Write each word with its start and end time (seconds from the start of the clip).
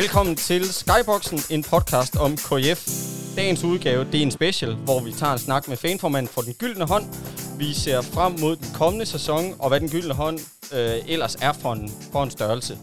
Velkommen 0.00 0.36
til 0.36 0.64
Skyboxen, 0.64 1.38
en 1.56 1.62
podcast 1.62 2.16
om 2.16 2.36
KF. 2.36 2.80
Dagens 3.36 3.64
udgave, 3.64 4.04
det 4.04 4.14
er 4.14 4.22
en 4.22 4.30
special, 4.30 4.74
hvor 4.74 5.00
vi 5.00 5.12
tager 5.12 5.32
en 5.32 5.38
snak 5.38 5.68
med 5.68 5.76
fanformanden 5.76 6.32
for 6.32 6.40
Den 6.40 6.54
Gyldne 6.54 6.86
Hånd. 6.86 7.04
Vi 7.58 7.72
ser 7.72 8.02
frem 8.02 8.32
mod 8.40 8.56
den 8.56 8.66
kommende 8.74 9.06
sæson, 9.06 9.44
og 9.58 9.68
hvad 9.68 9.80
Den 9.80 9.88
Gyldne 9.88 10.14
Hånd 10.14 10.38
øh, 10.74 11.12
ellers 11.12 11.34
er 11.34 11.52
for 11.52 11.72
en, 11.72 11.90
for 12.12 12.22
en 12.22 12.30
størrelse. 12.30 12.78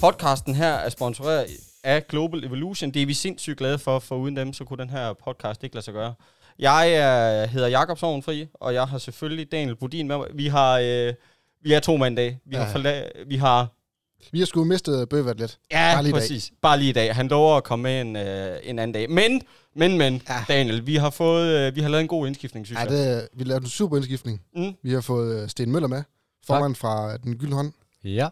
Podcasten 0.00 0.54
her 0.54 0.72
er 0.72 0.88
sponsoreret 0.88 1.46
af 1.84 2.06
Global 2.06 2.44
Evolution. 2.44 2.90
Det 2.90 3.02
er 3.02 3.06
vi 3.06 3.14
sindssygt 3.14 3.58
glade 3.58 3.78
for, 3.78 3.98
for 3.98 4.16
uden 4.16 4.36
dem, 4.36 4.52
så 4.52 4.64
kunne 4.64 4.82
den 4.82 4.90
her 4.90 5.12
podcast 5.24 5.64
ikke 5.64 5.74
lade 5.76 5.84
sig 5.84 5.94
gøre. 5.94 6.14
Jeg 6.58 6.92
er, 6.94 7.46
hedder 7.46 7.68
Jakob 7.68 7.98
Sovenfri, 7.98 8.46
og 8.54 8.74
jeg 8.74 8.84
har 8.84 8.98
selvfølgelig 8.98 9.52
Daniel 9.52 9.76
Budin 9.76 10.08
med 10.08 10.16
mig. 10.16 10.26
Vi 10.34 10.46
har, 10.46 10.78
øh, 10.78 11.14
vi 11.62 11.72
er 11.72 11.80
to 11.80 11.96
mand 11.96 12.16
dag. 12.16 12.38
Vi, 12.46 12.56
ja. 12.56 12.62
har, 12.62 12.72
forla- 12.72 13.24
vi 13.28 13.36
har 13.36 13.68
Vi 14.32 14.38
har 14.38 14.46
sgu 14.46 14.64
mistet 14.64 15.08
Bøvert 15.08 15.38
lidt. 15.40 15.58
Ja, 15.70 15.92
Bare 15.94 16.02
lige 16.02 16.10
i 16.10 16.12
dag. 16.12 16.20
præcis. 16.20 16.50
Bare 16.62 16.78
lige 16.78 16.90
i 16.90 16.92
dag. 16.92 17.14
Han 17.14 17.28
lover 17.28 17.56
at 17.56 17.64
komme 17.64 17.82
med 17.82 18.00
en, 18.00 18.16
øh, 18.16 18.56
en 18.62 18.78
anden 18.78 18.92
dag. 18.92 19.10
Men, 19.10 19.42
men, 19.76 19.98
men, 19.98 20.22
ja. 20.28 20.44
Daniel, 20.48 20.86
vi 20.86 20.96
har 20.96 21.10
fået, 21.10 21.48
øh, 21.48 21.76
vi 21.76 21.80
har 21.80 21.88
lavet 21.88 22.02
en 22.02 22.08
god 22.08 22.26
indskiftning, 22.26 22.66
synes 22.66 22.78
Ja, 22.80 22.84
jeg. 22.84 22.90
det, 23.22 23.28
vi 23.34 23.44
lavede 23.44 23.64
en 23.64 23.68
super 23.70 23.96
indskiftning. 23.96 24.40
Mm. 24.56 24.72
Vi 24.82 24.92
har 24.92 25.00
fået 25.00 25.42
øh, 25.42 25.48
Sten 25.48 25.72
Møller 25.72 25.88
med, 25.88 26.02
formand 26.46 26.74
fra 26.74 27.16
Den 27.16 27.34
Gyldne 27.38 27.56
Hånd. 27.56 27.72
Ja, 28.04 28.28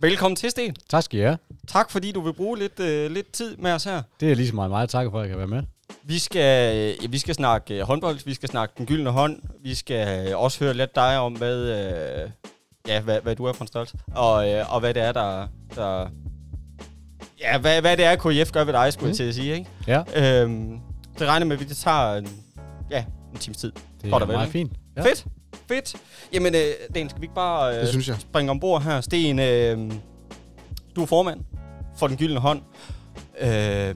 Velkommen 0.00 0.36
til, 0.36 0.50
Sten. 0.50 0.76
tak 0.90 1.02
skal 1.02 1.18
I 1.20 1.22
have. 1.22 1.38
Tak, 1.68 1.90
fordi 1.90 2.12
du 2.12 2.20
vil 2.20 2.32
bruge 2.32 2.58
lidt, 2.58 2.80
øh, 2.80 3.10
lidt 3.10 3.32
tid 3.32 3.56
med 3.56 3.72
os 3.72 3.84
her. 3.84 4.02
Det 4.20 4.30
er 4.30 4.34
lige 4.36 4.48
så 4.48 4.54
meget 4.54 4.70
meget 4.70 4.90
tak 4.90 5.06
for, 5.10 5.18
at 5.18 5.22
jeg 5.22 5.28
kan 5.28 5.38
være 5.38 5.46
med. 5.48 5.62
Vi 6.02 6.18
skal, 6.18 6.76
øh, 6.76 7.02
ja, 7.04 7.08
vi 7.08 7.18
skal 7.18 7.34
snakke 7.34 7.74
øh, 7.74 7.80
håndbold, 7.82 8.18
vi 8.24 8.34
skal 8.34 8.48
snakke 8.48 8.74
den 8.78 8.86
gyldne 8.86 9.10
hånd, 9.10 9.42
vi 9.62 9.74
skal 9.74 10.28
øh, 10.28 10.38
også 10.38 10.64
høre 10.64 10.74
lidt 10.74 10.94
dig 10.94 11.18
om, 11.18 11.32
hvad, 11.32 11.56
øh, 11.58 12.30
ja, 12.94 13.00
hvad, 13.00 13.20
hvad 13.20 13.36
du 13.36 13.44
er 13.44 13.52
for 13.52 13.64
en 13.64 13.68
størrelse, 13.68 13.96
og, 14.14 14.50
øh, 14.50 14.74
og 14.74 14.80
hvad 14.80 14.94
det 14.94 15.02
er, 15.02 15.12
der... 15.12 15.46
der 15.74 16.08
ja, 17.40 17.58
hvad, 17.58 17.80
hvad 17.80 17.96
det 17.96 18.04
er, 18.04 18.16
KF 18.16 18.52
gør 18.52 18.64
ved 18.64 18.72
dig, 18.72 18.92
skulle 18.92 19.06
mm. 19.06 19.08
jeg 19.10 19.16
til 19.16 19.24
at 19.24 19.34
sige, 19.34 19.54
ikke? 19.54 19.70
Ja, 19.86 20.02
Øhm, 20.42 20.78
det 21.18 21.28
regner 21.28 21.46
med, 21.46 21.60
at 21.60 21.68
det 21.68 21.76
tager 21.76 22.14
en, 22.16 22.28
ja, 22.90 23.04
en 23.32 23.38
times 23.38 23.56
tid. 23.58 23.72
det 24.02 24.10
Godt 24.10 24.22
er 24.22 24.26
vel, 24.26 24.34
meget 24.36 24.46
ikke? 24.46 24.52
fint. 24.52 24.72
Ja. 24.96 25.02
Fedt, 25.02 25.26
fedt. 25.68 25.96
Jamen, 26.32 26.54
øh, 26.54 26.60
Dan, 26.94 27.08
skal 27.08 27.20
vi 27.20 27.24
ikke 27.24 27.34
bare 27.34 27.74
øh, 27.74 27.80
Det 27.80 27.88
synes 27.88 28.08
jeg. 28.08 28.16
springe 28.20 28.50
ombord 28.50 28.82
her? 28.82 29.00
Sten, 29.00 29.38
øh, 29.38 29.92
du 30.96 31.02
er 31.02 31.06
formand 31.06 31.40
for 31.96 32.06
Den 32.06 32.16
Gyldne 32.16 32.40
Hånd. 32.40 32.62
Øh, 33.40 33.94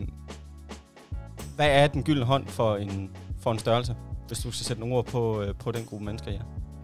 hvad 1.56 1.68
er 1.68 1.86
Den 1.86 2.02
Gyldne 2.02 2.24
Hånd 2.24 2.46
for 2.46 2.76
en, 2.76 3.10
for 3.40 3.52
en 3.52 3.58
størrelse? 3.58 3.96
Hvis 4.26 4.38
du 4.38 4.50
skal 4.52 4.66
sætte 4.66 4.80
nogle 4.80 4.94
ord 4.96 5.04
på, 5.06 5.42
øh, 5.42 5.54
på 5.54 5.72
den 5.72 5.84
gruppe 5.84 6.04
mennesker, 6.04 6.30
ja. 6.32 6.38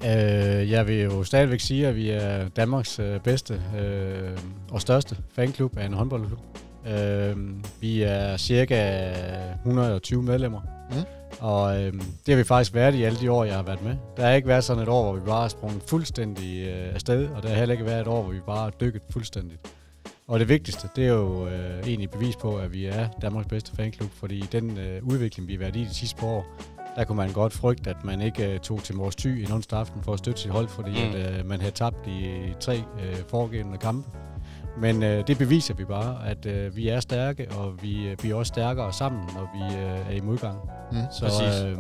Øh, 0.05 0.71
jeg 0.71 0.87
vil 0.89 1.01
jo 1.01 1.25
stadigvæk 1.25 1.61
sige, 1.61 1.87
at 1.87 1.97
vi 1.97 2.11
er 2.11 2.49
Danmarks 2.49 2.99
øh, 2.99 3.21
bedste 3.21 3.63
øh, 3.81 4.39
og 4.71 4.81
største 4.81 5.17
fanklub 5.33 5.79
af 5.79 5.87
en 5.87 5.93
håndboldklub. 5.93 6.41
Øh, 6.89 7.37
vi 7.81 8.03
er 8.03 8.37
cirka 8.37 9.11
120 9.55 10.23
medlemmer. 10.23 10.61
Mm. 10.91 10.97
Og 11.41 11.83
øh, 11.83 11.93
det 11.93 12.29
har 12.29 12.37
vi 12.37 12.45
faktisk 12.45 12.75
været 12.75 12.95
i 12.95 13.03
alle 13.03 13.21
de 13.21 13.31
år, 13.31 13.45
jeg 13.45 13.55
har 13.55 13.63
været 13.63 13.85
med. 13.85 13.97
Der 14.17 14.27
har 14.27 14.33
ikke 14.33 14.49
været 14.49 14.65
sådan 14.65 14.83
et 14.83 14.89
år, 14.89 15.03
hvor 15.03 15.13
vi 15.13 15.27
bare 15.27 15.41
har 15.41 15.49
sprunget 15.49 15.83
fuldstændig 15.87 16.69
øh, 16.69 16.95
afsted, 16.95 17.29
og 17.29 17.43
der 17.43 17.49
har 17.49 17.57
heller 17.57 17.73
ikke 17.73 17.85
været 17.85 18.01
et 18.01 18.07
år, 18.07 18.23
hvor 18.23 18.33
vi 18.33 18.41
bare 18.47 18.59
har 18.59 18.71
dykket 18.71 19.03
fuldstændigt. 19.11 19.61
Og 20.27 20.41
det 20.41 20.49
vigtigste, 20.49 20.89
det 20.97 21.05
er 21.05 21.13
jo 21.13 21.47
øh, 21.47 21.81
egentlig 21.87 22.11
bevis 22.11 22.37
på, 22.37 22.57
at 22.57 22.73
vi 22.73 22.87
er 22.87 23.09
Danmarks 23.23 23.49
bedste 23.49 23.77
fanklub, 23.77 24.11
fordi 24.11 24.41
den 24.53 24.79
øh, 24.79 25.03
udvikling, 25.03 25.49
vi 25.49 25.53
har 25.53 25.59
været 25.59 25.77
i 25.77 25.85
de 25.85 25.95
sidste 25.95 26.17
par 26.17 26.27
år, 26.27 26.47
der 26.97 27.05
kunne 27.05 27.17
man 27.17 27.33
godt 27.33 27.53
frygte, 27.53 27.91
at 27.91 28.05
man 28.05 28.21
ikke 28.21 28.53
øh, 28.55 28.59
tog 28.61 28.83
til 28.83 28.97
Mors 28.97 29.17
Thy 29.17 29.27
en 29.27 29.53
onsdag 29.53 29.79
aften 29.79 30.03
for 30.03 30.13
at 30.13 30.19
støtte 30.19 30.41
sit 30.41 30.51
hold, 30.51 30.69
fordi 30.69 30.91
Mm. 30.91 31.15
at, 31.15 31.39
øh, 31.39 31.47
man 31.47 31.61
havde 31.61 31.73
tabt 31.75 32.07
i 32.07 32.35
tre 32.61 32.77
øh, 32.77 33.17
foregående 33.29 33.79
kampe. 33.79 34.09
Men 34.81 35.03
øh, 35.03 35.27
det 35.27 35.39
beviser 35.39 35.75
vi 35.75 35.85
bare, 35.85 36.29
at 36.29 36.47
øh, 36.47 36.77
vi 36.77 36.89
er 36.89 37.01
stærke, 37.01 37.51
og 37.59 37.83
vi, 37.83 38.09
øh, 38.09 38.17
vi 38.23 38.31
er 38.31 38.35
også 38.35 38.49
stærkere 38.51 38.93
sammen, 38.93 39.23
når 39.35 39.51
vi 39.55 39.77
øh, 39.77 40.11
er 40.11 40.11
i 40.17 40.21
modgang. 40.21 40.59
Mm. 40.93 40.99
Så 41.19 41.25
Præcis. 41.25 41.63
øh, 41.65 41.77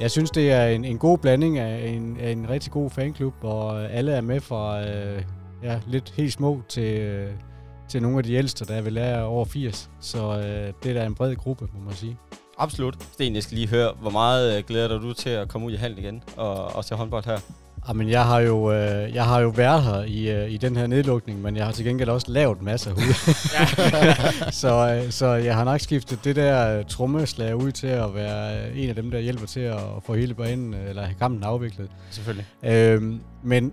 jeg 0.00 0.10
synes, 0.10 0.30
det 0.30 0.52
er 0.52 0.66
en, 0.66 0.84
en 0.84 0.98
god 0.98 1.18
blanding 1.18 1.58
af 1.58 1.88
en, 1.88 2.16
af 2.20 2.30
en 2.30 2.48
rigtig 2.50 2.72
god 2.72 2.90
fanklub, 2.90 3.34
hvor 3.40 3.72
øh, 3.72 3.86
alle 3.90 4.12
er 4.12 4.20
med 4.20 4.40
fra 4.40 4.88
øh, 4.88 5.22
ja, 5.62 5.80
lidt 5.86 6.12
helt 6.16 6.32
små 6.32 6.62
til, 6.68 7.00
øh, 7.00 7.30
til 7.88 8.02
nogle 8.02 8.18
af 8.18 8.24
de 8.24 8.34
ældste, 8.34 8.64
der 8.64 8.82
vel 8.82 8.96
er 8.96 9.20
over 9.22 9.44
80. 9.44 9.90
Så 10.00 10.18
øh, 10.38 10.72
det 10.82 10.90
er 10.90 10.94
da 11.00 11.06
en 11.06 11.14
bred 11.14 11.36
gruppe, 11.36 11.68
må 11.74 11.80
man 11.84 11.94
sige. 11.94 12.16
Absolut. 12.58 12.94
Sten, 13.12 13.34
jeg 13.34 13.42
skal 13.42 13.56
lige 13.56 13.68
høre, 13.68 13.92
hvor 14.00 14.10
meget 14.10 14.58
øh, 14.58 14.64
glæder 14.64 14.88
dig 14.88 15.00
du 15.00 15.12
til 15.12 15.30
at 15.30 15.48
komme 15.48 15.66
ud 15.66 15.72
i 15.72 15.76
hallen 15.76 15.98
igen 15.98 16.22
og, 16.36 16.76
og 16.76 16.84
se 16.84 16.94
håndbold 16.94 17.24
her? 17.24 17.38
Jamen, 17.88 18.08
jeg 18.08 18.24
har 18.24 18.40
jo, 18.40 18.72
øh, 18.72 19.14
jeg 19.14 19.24
har 19.24 19.40
jo 19.40 19.48
været 19.48 19.82
her 19.82 20.02
i, 20.02 20.30
øh, 20.30 20.50
i 20.50 20.56
den 20.56 20.76
her 20.76 20.86
nedlukning, 20.86 21.42
men 21.42 21.56
jeg 21.56 21.64
har 21.64 21.72
til 21.72 21.84
gengæld 21.84 22.08
også 22.08 22.30
lavet 22.30 22.62
masser 22.62 22.90
af 22.90 22.96
hud. 22.96 23.14
så, 24.62 25.00
øh, 25.04 25.10
så 25.10 25.26
jeg 25.26 25.54
har 25.54 25.64
nok 25.64 25.80
skiftet 25.80 26.24
det 26.24 26.36
der 26.36 26.78
øh, 26.78 26.84
trommeslag 26.84 27.56
ud 27.56 27.72
til 27.72 27.86
at 27.86 28.14
være 28.14 28.68
øh, 28.68 28.82
en 28.82 28.88
af 28.88 28.94
dem, 28.94 29.10
der 29.10 29.18
hjælper 29.18 29.46
til 29.46 29.60
at 29.60 29.80
få 30.06 30.14
hele 30.14 30.34
banen, 30.34 30.74
øh, 30.74 30.88
eller 30.88 31.02
have 31.02 31.14
kampen 31.18 31.44
afviklet. 31.44 31.88
Selvfølgelig. 32.10 32.46
Øhm, 32.62 33.20
men 33.42 33.72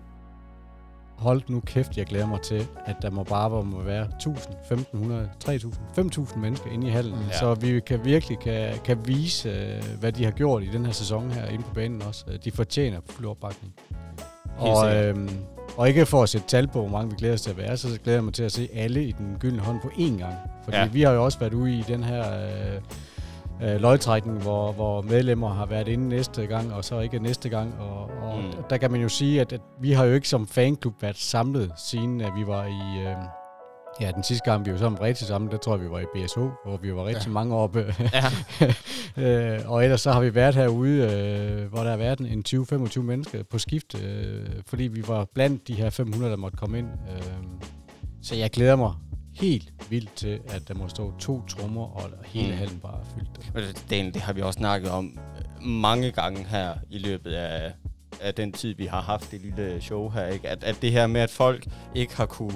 hold 1.24 1.42
nu 1.48 1.60
kæft, 1.60 1.98
jeg 1.98 2.06
glæder 2.06 2.28
mig 2.28 2.42
til, 2.42 2.68
at 2.86 2.96
der 3.02 3.10
må 3.12 3.24
bare 3.24 3.64
må 3.64 3.82
være 3.82 4.06
1000, 4.16 4.38
1500, 4.38 5.30
3000, 5.40 5.74
5000 5.96 6.42
mennesker 6.42 6.72
inde 6.72 6.88
i 6.88 6.90
hallen. 6.90 7.16
Mm. 7.16 7.28
Ja. 7.32 7.38
Så 7.40 7.54
vi 7.54 7.80
kan 7.80 8.06
virkelig 8.06 8.40
kan, 8.40 8.74
kan 8.86 8.98
vise, 9.06 9.50
øh, 9.50 9.84
hvad 10.00 10.12
de 10.12 10.24
har 10.24 10.32
gjort 10.32 10.64
i 10.64 10.70
den 10.74 10.86
her 10.86 10.94
sæson 10.94 11.32
her 11.32 11.46
inde 11.46 11.64
på 11.64 11.74
banen 11.74 12.02
også. 12.02 12.26
Øh, 12.28 12.40
De 12.46 12.52
fortjener 12.52 13.00
fuld 13.10 13.28
opbakning. 13.28 13.74
Og, 14.58 14.96
øhm, 14.96 15.30
og 15.78 15.88
ikke 15.88 16.06
for 16.06 16.24
at 16.24 16.30
sætte 16.30 16.48
tal 16.48 16.68
på, 16.68 16.80
hvor 16.80 16.90
mange 16.90 17.10
vi 17.10 17.16
glæder 17.18 17.34
os 17.34 17.42
til 17.42 17.50
at 17.50 17.58
være, 17.58 17.78
så 17.78 18.00
glæder 18.04 18.18
jeg 18.18 18.24
mig 18.24 18.34
til 18.34 18.44
at 18.44 18.52
se 18.52 18.70
alle 18.74 19.04
i 19.04 19.12
den 19.12 19.36
gyldne 19.40 19.62
hånd 19.62 19.82
på 19.82 19.88
én 19.88 20.18
gang. 20.18 20.36
Fordi 20.64 20.78
ja. 20.78 20.86
vi 20.88 21.02
har 21.02 21.12
jo 21.12 21.24
også 21.24 21.40
været 21.40 21.54
ude 21.54 21.74
i 21.78 21.82
den 21.88 22.04
her 22.04 22.44
øh, 22.46 22.82
øh, 23.63 23.81
løgtrækning, 23.81 24.41
hvor, 24.41 24.72
hvor 24.72 25.01
medlemmer 25.01 25.50
har 25.50 25.66
været 25.66 25.88
inde 25.88 26.09
næste 26.09 26.46
gang, 26.46 26.74
og 26.74 26.85
så 26.85 27.00
ikke 27.00 27.19
næste 27.19 27.50
gang. 27.50 27.75
Og, 27.79 28.03
og 28.24 28.38
Mm. 28.38 28.63
der 28.69 28.78
kan 28.78 28.91
man 28.91 29.01
jo 29.01 29.09
sige, 29.09 29.41
at, 29.41 29.53
at 29.53 29.62
vi 29.81 29.91
har 29.91 30.06
jo 30.06 30.13
ikke 30.13 30.29
som 30.29 30.47
fanklub 30.47 31.01
været 31.01 31.18
samlet, 31.18 31.72
siden 31.78 32.22
at 32.22 32.31
vi 32.35 32.47
var 32.47 32.66
i... 32.66 33.01
Øh, 33.07 33.16
Ja, 34.01 34.12
den 34.12 34.24
sidste 34.24 34.51
gang, 34.51 34.66
vi 34.66 34.72
var 34.72 34.78
sammen 34.78 35.01
rigtig 35.01 35.28
sammen, 35.28 35.51
der 35.51 35.57
tror 35.57 35.75
jeg, 35.75 35.85
vi 35.85 35.90
var 35.90 36.00
i 36.00 36.06
BSH, 36.16 36.38
hvor 36.40 36.78
vi 36.81 36.96
var 36.96 37.06
rigtig 37.06 37.28
ja. 37.28 37.31
mange 37.31 37.56
oppe. 37.56 37.96
Ja. 39.18 39.24
øh, 39.24 39.72
og 39.72 39.84
ellers 39.84 40.01
så 40.01 40.12
har 40.12 40.22
vi 40.22 40.35
været 40.35 40.56
herude, 40.56 41.01
øh, 41.01 41.69
hvor 41.69 41.84
der 41.84 41.90
har 41.90 41.97
været 41.97 42.19
en 42.19 42.44
20-25 42.97 43.00
mennesker 43.01 43.44
på 43.44 43.59
skift, 43.59 44.03
øh, 44.03 44.45
fordi 44.68 44.84
vi 44.84 45.03
var 45.07 45.28
blandt 45.34 45.68
de 45.68 45.74
her 45.74 45.90
500, 45.90 46.31
der 46.31 46.38
måtte 46.38 46.57
komme 46.57 46.78
ind. 46.78 46.88
Øh, 46.88 47.24
så 48.22 48.35
jeg 48.35 48.50
glæder 48.51 48.75
mig 48.75 48.91
helt 49.36 49.74
vildt 49.90 50.14
til, 50.16 50.40
at 50.50 50.68
der 50.68 50.74
må 50.74 50.88
stå 50.88 51.14
to 51.20 51.42
trommer, 51.48 51.84
og 51.98 52.10
hele 52.26 52.48
Mm. 52.48 52.52
mm. 52.54 52.58
hallen 52.58 52.80
bare 52.80 53.00
er 53.00 53.06
fyldt. 53.16 53.54
Men 53.54 53.64
Daniel, 53.90 54.14
det 54.14 54.22
har 54.22 54.34
vi 54.34 54.42
også 54.42 54.58
snakket 54.58 54.92
om 54.92 55.20
øh, 55.38 55.68
mange 55.68 56.12
gange 56.12 56.44
her 56.46 56.74
i 56.90 56.98
løbet 56.98 57.32
af, 57.32 57.72
af 58.22 58.34
den 58.34 58.52
tid, 58.52 58.76
vi 58.76 58.86
har 58.86 59.02
haft 59.02 59.32
det 59.32 59.42
lille 59.42 59.82
show 59.82 60.10
her. 60.10 60.28
Ikke? 60.28 60.50
At, 60.50 60.64
at 60.64 60.78
det 60.82 60.92
her 60.92 61.08
med, 61.08 61.22
at 61.22 61.30
folk 61.30 61.68
ikke 61.96 62.16
har 62.18 62.26
kunne, 62.26 62.54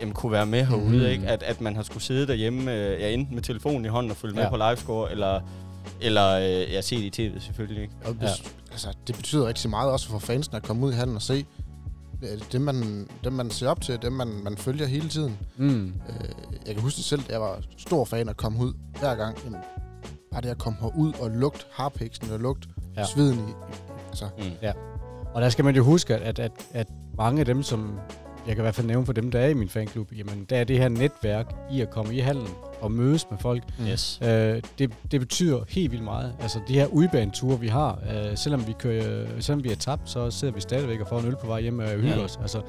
jamen, 0.00 0.14
kunne 0.14 0.32
være 0.32 0.46
med 0.46 0.64
herude, 0.66 0.96
Mhm. 0.98 1.06
ikke? 1.06 1.26
At, 1.28 1.42
at 1.42 1.60
man 1.60 1.76
har 1.76 1.82
skulle 1.82 2.02
sidde 2.02 2.26
derhjemme, 2.26 2.72
øh, 2.74 3.00
ja, 3.00 3.10
enten 3.10 3.34
med 3.34 3.42
telefonen 3.42 3.84
i 3.84 3.88
hånden 3.88 4.10
og 4.10 4.16
følge 4.16 4.34
med 4.34 4.42
Ja. 4.42 4.50
på 4.50 4.56
livescore, 4.56 5.10
eller, 5.10 5.40
eller 6.00 6.32
øh, 6.32 6.72
ja, 6.72 6.80
se 6.80 6.96
det 6.96 7.02
i 7.04 7.10
tv 7.10 7.40
selvfølgelig. 7.40 7.82
Ikke? 7.82 7.94
Og 8.04 8.16
Ja. 8.20 8.26
ja. 8.26 8.32
altså, 8.72 8.88
det 9.06 9.14
betyder 9.16 9.46
rigtig 9.46 9.70
meget 9.70 9.90
også 9.92 10.08
for 10.08 10.18
fansene 10.18 10.56
at 10.56 10.62
komme 10.62 10.86
ud 10.86 10.92
i 10.92 10.94
hallen 10.94 11.16
og 11.16 11.22
se 11.22 11.34
øh, 11.34 11.44
dem, 12.52 12.60
man, 12.60 13.08
dem, 13.24 13.32
man 13.32 13.50
ser 13.50 13.68
op 13.68 13.80
til, 13.80 14.02
dem, 14.02 14.12
man, 14.12 14.28
man 14.44 14.56
følger 14.56 14.86
hele 14.86 15.08
tiden. 15.08 15.38
Mm. 15.56 15.86
Øh, 15.86 16.28
jeg 16.66 16.74
kan 16.74 16.82
huske 16.82 17.00
selv, 17.02 17.22
jeg 17.30 17.40
var 17.40 17.62
stor 17.78 18.04
fan 18.04 18.28
at 18.28 18.36
komme 18.36 18.64
ud 18.64 18.72
hver 18.98 19.14
gang. 19.14 19.38
Jamen, 19.44 19.60
bare 20.32 20.40
det 20.40 20.48
at 20.48 20.58
komme 20.58 20.78
herud 20.80 21.12
og 21.20 21.30
lugte 21.30 21.64
harpiksen 21.72 22.30
og 22.32 22.40
lugte 22.40 22.68
ja. 22.96 23.00
Ja. 23.00 23.06
sveden 23.06 23.38
i, 23.48 23.52
altså, 24.08 24.24
Mm. 24.38 24.44
Og 25.34 25.42
der 25.42 25.48
skal 25.48 25.64
man 25.64 25.76
jo 25.76 25.84
huske, 25.84 26.16
at, 26.16 26.38
at, 26.38 26.52
at 26.72 26.86
mange 27.16 27.40
af 27.40 27.46
dem, 27.46 27.62
som 27.62 27.98
jeg 28.46 28.54
kan 28.56 28.62
i 28.62 28.64
hvert 28.64 28.74
fald 28.74 28.86
nævne 28.86 29.06
for 29.06 29.12
dem, 29.12 29.30
der 29.30 29.40
er 29.40 29.48
i 29.48 29.54
min 29.54 29.68
fanklub, 29.68 30.12
jamen 30.12 30.44
der 30.50 30.56
er 30.56 30.64
det 30.64 30.78
her 30.78 30.88
netværk 30.88 31.54
i 31.72 31.80
at 31.80 31.90
komme 31.90 32.14
i 32.14 32.18
hallen 32.20 32.48
og 32.80 32.92
mødes 32.92 33.26
med 33.30 33.38
folk. 33.38 33.62
Yes. 33.90 34.18
Øh, 34.22 34.62
det, 34.78 34.92
det 35.10 35.20
betyder 35.20 35.60
helt 35.68 35.90
vildt 35.92 36.04
meget. 36.04 36.34
Altså 36.40 36.58
de 36.68 36.74
her 36.74 36.86
udbaneture, 36.86 37.60
vi 37.60 37.68
har, 37.68 37.98
øh, 38.14 38.36
selvom 38.36 38.66
vi 38.66 38.72
kører, 38.78 39.26
selvom 39.40 39.64
vi 39.64 39.70
er 39.72 39.76
tabt, 39.76 40.10
så 40.10 40.30
sidder 40.30 40.54
vi 40.54 40.60
stadigvæk 40.60 41.00
og 41.00 41.08
får 41.08 41.18
en 41.18 41.26
øl 41.26 41.36
på 41.40 41.46
vej 41.46 41.60
hjem 41.60 41.78
og 41.78 41.88
hygger 41.88 42.16
Ja. 42.16 42.24
os. 42.24 42.38
Altså, 42.42 42.60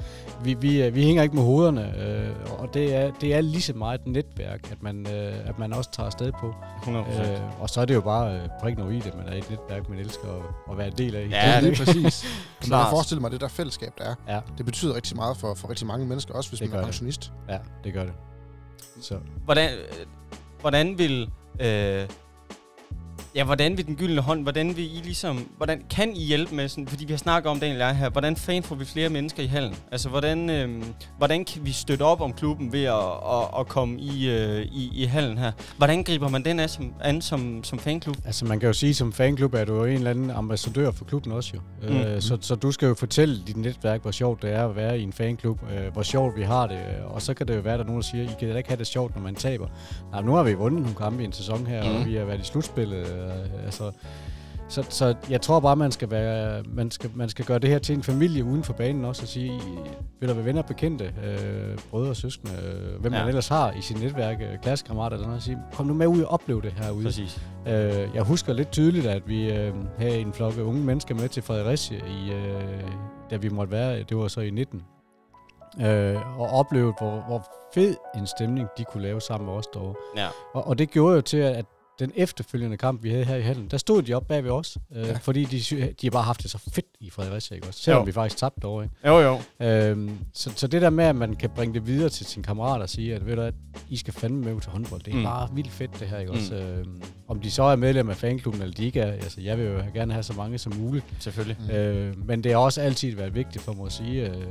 vi, 0.44 0.54
vi, 0.60 0.82
øh, 0.82 0.94
vi 0.94 1.04
hænger 1.04 1.22
ikke 1.22 1.34
med 1.34 1.42
hovederne, 1.44 2.02
øh, 2.08 2.30
og 2.58 2.74
det 2.74 2.94
er, 2.94 3.10
det 3.20 3.34
er 3.34 3.40
lige 3.40 3.62
så 3.62 3.72
meget 3.72 4.00
et 4.00 4.06
netværk, 4.06 4.70
at 4.72 4.82
man, 4.82 5.06
øh, 5.14 5.48
at 5.48 5.58
man 5.58 5.72
også 5.72 5.90
tager 5.92 6.06
afsted 6.06 6.32
på. 6.40 6.54
100 6.82 7.06
Øh, 7.08 7.62
og 7.62 7.70
så 7.70 7.80
er 7.80 7.84
det 7.84 7.94
jo 7.94 8.00
bare 8.00 8.34
øh, 8.34 8.40
prikken 8.60 8.82
over 8.82 8.92
i 8.92 8.98
det, 9.00 9.16
man 9.16 9.28
er 9.28 9.36
et 9.36 9.50
netværk, 9.50 9.88
man 9.88 9.98
elsker 9.98 10.28
at, 10.28 10.42
at 10.72 10.78
være 10.78 10.86
en 10.86 10.98
del 10.98 11.14
af. 11.16 11.28
Ja, 11.30 11.50
Ja, 11.50 11.54
det- 11.56 11.62
lige 11.64 11.76
præcis. 11.84 11.94
Men 11.94 12.02
jeg 12.02 12.66
Klart. 12.68 12.86
kan 12.86 12.90
forestille 12.90 13.20
mig, 13.20 13.28
at 13.28 13.32
det 13.32 13.40
der 13.40 13.48
fællesskab, 13.48 13.92
der 13.98 14.04
er, 14.04 14.34
Ja, 14.34 14.40
det 14.58 14.66
betyder 14.66 14.94
rigtig 14.94 15.16
meget 15.16 15.36
for, 15.36 15.54
for 15.54 15.70
rigtig 15.70 15.86
mange 15.86 16.06
mennesker, 16.06 16.34
også 16.34 16.50
hvis 16.50 16.60
Det 16.60 16.68
man 16.68 16.72
er 16.74 16.76
gør 16.78 16.80
det. 16.80 16.86
pensionist. 16.86 17.32
ja, 17.48 17.58
det 17.84 17.92
gør 17.92 18.04
det. 18.04 18.12
Så. 19.00 19.18
Hvordan, 19.44 19.78
øh, 19.78 20.06
hvordan 20.60 20.98
vil... 20.98 21.30
Øh, 21.60 22.08
Ja, 23.38 23.44
hvordan 23.44 23.76
vil 23.76 23.86
den 23.86 23.96
gyldne 23.96 24.20
hånd, 24.20 24.42
hvordan 24.42 24.76
vil 24.76 24.84
I 24.84 25.00
ligesom, 25.04 25.48
hvordan 25.56 25.82
kan 25.90 26.16
I 26.16 26.24
hjælpe 26.24 26.54
med 26.54 26.68
sådan, 26.68 26.86
fordi 26.86 27.04
vi 27.04 27.12
har 27.12 27.18
snakket 27.18 27.50
om, 27.50 27.60
Daniel 27.60 27.82
og 27.82 27.96
her, 27.96 28.10
hvordan 28.10 28.36
fan 28.36 28.62
får 28.62 28.74
vi 28.74 28.84
flere 28.84 29.08
mennesker 29.08 29.42
i 29.42 29.46
hallen? 29.46 29.74
Altså, 29.92 30.08
hvordan, 30.08 30.50
øh, 30.50 30.82
hvordan 31.18 31.44
kan 31.44 31.64
vi 31.64 31.72
støtte 31.72 32.02
op 32.02 32.20
om 32.20 32.32
klubben 32.32 32.72
ved 32.72 32.84
at, 32.84 32.94
at, 33.32 33.60
at 33.60 33.68
komme 33.68 34.00
i, 34.00 34.30
øh, 34.30 34.62
i, 34.62 34.90
i 34.94 35.04
hallen 35.04 35.38
her? 35.38 35.52
Hvordan 35.76 36.02
griber 36.02 36.28
man 36.28 36.44
den 36.44 36.60
af 36.60 36.70
som, 36.70 36.92
an 37.00 37.22
som, 37.22 37.64
som 37.64 37.78
fanklub? 37.78 38.16
Altså 38.24 38.44
man 38.44 38.60
kan 38.60 38.66
jo 38.66 38.72
sige, 38.72 38.94
som 38.94 39.12
fanklub 39.12 39.54
er 39.54 39.64
du 39.64 39.74
jo 39.74 39.84
en 39.84 39.92
eller 39.92 40.10
anden 40.10 40.30
ambassadør 40.30 40.90
for 40.90 41.04
klubben 41.04 41.32
også 41.32 41.52
jo. 41.54 41.88
Mm. 41.88 41.96
Øh, 41.96 42.20
så, 42.20 42.38
så 42.40 42.54
du 42.54 42.72
skal 42.72 42.86
jo 42.86 42.94
fortælle 42.94 43.42
dit 43.46 43.56
netværk, 43.56 44.02
hvor 44.02 44.10
sjovt 44.10 44.42
det 44.42 44.52
er 44.52 44.68
at 44.68 44.76
være 44.76 44.98
i 44.98 45.02
en 45.02 45.12
fanklub, 45.12 45.60
øh, 45.72 45.92
hvor 45.92 46.02
sjovt 46.02 46.36
vi 46.36 46.42
har 46.42 46.66
det, 46.66 46.78
og 47.06 47.22
så 47.22 47.34
kan 47.34 47.48
det 47.48 47.56
jo 47.56 47.60
være, 47.60 47.74
at 47.74 47.78
der 47.78 47.84
er 47.84 47.88
nogen, 47.88 48.02
der 48.02 48.08
siger, 48.08 48.24
I 48.24 48.30
kan 48.38 48.48
da 48.48 48.56
ikke 48.56 48.68
have 48.68 48.78
det 48.78 48.86
sjovt, 48.86 49.14
når 49.14 49.22
man 49.22 49.34
taber. 49.34 49.66
Nej, 50.12 50.22
nu 50.22 50.32
har 50.32 50.42
vi 50.42 50.54
vundet 50.54 50.80
nogle 50.80 50.96
kampe 50.96 51.22
i 51.22 51.24
en 51.24 51.32
sæson 51.32 51.66
her, 51.66 51.90
mm. 51.90 51.96
og 51.96 52.06
vi 52.06 52.14
har 52.14 52.24
været 52.24 52.40
i 52.40 52.44
slutspillet. 52.44 53.27
Øh, 53.28 53.64
altså, 53.64 53.92
så, 54.68 54.84
så 54.88 55.14
jeg 55.30 55.40
tror 55.40 55.60
bare, 55.60 55.76
man 55.76 55.92
skal, 55.92 56.10
være, 56.10 56.62
man, 56.62 56.90
skal, 56.90 57.10
man 57.14 57.28
skal 57.28 57.44
gøre 57.44 57.58
det 57.58 57.70
her 57.70 57.78
til 57.78 57.94
en 57.94 58.02
familie 58.02 58.44
uden 58.44 58.64
for 58.64 58.72
banen 58.72 59.04
også, 59.04 59.22
og 59.22 59.28
sige, 59.28 59.60
vil 60.20 60.28
der 60.28 60.34
være 60.34 60.44
venner 60.44 60.62
bekendte, 60.62 61.04
øh, 61.24 61.78
brødre 61.90 62.10
og 62.10 62.16
søskende, 62.16 62.52
øh, 62.52 63.00
hvem 63.00 63.12
ja. 63.12 63.18
man 63.18 63.28
ellers 63.28 63.48
har 63.48 63.72
i 63.72 63.80
sit 63.80 64.02
netværk, 64.02 64.40
øh, 64.40 64.58
klassekammerater, 64.62 65.16
eller 65.16 65.28
noget, 65.28 65.42
sige, 65.42 65.58
kom 65.72 65.86
nu 65.86 65.94
med 65.94 66.06
ud 66.06 66.22
og 66.22 66.30
oplev 66.30 66.62
det 66.62 66.72
herude. 66.72 67.04
Præcis. 67.04 67.42
Øh, 67.66 68.08
jeg 68.14 68.22
husker 68.22 68.52
lidt 68.52 68.70
tydeligt, 68.70 69.06
at 69.06 69.28
vi 69.28 69.52
øh, 69.52 69.74
havde 69.98 70.18
en 70.18 70.32
flok 70.32 70.58
unge 70.58 70.80
mennesker 70.80 71.14
med 71.14 71.28
til 71.28 71.42
Fredericia, 71.42 71.98
i, 71.98 72.32
øh, 72.32 72.82
da 73.30 73.36
vi 73.36 73.48
måtte 73.48 73.72
være, 73.72 74.02
det 74.02 74.16
var 74.16 74.28
så 74.28 74.40
i 74.40 74.50
19, 74.50 74.82
øh, 75.80 76.40
og 76.40 76.48
oplevede, 76.48 76.92
hvor, 76.98 77.24
hvor 77.26 77.46
fed 77.74 77.94
en 78.16 78.26
stemning 78.26 78.68
de 78.78 78.84
kunne 78.84 79.02
lave 79.02 79.20
sammen 79.20 79.46
med 79.46 79.54
os 79.54 79.66
derovre. 79.66 79.94
Ja. 80.16 80.28
Og, 80.54 80.66
og 80.66 80.78
det 80.78 80.90
gjorde 80.90 81.14
jo 81.14 81.20
til, 81.20 81.36
at 81.36 81.64
den 81.98 82.12
efterfølgende 82.16 82.76
kamp, 82.76 83.02
vi 83.02 83.10
havde 83.10 83.24
her 83.24 83.36
i 83.36 83.42
hallen, 83.42 83.68
der 83.70 83.76
stod 83.76 84.02
de 84.02 84.14
op 84.14 84.26
bag 84.28 84.44
ved 84.44 84.50
os, 84.50 84.78
øh, 84.96 85.06
ja. 85.06 85.16
fordi 85.22 85.44
de, 85.44 85.60
de 86.00 86.06
har 86.06 86.10
bare 86.10 86.22
haft 86.22 86.42
det 86.42 86.50
så 86.50 86.58
fedt 86.58 86.86
i 87.00 87.10
Fredericia, 87.10 87.54
ikke 87.54 87.66
også? 87.68 87.80
Selvom 87.80 88.02
jo. 88.02 88.04
vi 88.04 88.12
faktisk 88.12 88.36
tabte 88.36 88.60
derovre, 88.60 88.84
ikke? 88.84 89.08
Jo, 89.08 89.18
jo. 89.18 89.66
Øhm, 89.66 90.18
så, 90.32 90.52
så 90.56 90.66
det 90.66 90.82
der 90.82 90.90
med, 90.90 91.04
at 91.04 91.16
man 91.16 91.36
kan 91.36 91.50
bringe 91.50 91.74
det 91.74 91.86
videre 91.86 92.08
til 92.08 92.26
sine 92.26 92.44
kammerater 92.44 92.82
og 92.82 92.88
sige, 92.88 93.14
at 93.14 93.26
ved 93.26 93.36
du 93.36 93.42
at 93.42 93.54
I 93.88 93.96
skal 93.96 94.14
fandme 94.14 94.40
med 94.44 94.60
til 94.60 94.70
håndbold, 94.70 95.00
det 95.02 95.12
er 95.12 95.16
mm. 95.16 95.22
bare 95.22 95.48
vildt 95.54 95.70
fedt 95.70 96.00
det 96.00 96.08
her, 96.08 96.18
ikke 96.18 96.32
mm. 96.32 96.38
også? 96.38 96.54
Øhm, 96.54 97.02
om 97.28 97.40
de 97.40 97.50
så 97.50 97.62
er 97.62 97.76
medlem 97.76 98.10
af 98.10 98.16
fanklubben, 98.16 98.62
eller 98.62 98.74
de 98.74 98.84
ikke 98.84 99.00
er, 99.00 99.12
altså 99.12 99.40
jeg 99.40 99.58
vil 99.58 99.66
jo 99.66 99.82
gerne 99.94 100.12
have 100.12 100.22
så 100.22 100.32
mange 100.32 100.58
som 100.58 100.72
muligt. 100.76 101.04
Selvfølgelig. 101.18 101.56
Mm. 101.60 101.74
Øh, 101.74 102.26
men 102.26 102.44
det 102.44 102.52
har 102.52 102.58
også 102.58 102.80
altid 102.80 103.16
været 103.16 103.34
vigtigt 103.34 103.64
for 103.64 103.72
mig 103.72 103.86
at 103.86 103.92
sige, 103.92 104.30
øh, 104.30 104.44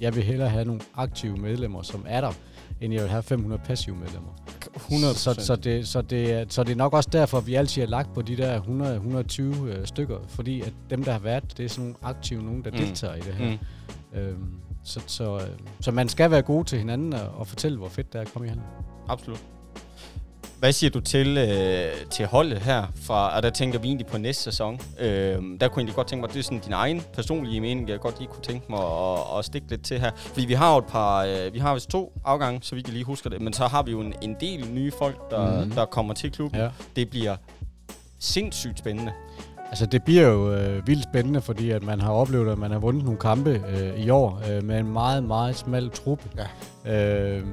jeg 0.00 0.14
vil 0.14 0.22
hellere 0.22 0.48
have 0.48 0.64
nogle 0.64 0.80
aktive 0.94 1.36
medlemmer, 1.36 1.82
som 1.82 2.04
er 2.08 2.20
der, 2.20 2.32
end 2.80 2.92
jeg 2.92 3.02
vil 3.02 3.10
have 3.10 3.22
500 3.22 3.62
passive 3.64 3.96
medlemmer. 3.96 4.30
100 4.76 5.14
så, 5.14 5.34
så, 5.38 5.56
det, 5.56 5.88
så, 5.88 6.02
det, 6.02 6.52
så 6.52 6.64
det 6.64 6.72
er 6.72 6.76
nok 6.76 6.91
også 6.96 7.10
derfor, 7.12 7.38
at 7.38 7.46
vi 7.46 7.54
altid 7.54 7.82
har 7.82 7.88
lagt 7.88 8.14
på 8.14 8.22
de 8.22 8.36
der 8.36 8.60
100-120 8.60 9.64
øh, 9.64 9.86
stykker, 9.86 10.18
fordi 10.28 10.60
at 10.60 10.72
dem, 10.90 11.04
der 11.04 11.12
har 11.12 11.18
været, 11.18 11.56
det 11.56 11.64
er 11.64 11.68
sådan 11.68 11.84
nogle 11.84 11.96
aktive, 12.02 12.42
nogen, 12.42 12.64
der 12.64 12.70
mm. 12.70 12.76
deltager 12.76 13.14
i 13.14 13.20
det 13.20 13.34
her. 13.34 13.50
Mm. 13.50 14.18
Øhm, 14.18 14.54
så, 14.84 15.00
så, 15.06 15.36
øh, 15.36 15.48
så 15.80 15.90
man 15.90 16.08
skal 16.08 16.30
være 16.30 16.42
god 16.42 16.64
til 16.64 16.78
hinanden 16.78 17.12
og, 17.12 17.28
og 17.34 17.46
fortælle, 17.46 17.78
hvor 17.78 17.88
fedt 17.88 18.12
det 18.12 18.18
er 18.18 18.22
at 18.22 18.32
komme 18.32 18.46
i 18.46 18.48
handen. 18.48 18.66
Absolut. 19.08 19.44
Hvad 20.62 20.72
siger 20.72 20.90
du 20.90 21.00
til, 21.00 21.38
øh, 21.38 22.10
til 22.10 22.26
holdet 22.26 22.58
her? 22.58 22.86
Fra, 22.94 23.36
og 23.36 23.42
der 23.42 23.50
tænker 23.50 23.78
vi 23.78 23.88
egentlig 23.88 24.06
på 24.06 24.18
næste 24.18 24.42
sæson. 24.42 24.80
Øh, 25.00 25.08
der 25.08 25.38
kunne 25.38 25.60
jeg 25.60 25.68
egentlig 25.76 25.94
godt 25.94 26.06
tænke 26.06 26.20
mig, 26.20 26.32
det 26.32 26.38
er 26.38 26.42
sådan 26.42 26.58
din 26.58 26.72
egen 26.72 27.02
personlige 27.14 27.60
mening, 27.60 27.88
jeg 27.88 28.00
godt 28.00 28.18
lige 28.18 28.28
kunne 28.28 28.42
tænke 28.42 28.66
mig 28.70 28.80
at, 28.80 29.38
at 29.38 29.44
stikke 29.44 29.70
lidt 29.70 29.84
til 29.84 29.98
her. 30.00 30.10
Fordi 30.16 30.46
vi 30.46 30.52
har 30.52 30.72
jo 30.72 30.78
et 30.78 30.84
par, 30.84 31.24
øh, 31.24 31.54
vi 31.54 31.58
har 31.58 31.74
vist 31.74 31.90
to 31.90 32.12
afgange, 32.24 32.60
så 32.62 32.74
vi 32.74 32.82
kan 32.82 32.92
lige 32.92 33.04
huske 33.04 33.30
det. 33.30 33.40
Men 33.40 33.52
så 33.52 33.66
har 33.66 33.82
vi 33.82 33.90
jo 33.90 34.00
en, 34.00 34.14
en 34.22 34.36
del 34.40 34.66
nye 34.72 34.92
folk, 34.98 35.30
der, 35.30 35.50
mm-hmm. 35.50 35.70
der 35.70 35.84
kommer 35.84 36.14
til 36.14 36.32
klubben. 36.32 36.60
Ja. 36.60 36.68
Det 36.96 37.10
bliver 37.10 37.36
sindssygt 38.18 38.78
spændende. 38.78 39.12
Altså 39.68 39.86
det 39.86 40.02
bliver 40.02 40.28
jo 40.28 40.54
øh, 40.54 40.86
vildt 40.86 41.04
spændende, 41.04 41.40
fordi 41.40 41.70
at 41.70 41.82
man 41.82 42.00
har 42.00 42.12
oplevet, 42.12 42.52
at 42.52 42.58
man 42.58 42.70
har 42.70 42.78
vundet 42.78 43.04
nogle 43.04 43.18
kampe 43.18 43.62
øh, 43.68 44.04
i 44.04 44.10
år 44.10 44.42
øh, 44.50 44.64
med 44.64 44.78
en 44.78 44.92
meget, 44.92 45.24
meget 45.24 45.56
smal 45.56 45.90
truppe. 45.90 46.24
Ja. 46.84 46.94
Øh, 46.94 47.46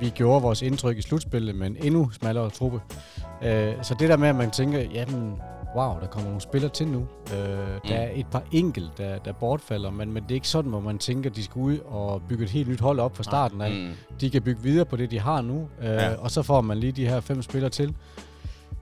vi 0.00 0.10
gjorde 0.10 0.42
vores 0.42 0.62
indtryk 0.62 0.98
i 0.98 1.02
slutspillet 1.02 1.54
med 1.54 1.66
en 1.66 1.76
endnu 1.82 2.10
smallere 2.10 2.50
truppe. 2.50 2.80
Øh, 3.42 3.74
så 3.82 3.96
det 3.98 4.08
der 4.08 4.16
med, 4.16 4.28
at 4.28 4.36
man 4.36 4.50
tænker, 4.50 4.80
jamen, 4.80 5.40
wow, 5.76 6.00
der 6.00 6.06
kommer 6.06 6.28
nogle 6.28 6.40
spillere 6.40 6.70
til 6.70 6.88
nu. 6.88 6.98
Øh, 7.34 7.58
mm. 7.74 7.80
Der 7.88 7.94
er 7.94 8.10
et 8.14 8.26
par 8.26 8.42
enkelt, 8.52 8.98
der, 8.98 9.18
der 9.18 9.32
bortfalder, 9.32 9.90
men, 9.90 10.12
men 10.12 10.22
det 10.22 10.30
er 10.30 10.34
ikke 10.34 10.48
sådan, 10.48 10.70
hvor 10.70 10.80
man 10.80 10.98
tænker, 10.98 11.30
at 11.30 11.36
de 11.36 11.44
skal 11.44 11.60
ud 11.60 11.78
og 11.78 12.22
bygge 12.28 12.44
et 12.44 12.50
helt 12.50 12.68
nyt 12.68 12.80
hold 12.80 13.00
op 13.00 13.16
fra 13.16 13.22
starten 13.22 13.60
af. 13.60 13.70
Mm. 13.70 13.92
De 14.20 14.30
kan 14.30 14.42
bygge 14.42 14.62
videre 14.62 14.84
på 14.84 14.96
det, 14.96 15.10
de 15.10 15.20
har 15.20 15.40
nu, 15.40 15.68
øh, 15.80 15.86
ja. 15.86 16.14
og 16.14 16.30
så 16.30 16.42
får 16.42 16.60
man 16.60 16.78
lige 16.78 16.92
de 16.92 17.08
her 17.08 17.20
fem 17.20 17.42
spillere 17.42 17.70
til, 17.70 17.94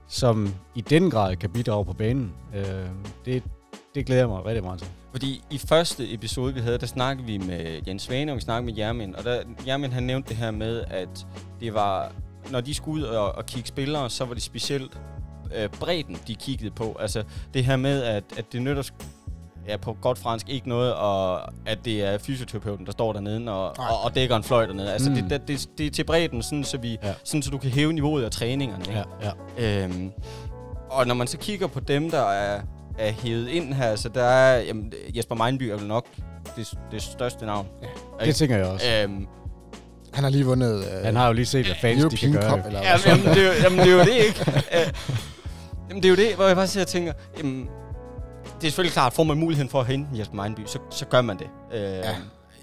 som 0.07 0.53
i 0.75 0.81
den 0.81 1.09
grad 1.11 1.35
kan 1.35 1.49
bidrage 1.49 1.85
på 1.85 1.93
banen. 1.93 2.33
Øh, 2.55 2.63
det, 3.25 3.43
det 3.95 4.05
glæder 4.05 4.21
jeg 4.21 4.29
mig 4.29 4.45
rigtig 4.45 4.63
meget 4.63 4.79
til. 4.79 4.89
Fordi 5.13 5.43
i 5.49 5.57
første 5.57 6.13
episode, 6.13 6.53
vi 6.53 6.59
havde, 6.59 6.77
der 6.77 6.85
snakkede 6.85 7.27
vi 7.27 7.37
med 7.37 7.81
Jens 7.87 8.01
Svane, 8.01 8.31
og 8.31 8.35
vi 8.35 8.41
snakkede 8.41 8.73
med 8.73 8.83
Jermin. 8.83 9.15
Og 9.15 9.23
der, 9.23 9.41
Jermin 9.67 9.91
han 9.91 10.03
nævnte 10.03 10.29
det 10.29 10.37
her 10.37 10.51
med, 10.51 10.83
at 10.89 11.27
det 11.59 11.73
var, 11.73 12.11
når 12.51 12.61
de 12.61 12.73
skulle 12.73 13.05
ud 13.05 13.09
og, 13.09 13.35
og 13.35 13.45
kigge 13.45 13.67
spillere, 13.67 14.09
så 14.09 14.25
var 14.25 14.33
det 14.33 14.43
specielt 14.43 14.97
øh, 15.55 15.69
bredden, 15.69 16.17
de 16.27 16.35
kiggede 16.35 16.71
på. 16.71 16.97
Altså 16.99 17.23
det 17.53 17.65
her 17.65 17.75
med, 17.75 18.03
at, 18.03 18.23
at 18.37 18.53
det 18.53 18.61
nytter 18.61 18.83
ja, 19.67 19.77
på 19.77 19.97
godt 20.01 20.17
fransk 20.17 20.49
ikke 20.49 20.69
noget, 20.69 20.93
og 20.93 21.41
at 21.65 21.85
det 21.85 22.03
er 22.03 22.17
fysioterapeuten, 22.17 22.85
der 22.85 22.91
står 22.91 23.13
dernede 23.13 23.51
og, 23.51 23.67
og, 23.67 24.03
og 24.03 24.15
dækker 24.15 24.35
en 24.35 24.43
fløjt 24.43 24.69
dernede. 24.69 24.93
Altså, 24.93 25.09
mm. 25.09 25.15
det, 25.15 25.29
det, 25.29 25.47
det, 25.47 25.69
det 25.77 25.85
er 25.85 25.91
til 25.91 26.03
bredden, 26.03 26.43
sådan, 26.43 26.63
så, 26.63 26.77
vi, 26.77 26.97
ja. 27.03 27.13
sådan, 27.23 27.41
så 27.41 27.51
du 27.51 27.57
kan 27.57 27.69
hæve 27.69 27.93
niveauet 27.93 28.23
af 28.23 28.31
træningerne. 28.31 28.85
Ikke? 28.87 29.03
Ja, 29.21 29.31
ja. 29.57 29.83
Øhm, 29.83 30.11
og 30.89 31.07
når 31.07 31.15
man 31.15 31.27
så 31.27 31.37
kigger 31.37 31.67
på 31.67 31.79
dem, 31.79 32.11
der 32.11 32.21
er 32.21 32.61
er 32.97 33.11
hævet 33.11 33.47
ind 33.47 33.73
her, 33.73 33.95
så 33.95 34.09
der 34.09 34.23
er, 34.23 34.61
jamen, 34.61 34.93
Jesper 35.15 35.35
Meinby 35.35 35.63
er 35.63 35.75
vel 35.75 35.87
nok 35.87 36.07
det, 36.55 36.73
det 36.91 37.01
største 37.01 37.45
navn. 37.45 37.67
Ja, 38.19 38.25
det 38.25 38.35
tænker 38.35 38.57
jeg 38.57 38.65
også. 38.65 38.85
Øhm, 39.03 39.27
han 40.13 40.23
har 40.23 40.31
lige 40.31 40.45
vundet... 40.45 40.85
Øh, 40.85 41.05
han 41.05 41.15
har 41.15 41.27
jo 41.27 41.33
lige 41.33 41.45
set, 41.45 41.65
hvad 41.65 41.75
fans 41.81 42.03
de 42.11 42.17
kan 42.17 42.31
gøre. 42.31 42.49
Cup, 42.49 42.65
eller 42.65 42.81
jamen, 42.81 43.01
jamen, 43.05 43.25
det 43.25 43.47
er, 43.47 43.63
jamen, 43.63 43.79
det 43.79 43.87
er 43.87 43.91
jo 43.91 43.99
det, 43.99 44.25
ikke? 44.27 44.45
Øh, 44.51 44.93
jamen, 45.89 46.03
det 46.03 46.05
er 46.05 46.09
jo 46.09 46.15
det, 46.15 46.35
hvor 46.35 46.47
jeg 46.47 46.55
bare 46.55 46.67
siger 46.67 46.83
og 46.83 46.87
tænker, 46.87 47.13
jamen, 47.37 47.69
det 48.61 48.67
er 48.67 48.71
selvfølgelig 48.71 48.93
klart, 48.93 49.13
får 49.13 49.23
man 49.23 49.37
muligheden 49.37 49.69
for 49.69 49.79
at 49.79 49.87
hente 49.87 50.19
Jesper 50.19 50.35
Meinby, 50.35 50.61
så, 50.65 50.79
så 50.89 51.05
gør 51.05 51.21
man 51.21 51.39
det. 51.39 51.47
Øh, 51.73 51.81
ja. 51.81 52.15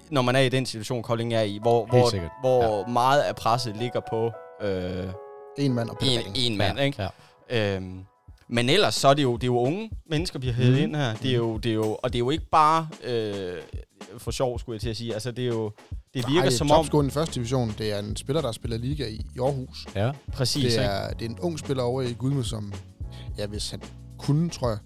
Når 0.09 0.21
man 0.21 0.35
er 0.35 0.39
i 0.39 0.49
den 0.49 0.65
situation, 0.65 1.03
Kolding 1.03 1.33
er 1.33 1.41
i, 1.41 1.59
hvor, 1.61 1.85
hvor, 1.85 2.11
hvor 2.41 2.79
ja. 2.87 2.93
meget 2.93 3.21
af 3.21 3.35
presset 3.35 3.77
ligger 3.77 4.01
på... 4.09 4.31
Øh, 4.67 5.05
en 5.57 5.73
mand 5.73 5.89
og 5.89 5.97
en, 6.01 6.21
en 6.35 6.57
mand, 6.57 6.77
ja. 6.77 6.83
ikke? 6.83 7.07
Ja. 7.49 7.75
Øhm, 7.75 7.99
men 8.51 8.69
ellers 8.69 8.95
så 8.95 9.07
er 9.07 9.13
det 9.13 9.23
jo, 9.23 9.35
det 9.35 9.43
er 9.43 9.47
jo 9.47 9.59
unge 9.59 9.91
mennesker, 10.09 10.39
vi 10.39 10.47
har 10.47 10.53
hævet 10.53 10.73
mm. 10.73 10.83
ind 10.83 10.95
her. 10.95 11.15
Det 11.15 11.31
er 11.31 11.35
jo, 11.35 11.57
det 11.57 11.69
er 11.69 11.73
jo, 11.73 11.97
og 12.03 12.13
det 12.13 12.15
er 12.15 12.19
jo 12.19 12.29
ikke 12.29 12.45
bare 12.51 12.87
øh, 13.03 13.53
for 14.17 14.31
sjov, 14.31 14.59
skulle 14.59 14.75
jeg 14.75 14.81
til 14.81 14.89
at 14.89 14.97
sige. 14.97 15.13
Altså, 15.13 15.31
det 15.31 15.43
er 15.43 15.47
jo, 15.47 15.71
det 16.13 16.25
virker 16.27 16.41
Nej, 16.41 16.49
som 16.49 16.71
om... 16.71 17.07
i 17.07 17.09
første 17.09 17.35
division, 17.35 17.75
det 17.77 17.93
er 17.93 17.99
en 17.99 18.15
spiller, 18.15 18.41
der 18.41 18.51
spiller 18.51 18.77
liga 18.77 19.07
i, 19.07 19.25
i 19.35 19.39
Aarhus. 19.39 19.87
Ja, 19.95 20.11
præcis. 20.33 20.73
Det 20.73 20.85
er, 20.85 21.09
det 21.09 21.25
er 21.25 21.29
en 21.29 21.39
ung 21.39 21.59
spiller 21.59 21.83
over 21.83 22.01
i 22.01 22.13
Gudme, 22.13 22.43
som, 22.43 22.73
ja, 23.37 23.45
hvis 23.45 23.69
han 23.69 23.81
kunne, 24.17 24.49
tror 24.49 24.69
jeg, 24.69 24.77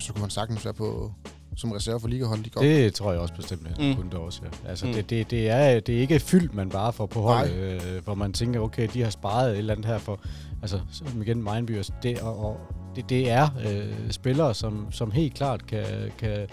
så 0.00 0.12
kunne 0.12 0.22
han 0.22 0.30
sagtens 0.30 0.64
være 0.64 0.74
på, 0.74 1.12
som 1.56 1.72
reserve 1.72 2.00
for 2.00 2.08
ligaholdet. 2.08 2.54
De 2.54 2.60
det 2.60 2.94
tror 2.94 3.12
jeg 3.12 3.20
også 3.20 3.34
bestemt, 3.34 3.66
at 3.66 3.78
han 3.78 3.88
mm. 3.88 3.96
kunne 3.96 4.10
det 4.10 4.18
også. 4.18 4.40
Ja. 4.44 4.68
Altså, 4.68 4.86
mm. 4.86 4.92
det, 4.92 5.10
det, 5.10 5.30
det, 5.30 5.50
er, 5.50 5.80
det 5.80 5.96
er 5.96 6.00
ikke 6.00 6.20
fyldt, 6.20 6.54
man 6.54 6.68
bare 6.68 6.92
får 6.92 7.06
på 7.06 7.20
holdet, 7.20 7.52
øh, 7.52 8.04
hvor 8.04 8.14
man 8.14 8.32
tænker, 8.32 8.60
okay, 8.60 8.88
de 8.94 9.02
har 9.02 9.10
sparet 9.10 9.52
et 9.52 9.58
eller 9.58 9.74
andet 9.74 9.86
her 9.86 9.98
for 9.98 10.20
altså 10.62 10.80
som 10.90 11.22
igen 11.22 11.42
Mindby, 11.42 11.82
det, 12.02 12.20
og, 12.20 12.44
og 12.44 12.60
det, 12.96 13.08
det 13.08 13.30
er 13.30 13.48
øh, 13.68 14.10
spillere, 14.10 14.54
som, 14.54 14.86
som 14.90 15.10
helt 15.10 15.34
klart 15.34 15.66
kan, 15.66 15.84
kan, 16.18 16.48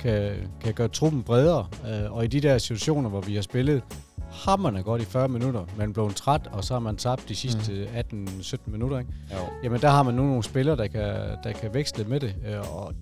kan, 0.00 0.32
kan 0.60 0.74
gøre 0.74 0.88
truppen 0.88 1.22
bredere. 1.22 1.66
Øh, 1.88 2.12
og 2.12 2.24
i 2.24 2.26
de 2.26 2.40
der 2.40 2.58
situationer, 2.58 3.08
hvor 3.08 3.20
vi 3.20 3.34
har 3.34 3.42
spillet 3.42 3.82
hammerne 4.30 4.82
godt 4.82 5.02
i 5.02 5.04
40 5.04 5.28
minutter, 5.28 5.64
man 5.76 5.92
blev 5.92 6.12
træt, 6.12 6.46
og 6.52 6.64
så 6.64 6.74
har 6.74 6.80
man 6.80 6.96
tabt 6.96 7.28
de 7.28 7.34
sidste 7.34 7.88
mm. 8.12 8.28
18-17 8.40 8.56
minutter, 8.66 8.98
ikke? 8.98 9.10
Jo. 9.32 9.38
jamen 9.64 9.80
der 9.80 9.88
har 9.88 10.02
man 10.02 10.14
nu 10.14 10.22
nogle 10.22 10.42
spillere, 10.42 10.76
der 10.76 10.86
kan, 10.86 11.14
der 11.44 11.52
kan 11.60 11.74
veksle 11.74 12.04
med 12.04 12.20
det, 12.20 12.34
øh, 12.46 12.76
og 12.76 12.94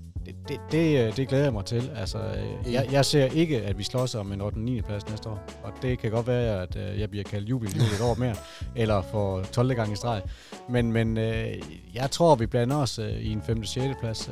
det, 0.49 0.61
det, 0.73 0.73
det, 0.73 1.07
øh, 1.07 1.17
det 1.17 1.29
glæder 1.29 1.45
jeg 1.45 1.53
mig 1.53 1.65
til. 1.65 1.91
Altså, 1.97 2.19
øh, 2.19 2.73
jeg, 2.73 2.89
jeg 2.93 3.05
ser 3.05 3.25
ikke, 3.25 3.63
at 3.63 3.79
vi 3.79 3.85
slås 3.85 4.15
om 4.15 4.33
en 4.33 4.41
8. 4.41 4.61
9. 4.61 4.81
plads 4.81 5.09
næste 5.09 5.29
år. 5.29 5.43
Og 5.63 5.73
det 5.83 5.99
kan 5.99 6.11
godt 6.11 6.27
være, 6.27 6.63
at 6.63 6.77
øh, 6.77 7.01
jeg 7.01 7.11
bliver 7.11 7.25
kaldt 7.25 7.49
jubel 7.49 7.69
et 7.69 8.01
år 8.03 8.15
mere, 8.15 8.35
eller 8.77 9.03
for 9.03 9.43
12. 9.43 9.75
gang 9.75 9.93
i 9.93 9.97
streg. 9.97 10.23
Men, 10.69 10.93
men 10.93 11.17
jeg 11.95 12.11
tror, 12.11 12.35
vi 12.35 12.47
blander 12.47 12.77
os 12.77 12.99
i 12.99 13.33
en 13.33 13.43
5. 13.43 13.65
6. 13.65 13.85
plads. 14.01 14.31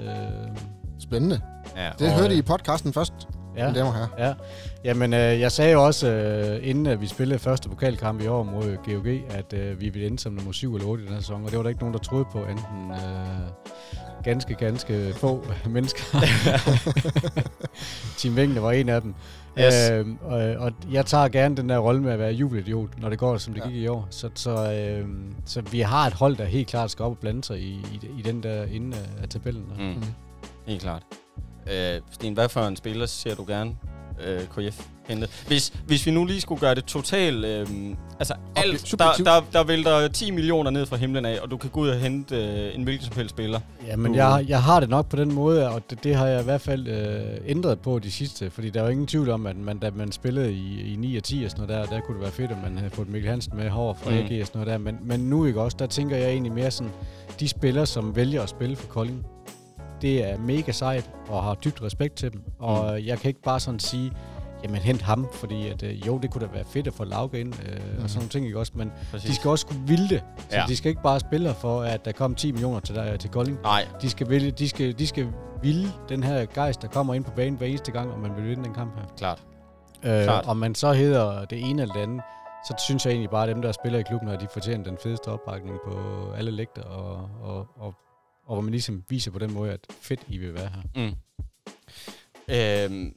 Spændende. 0.98 1.40
Ja, 1.76 1.90
det 1.98 2.12
hørte 2.12 2.34
I 2.34 2.38
i 2.38 2.42
podcasten 2.42 2.92
først. 2.92 3.12
Ja. 3.56 3.66
Mine 3.66 3.78
damer 3.78 3.90
og 3.90 3.96
herrer. 3.96 4.28
Ja, 4.28 4.34
jamen 4.84 5.12
øh, 5.14 5.40
jeg 5.40 5.52
sagde 5.52 5.72
jo 5.72 5.84
også, 5.84 6.08
øh, 6.10 6.68
inden 6.68 6.86
at 6.86 7.00
vi 7.00 7.06
spillede 7.06 7.38
første 7.38 7.68
pokalkamp 7.68 8.20
i 8.22 8.26
år 8.26 8.42
mod 8.42 8.76
GOG, 8.84 9.06
at 9.30 9.52
øh, 9.52 9.80
vi 9.80 9.88
ville 9.88 10.06
ende 10.06 10.18
som 10.18 10.32
nummer 10.32 10.52
7 10.52 10.74
eller 10.74 10.88
8 10.88 11.02
i 11.02 11.06
den 11.06 11.14
her 11.14 11.20
sæson, 11.20 11.44
og 11.44 11.50
det 11.50 11.56
var 11.56 11.62
der 11.62 11.68
ikke 11.68 11.80
nogen, 11.80 11.94
der 11.94 12.00
troede 12.00 12.24
på, 12.32 12.38
enten 12.38 12.90
øh, 12.90 13.74
ganske, 14.24 14.54
ganske 14.54 15.12
få 15.14 15.44
mennesker. 15.66 16.02
Team 18.18 18.36
Vingene 18.36 18.62
var 18.62 18.72
en 18.72 18.88
af 18.88 19.02
dem. 19.02 19.14
Yes. 19.58 19.90
Øh, 19.90 20.06
og, 20.22 20.38
og 20.38 20.72
jeg 20.92 21.06
tager 21.06 21.28
gerne 21.28 21.56
den 21.56 21.68
der 21.68 21.78
rolle 21.78 22.02
med 22.02 22.12
at 22.12 22.18
være 22.18 22.32
jubelidiot, 22.32 22.88
når 23.00 23.08
det 23.08 23.18
går, 23.18 23.36
som 23.38 23.54
det 23.54 23.62
Ja. 23.64 23.68
gik 23.68 23.76
i 23.76 23.86
år. 23.86 24.06
Så, 24.10 24.30
så, 24.34 24.72
øh, 24.72 25.08
så 25.46 25.60
vi 25.60 25.80
har 25.80 26.06
et 26.06 26.12
hold, 26.12 26.36
der 26.36 26.44
helt 26.44 26.68
klart 26.68 26.90
skal 26.90 27.04
op 27.04 27.10
og 27.12 27.18
blande 27.18 27.44
sig 27.44 27.58
i, 27.60 27.70
i, 27.72 28.00
i 28.18 28.22
den 28.22 28.42
der 28.42 28.64
inde 28.64 28.96
af, 28.96 29.22
af 29.22 29.28
tabellen. 29.28 29.64
der. 29.70 29.82
Mm. 29.84 29.90
Mm. 29.94 30.04
Helt 30.66 30.82
klart. 30.82 31.02
Øh, 31.72 32.00
Sten, 32.10 32.34
hvad 32.34 32.48
for 32.48 32.60
en 32.60 32.76
spiller 32.76 33.06
ser 33.06 33.34
du 33.34 33.44
gerne 33.48 33.70
øh, 34.26 34.40
KF 34.40 34.80
hente? 35.08 35.28
Hvis, 35.46 35.72
hvis 35.86 36.06
vi 36.06 36.10
nu 36.10 36.24
lige 36.24 36.40
skulle 36.40 36.60
gøre 36.60 36.74
det 36.74 36.84
totalt... 36.84 37.44
Øh, 37.44 37.66
altså 38.18 38.34
alt, 38.56 38.94
der, 38.98 39.12
der, 39.24 39.40
der 39.52 39.64
vælter 39.64 40.08
10 40.08 40.30
millioner 40.30 40.70
ned 40.70 40.86
fra 40.86 40.96
himlen 40.96 41.24
af, 41.24 41.38
og 41.42 41.50
du 41.50 41.56
kan 41.56 41.70
gå 41.70 41.80
ud 41.80 41.88
og 41.88 41.96
hente 41.96 42.36
øh, 42.36 42.74
en 42.74 42.82
hvilken 42.82 43.06
som 43.06 43.16
helst 43.16 43.30
spiller. 43.30 43.60
Ja, 43.86 43.96
men 43.96 44.12
Du- 44.12 44.18
jeg, 44.18 44.44
jeg 44.48 44.62
har 44.62 44.80
det 44.80 44.88
nok 44.88 45.08
på 45.08 45.16
den 45.16 45.34
måde, 45.34 45.68
og 45.70 45.82
det, 45.90 46.04
det 46.04 46.14
har 46.14 46.26
jeg 46.26 46.40
i 46.40 46.44
hvert 46.44 46.60
fald 46.60 46.88
øh, 46.88 47.20
ændret 47.46 47.80
på 47.80 47.98
de 47.98 48.10
sidste, 48.10 48.50
fordi 48.50 48.70
der 48.70 48.80
er 48.80 48.84
jo 48.84 48.90
ingen 48.90 49.06
tvivl 49.06 49.30
om, 49.30 49.46
at 49.46 49.56
man, 49.56 49.78
da 49.78 49.90
man 49.94 50.12
spillede 50.12 50.52
i, 50.52 50.92
i 50.92 50.96
9 50.96 51.16
og 51.16 51.22
10 51.22 51.44
og 51.44 51.50
sådan 51.50 51.66
noget 51.66 51.88
der, 51.90 51.96
der 51.96 52.00
kunne 52.02 52.14
det 52.14 52.22
være 52.22 52.32
fedt, 52.32 52.50
at 52.50 52.56
man 52.62 52.78
havde 52.78 52.90
fået 52.90 53.08
Mikkel 53.08 53.30
Hansen 53.30 53.56
med 53.56 53.64
herover 53.64 53.94
fra 53.94 54.10
mm. 54.10 54.16
AG 54.16 54.40
og 54.40 54.46
sådan 54.46 54.60
noget 54.60 54.66
der, 54.66 54.78
men, 54.78 54.98
men 55.02 55.20
nu 55.20 55.44
ikke 55.46 55.60
også, 55.60 55.76
der 55.80 55.86
tænker 55.86 56.16
jeg 56.16 56.28
egentlig 56.30 56.52
mere 56.52 56.70
sådan, 56.70 56.92
de 57.40 57.48
spillere, 57.48 57.86
som 57.86 58.16
vælger 58.16 58.42
at 58.42 58.48
spille 58.48 58.76
for 58.76 58.86
Kolding, 58.88 59.26
det 60.04 60.30
er 60.30 60.38
mega 60.38 60.72
sejt, 60.72 61.10
og 61.28 61.42
har 61.42 61.54
dybt 61.54 61.82
respekt 61.82 62.14
til 62.14 62.32
dem, 62.32 62.42
og 62.58 62.92
mm. 63.00 63.06
jeg 63.06 63.18
kan 63.18 63.28
ikke 63.28 63.42
bare 63.42 63.60
sådan 63.60 63.80
sige, 63.80 64.12
jamen 64.62 64.76
hent 64.80 65.02
ham, 65.02 65.28
fordi 65.32 65.68
at, 65.68 65.82
øh, 65.82 66.06
jo, 66.06 66.18
det 66.18 66.30
kunne 66.30 66.46
da 66.46 66.52
være 66.52 66.64
fedt 66.64 66.86
at 66.86 66.92
få 66.94 67.04
Lauke 67.04 67.40
ind, 67.40 67.54
øh, 67.54 67.68
mm. 67.76 67.92
Mhm. 67.94 68.02
og 68.02 68.10
sådan 68.10 68.18
nogle 68.18 68.28
ting, 68.28 68.46
ikke 68.46 68.58
også, 68.58 68.72
men 68.74 68.92
Præcis. 69.10 69.30
de 69.30 69.34
skal 69.34 69.50
også 69.50 69.66
kunne 69.66 69.86
ville 69.86 70.08
det, 70.08 70.22
så 70.50 70.56
Ja. 70.56 70.64
de 70.68 70.76
skal 70.76 70.88
ikke 70.88 71.02
bare 71.02 71.20
spille 71.20 71.54
for, 71.54 71.80
at 71.82 72.04
der 72.04 72.12
kommer 72.12 72.36
10 72.36 72.52
millioner 72.52 72.80
til, 72.80 72.94
dig, 72.94 73.20
til 73.20 73.30
Kolding, 73.30 73.58
Nej, 73.62 73.86
de 74.02 74.10
skal, 74.10 74.28
vælge, 74.28 74.50
de 74.50 74.68
skal, 74.68 74.98
de 74.98 75.06
skal 75.06 75.28
ville 75.62 75.88
den 76.08 76.22
her 76.22 76.46
gejst, 76.54 76.82
der 76.82 76.88
kommer 76.88 77.14
ind 77.14 77.24
på 77.24 77.30
banen 77.36 77.58
hver 77.58 77.66
eneste 77.66 77.92
gang, 77.92 78.12
og 78.12 78.18
man 78.20 78.36
vil 78.36 78.44
vinde 78.48 78.64
den 78.64 78.74
kamp 78.74 78.94
her. 78.96 79.04
klart. 79.18 79.42
Øh, 80.04 80.24
Klart. 80.24 80.44
om 80.46 80.56
man 80.56 80.74
så 80.74 80.92
hedder 80.92 81.44
det 81.44 81.70
ene 81.70 81.82
eller 81.82 81.94
det 81.94 82.02
andet, 82.02 82.20
så 82.68 82.74
synes 82.78 83.04
jeg 83.06 83.12
egentlig 83.12 83.30
bare, 83.30 83.42
at 83.42 83.48
dem, 83.54 83.62
der 83.62 83.72
spiller 83.72 83.98
i 83.98 84.02
klubben, 84.02 84.28
at 84.28 84.40
de 84.40 84.46
fortjener 84.52 84.84
den 84.84 84.98
fedeste 85.02 85.28
opbakning 85.28 85.76
på 85.86 85.96
alle 86.36 86.50
lægter, 86.50 86.82
og, 86.82 87.28
og, 87.42 87.66
og, 87.76 87.94
og 88.46 88.54
hvor 88.54 88.60
man 88.60 88.70
ligesom 88.70 89.04
viser 89.08 89.30
på 89.30 89.38
den 89.38 89.52
måde, 89.52 89.72
at 89.72 89.80
fedt, 90.02 90.20
I 90.28 90.38
vil 90.38 90.54
være 90.54 90.68
her. 90.74 90.82
Mm. 91.08 91.14
Øhm, 92.48 93.14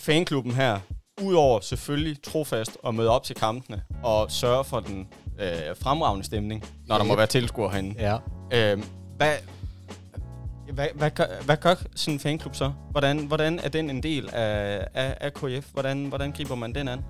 fanklubben 0.00 0.52
her, 0.52 0.80
udover 1.22 1.60
selvfølgelig 1.60 2.22
trofast 2.22 2.76
og 2.82 2.94
møde 2.94 3.10
op 3.10 3.24
til 3.24 3.36
kampene 3.36 3.82
og 4.02 4.30
sørge 4.30 4.64
for 4.64 4.80
den 4.80 5.08
øh, 5.40 5.76
fremragende 5.76 6.24
stemning, 6.24 6.64
når 6.86 6.96
der 6.98 7.04
må 7.04 7.12
Yep. 7.12 7.18
være 7.18 7.26
tilskuere 7.26 7.70
herinde. 7.70 7.94
Ja. 7.98 8.18
Øhm, 8.72 8.84
hvad, 9.16 9.36
hvad, 10.72 10.86
hvad, 10.94 11.10
gør, 11.10 11.42
hvad 11.44 11.56
gør 11.56 11.74
sådan 11.94 12.14
en 12.14 12.20
fanklub 12.20 12.54
så? 12.54 12.72
Hvordan, 12.90 13.18
hvordan 13.26 13.58
er 13.58 13.68
den 13.68 13.90
en 13.90 14.02
del 14.02 14.28
af, 14.32 14.86
af, 14.94 15.16
af 15.20 15.34
KF? 15.34 15.72
Hvordan, 15.72 16.04
hvordan 16.06 16.32
griber 16.32 16.54
man 16.54 16.74
den 16.74 16.88
an? 16.88 17.04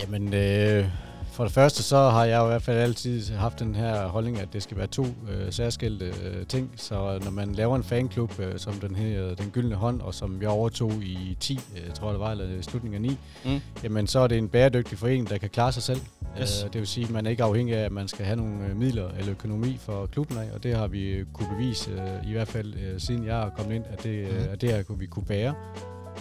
Jamen, 0.00 0.34
øh, 0.34 0.86
for 1.32 1.44
det 1.44 1.52
første, 1.52 1.82
så 1.82 1.96
har 2.10 2.24
jeg 2.24 2.44
i 2.44 2.46
hvert 2.46 2.62
fald 2.62 2.78
altid 2.78 3.32
haft 3.34 3.58
den 3.58 3.74
her 3.74 4.06
holdning, 4.06 4.40
at 4.40 4.48
det 4.52 4.62
skal 4.62 4.76
være 4.76 4.86
to 4.86 5.02
øh, 5.04 5.52
særskilte 5.52 6.04
øh, 6.24 6.46
ting. 6.46 6.70
Så 6.76 7.18
når 7.24 7.30
man 7.30 7.52
laver 7.52 7.76
en 7.76 7.82
fanklub, 7.84 8.38
øh, 8.40 8.58
som 8.58 8.72
den 8.74 8.94
her 8.96 9.34
Den 9.34 9.50
Gyldne 9.50 9.74
Hånd, 9.74 10.00
og 10.00 10.14
som 10.14 10.42
jeg 10.42 10.48
overtog 10.50 10.92
i 10.92 11.36
10, 11.40 11.60
øh, 11.76 11.92
tror 11.94 12.06
jeg 12.06 12.12
det 12.12 12.20
var, 12.20 12.30
eller 12.30 12.62
slutningen 12.62 13.04
af 13.04 13.10
9, 13.10 13.18
Mm. 13.44 13.60
jamen 13.84 14.06
så 14.06 14.18
er 14.18 14.26
det 14.26 14.38
en 14.38 14.48
bæredygtig 14.48 14.98
forening, 14.98 15.30
der 15.30 15.38
kan 15.38 15.50
klare 15.50 15.72
sig 15.72 15.82
selv. 15.82 16.00
Yes. 16.40 16.62
Øh, 16.64 16.72
det 16.72 16.78
vil 16.80 16.88
sige, 16.88 17.04
at 17.04 17.10
man 17.10 17.26
er 17.26 17.30
ikke 17.30 17.42
afhængig 17.44 17.76
af, 17.76 17.84
at 17.84 17.92
man 17.92 18.08
skal 18.08 18.24
have 18.24 18.36
nogle 18.36 18.66
øh, 18.70 18.76
midler 18.76 19.08
eller 19.18 19.30
økonomi 19.30 19.76
for 19.80 20.06
klubben 20.06 20.38
af, 20.38 20.48
og 20.54 20.62
det 20.62 20.76
har 20.76 20.86
vi 20.86 21.10
øh, 21.10 21.26
kunne 21.32 21.48
bevise, 21.56 21.90
øh, 21.90 22.28
i 22.30 22.32
hvert 22.32 22.48
fald 22.48 22.74
øh, 22.74 23.00
siden 23.00 23.26
jeg 23.26 23.42
er 23.42 23.50
kommet 23.56 23.74
ind, 23.74 23.84
at 23.92 24.02
det, 24.02 24.10
øh, 24.10 24.26
Mhm. 24.40 24.48
at 24.52 24.60
det 24.60 24.70
her 24.70 24.82
kunne 24.82 24.98
vi 24.98 25.06
kunne 25.06 25.26
bære. 25.26 25.54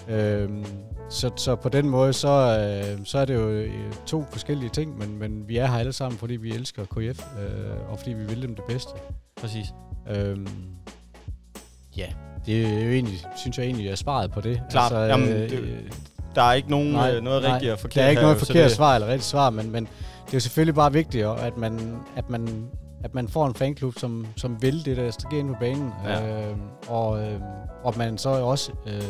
Øhm, 0.09 0.65
så, 1.11 1.31
så 1.35 1.55
på 1.55 1.69
den 1.69 1.89
måde, 1.89 2.13
så, 2.13 2.29
øh, 2.29 3.05
så 3.05 3.17
er 3.17 3.25
det 3.25 3.33
jo 3.35 3.49
øh, 3.49 3.73
to 4.05 4.25
forskellige 4.31 4.69
ting, 4.69 4.97
men, 4.97 5.19
men 5.19 5.47
vi 5.47 5.57
er 5.57 5.65
her 5.67 5.77
alle 5.79 5.93
sammen, 5.93 6.19
fordi 6.19 6.35
vi 6.35 6.51
elsker 6.51 6.83
KF, 6.85 7.23
øh, 7.39 7.91
og 7.91 7.99
fordi 7.99 8.13
vi 8.13 8.25
vil 8.25 8.41
dem 8.41 8.55
det 8.55 8.63
bedste. 8.67 8.91
Præcis. 9.41 9.65
Øhm, 10.09 10.47
ja, 11.97 12.05
det 12.45 12.65
er 12.65 12.83
jo 12.85 12.91
egentlig, 12.91 13.19
synes 13.37 13.57
jeg 13.57 13.65
egentlig 13.65 13.87
er 13.87 13.95
svaret 13.95 14.31
på 14.31 14.41
det. 14.41 14.61
Klart. 14.71 15.09
Jamen, 15.09 15.27
det- 15.27 15.51
øh, 15.51 15.79
Der 16.35 16.41
er 16.41 16.53
ikke 16.53 16.69
nogen, 16.69 16.91
Nej, 16.91 17.11
øh, 17.15 17.23
noget 17.23 17.43
rigtigt 17.43 17.71
og 17.71 17.79
forkert 17.79 17.95
der 17.95 18.03
er 18.03 18.09
ikke 18.09 18.19
her, 18.19 18.27
noget 18.27 18.39
forkert 18.39 18.55
det- 18.63 18.71
svar 18.71 18.95
eller 18.95 19.07
rigtigt 19.07 19.23
svar, 19.29 19.49
men, 19.49 19.71
men 19.71 19.83
det 20.25 20.29
er 20.33 20.33
jo 20.33 20.39
selvfølgelig 20.39 20.75
bare 20.75 20.93
vigtigt, 20.93 21.25
at 21.25 21.57
man, 21.57 21.95
at 22.15 22.29
man, 22.29 22.67
at 23.03 23.13
man 23.13 23.27
får 23.27 23.47
en 23.47 23.55
fanklub, 23.55 23.99
som, 23.99 24.27
som 24.37 24.61
vil 24.61 24.85
det, 24.85 24.97
der 24.97 25.11
skal 25.11 25.37
ind 25.37 25.47
på 25.49 25.55
banen. 25.59 25.91
Ja. 26.05 26.49
Øh, 26.49 26.55
og, 26.87 27.19
øh, 27.23 27.39
og 27.83 27.93
man 27.97 28.17
så 28.17 28.29
også 28.29 28.71
øh, 28.87 29.01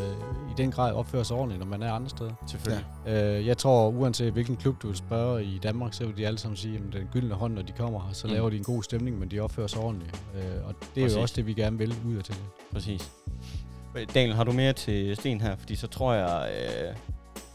i 0.51 0.53
den 0.57 0.71
grad 0.71 0.93
opfører 0.93 1.23
sig 1.23 1.37
ordentligt, 1.37 1.59
når 1.59 1.65
man 1.65 1.83
er 1.83 1.93
andre 1.93 2.09
steder. 2.09 2.31
Selvfølgelig. 2.47 2.85
Øh, 3.07 3.47
jeg 3.47 3.57
tror, 3.57 3.89
uanset 3.89 4.33
hvilken 4.33 4.55
klub 4.55 4.81
du 4.81 4.87
vil 4.87 4.97
spørge 4.97 5.43
i 5.43 5.59
Danmark, 5.63 5.93
så 5.93 6.05
vil 6.05 6.17
de 6.17 6.27
alle 6.27 6.39
sammen 6.39 6.57
sige, 6.57 6.75
at 6.75 6.93
den 6.93 7.09
gyldne 7.13 7.35
hånd, 7.35 7.53
når 7.53 7.61
de 7.61 7.71
kommer 7.71 7.99
her, 7.99 8.13
så 8.13 8.27
mm. 8.27 8.33
laver 8.33 8.49
de 8.49 8.57
en 8.57 8.63
god 8.63 8.83
stemning, 8.83 9.19
men 9.19 9.31
de 9.31 9.39
opfører 9.39 9.67
sig 9.67 9.81
ordentligt. 9.81 10.23
Øh, 10.35 10.41
og 10.67 10.75
det 10.95 11.01
er 11.01 11.05
Præcis. 11.05 11.17
jo 11.17 11.21
også 11.21 11.33
det, 11.35 11.47
vi 11.47 11.53
gerne 11.53 11.77
vil 11.77 11.95
ud 12.07 12.15
af 12.15 12.23
til. 12.23 12.35
Præcis. 12.73 13.11
Daniel, 14.13 14.35
har 14.35 14.43
du 14.43 14.51
mere 14.51 14.73
til 14.73 15.15
Sten 15.15 15.41
her? 15.41 15.55
Fordi 15.55 15.75
så 15.75 15.87
tror 15.87 16.13
jeg... 16.13 16.49
Øh, 16.51 16.95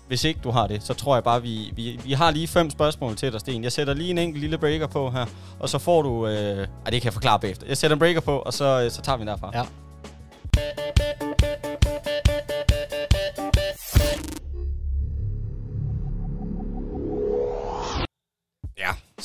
hvis 0.08 0.24
ikke 0.24 0.40
du 0.44 0.50
har 0.50 0.66
det, 0.66 0.82
så 0.82 0.94
tror 0.94 1.16
jeg 1.16 1.24
bare, 1.24 1.42
vi, 1.42 1.72
vi, 1.76 2.00
vi 2.04 2.12
har 2.12 2.30
lige 2.30 2.48
fem 2.48 2.70
spørgsmål 2.70 3.16
til 3.16 3.32
dig, 3.32 3.40
Sten. 3.40 3.64
Jeg 3.64 3.72
sætter 3.72 3.94
lige 3.94 4.10
en 4.10 4.18
enkelt 4.18 4.40
lille 4.40 4.58
breaker 4.58 4.86
på 4.86 5.10
her, 5.10 5.26
og 5.60 5.68
så 5.68 5.78
får 5.78 6.02
du... 6.02 6.26
Øh, 6.26 6.32
ej, 6.34 6.64
det 6.90 7.02
kan 7.02 7.04
jeg 7.04 7.12
forklare 7.12 7.40
bagefter. 7.40 7.66
Jeg 7.66 7.76
sætter 7.76 7.94
en 7.94 7.98
breaker 7.98 8.20
på, 8.20 8.38
og 8.38 8.52
så, 8.52 8.82
øh, 8.84 8.90
så 8.90 9.02
tager 9.02 9.16
vi 9.16 9.20
den 9.20 9.28
derfra. 9.28 9.50
Ja. 9.54 9.62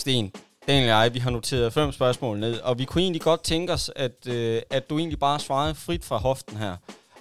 Sten. 0.01 0.31
Daniel 0.67 0.91
og 0.91 1.03
jeg, 1.03 1.13
vi 1.13 1.19
har 1.19 1.29
noteret 1.29 1.73
fem 1.73 1.91
spørgsmål 1.91 2.39
ned, 2.39 2.59
og 2.59 2.79
vi 2.79 2.85
kunne 2.85 3.01
egentlig 3.01 3.21
godt 3.21 3.43
tænke 3.43 3.73
os, 3.73 3.91
at, 3.95 4.27
øh, 4.27 4.61
at 4.69 4.89
du 4.89 4.97
egentlig 4.97 5.19
bare 5.19 5.39
svarede 5.39 5.75
frit 5.75 6.05
fra 6.05 6.17
hoften 6.17 6.57
her. 6.57 6.75